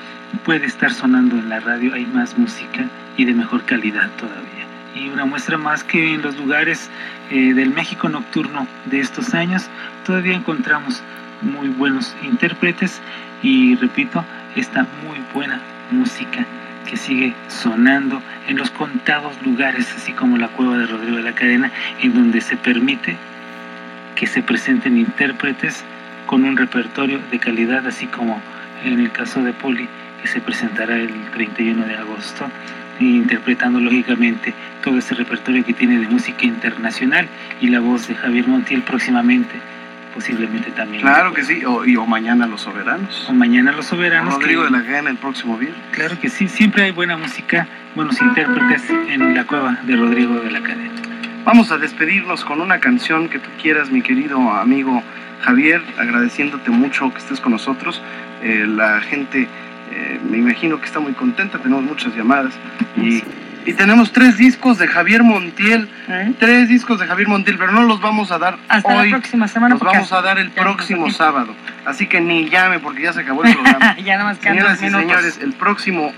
[0.43, 2.85] puede estar sonando en la radio, hay más música
[3.17, 4.65] y de mejor calidad todavía.
[4.95, 6.89] Y una muestra más que en los lugares
[7.29, 9.67] eh, del México nocturno de estos años
[10.05, 11.01] todavía encontramos
[11.41, 13.01] muy buenos intérpretes
[13.43, 14.23] y repito,
[14.55, 15.61] esta muy buena
[15.91, 16.45] música
[16.89, 21.33] que sigue sonando en los contados lugares, así como la cueva de Rodrigo de la
[21.33, 21.71] Cadena,
[22.01, 23.17] en donde se permite
[24.15, 25.83] que se presenten intérpretes
[26.25, 28.41] con un repertorio de calidad, así como
[28.83, 29.87] en el caso de Poli,
[30.21, 32.49] que se presentará el 31 de agosto,
[32.99, 34.53] interpretando lógicamente
[34.83, 37.27] todo ese repertorio que tiene de música internacional
[37.61, 39.55] y la voz de Javier Montiel próximamente,
[40.15, 41.01] posiblemente también.
[41.03, 43.27] Claro que sí, o, y, o mañana los soberanos.
[43.29, 44.33] O mañana los soberanos.
[44.33, 45.79] Rodrigo que- de la Cadena el próximo viernes.
[45.91, 50.49] Claro que sí, siempre hay buena música, buenos intérpretes en la cueva de Rodrigo de
[50.51, 50.91] la Cadena.
[51.43, 55.03] Vamos a despedirnos con una canción que tú quieras, mi querido amigo
[55.41, 58.01] Javier, agradeciéndote mucho que estés con nosotros.
[58.41, 59.47] Eh, la gente,
[59.91, 62.53] eh, me imagino que está muy contenta, tenemos muchas llamadas.
[62.97, 63.21] Y,
[63.65, 65.89] y tenemos tres discos de Javier Montiel,
[66.39, 69.09] tres discos de Javier Montiel, pero no los vamos a dar Hasta hoy.
[69.09, 69.75] la próxima semana.
[69.75, 71.55] Los vamos a dar el próximo sábado.
[71.85, 73.97] Así que ni llame porque ya se acabó el programa.
[74.03, 76.13] ya nada más Señoras y señores, el próximo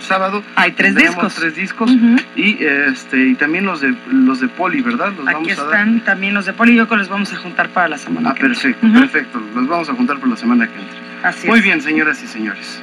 [0.00, 1.34] sábado Hay tres discos.
[1.36, 1.90] tres discos
[2.34, 5.12] y este y también los de los de Poli, ¿verdad?
[5.16, 5.72] Los Aquí vamos a dar.
[5.74, 8.30] están también los de Poli y yo que los vamos a juntar para la semana.
[8.30, 8.60] Ah, que entra.
[8.62, 9.42] perfecto, perfecto.
[9.54, 10.96] Los vamos a juntar por la semana que entra.
[11.28, 11.64] Así Muy es.
[11.64, 12.82] bien, señoras y señores.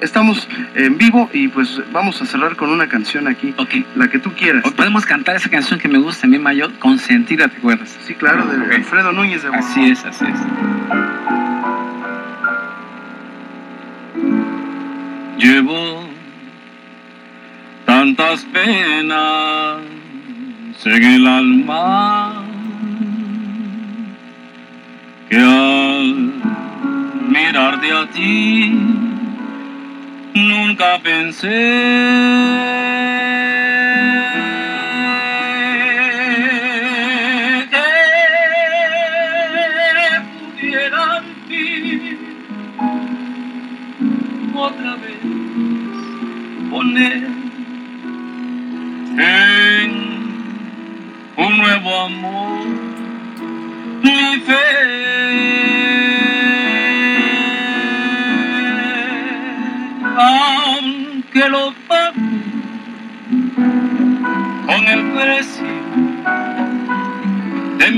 [0.00, 3.54] Estamos en vivo y pues vamos a cerrar con una canción aquí,
[3.96, 4.62] la que tú quieras.
[4.72, 7.98] Podemos cantar esa canción que me gusta a mí mayor, Consentida, ¿te acuerdas?
[8.04, 8.76] Sí, claro, de.
[8.76, 10.40] Alfredo Núñez de Así es, así es.
[15.38, 16.08] Llevo
[17.84, 19.78] tantas penas
[20.84, 22.44] en el alma
[25.28, 26.32] que al
[27.28, 28.97] mirarte a ti
[30.34, 31.48] nunca pensé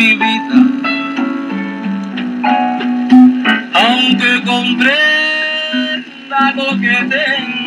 [0.01, 0.57] mi vida.
[3.75, 7.60] Aunque comprenda lo que tengo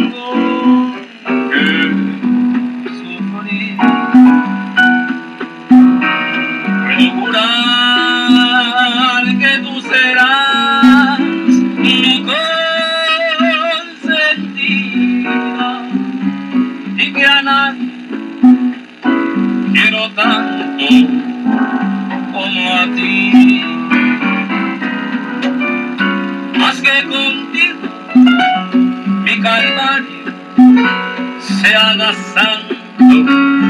[31.64, 32.57] 幸せさ
[32.99, 33.62] ん。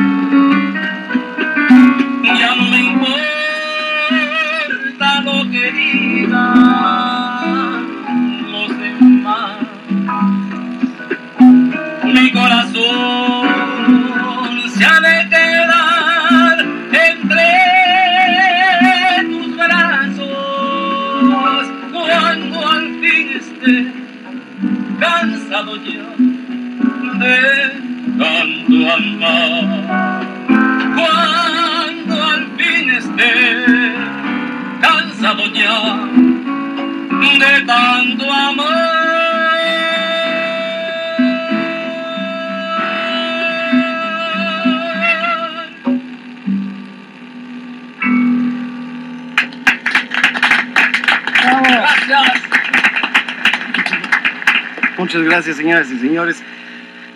[55.34, 56.44] Gracias, señoras y señores.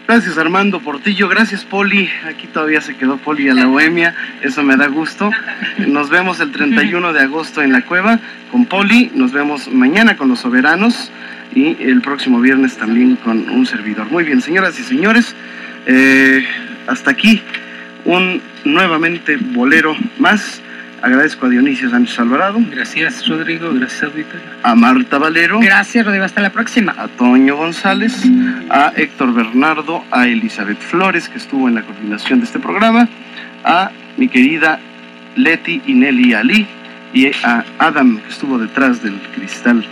[0.08, 2.10] Gracias Armando Portillo, gracias Poli.
[2.28, 5.30] Aquí todavía se quedó Poli a la bohemia, eso me da gusto.
[5.86, 8.20] Nos vemos el 31 de agosto en la cueva
[8.52, 9.12] con Poli.
[9.14, 11.12] Nos vemos mañana con los soberanos
[11.54, 14.10] y el próximo viernes también con un servidor.
[14.10, 15.36] Muy bien, señoras y señores,
[15.86, 16.44] eh,
[16.88, 17.44] hasta aquí
[18.04, 20.60] un nuevamente bolero más.
[21.02, 22.60] Agradezco a Dionisio Sánchez Alvarado.
[22.72, 23.72] Gracias, Rodrigo.
[23.74, 24.48] Gracias, auditorio.
[24.64, 25.60] A Marta Valero.
[25.60, 26.26] Gracias, Rodrigo.
[26.26, 26.96] Hasta la próxima.
[26.98, 28.24] A Toño González,
[28.70, 33.08] a Héctor Bernardo, a Elizabeth Flores, que estuvo en la coordinación de este programa,
[33.64, 34.80] a mi querida
[35.36, 36.68] Leti y Nelly Ali,
[37.14, 39.86] y a Adam, que estuvo detrás del cristal.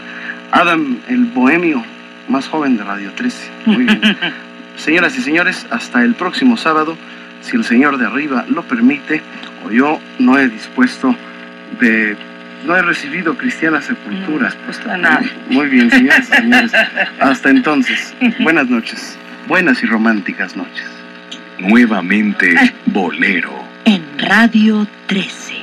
[0.51, 1.83] Adam, el bohemio
[2.27, 3.51] más joven de Radio 13.
[3.67, 4.01] Muy bien.
[4.75, 6.97] Señoras y señores, hasta el próximo sábado,
[7.45, 9.21] si el Señor de arriba lo permite,
[9.65, 11.15] o yo no he dispuesto
[11.79, 12.17] de.
[12.65, 14.47] No he recibido cristiana sepultura.
[14.47, 15.21] Dispuesto nada.
[15.49, 16.71] Muy bien, señoras y señores.
[17.19, 19.17] Hasta entonces, buenas noches.
[19.47, 20.85] Buenas y románticas noches.
[21.59, 22.55] Nuevamente
[22.87, 23.63] Bolero.
[23.85, 25.54] En Radio 13.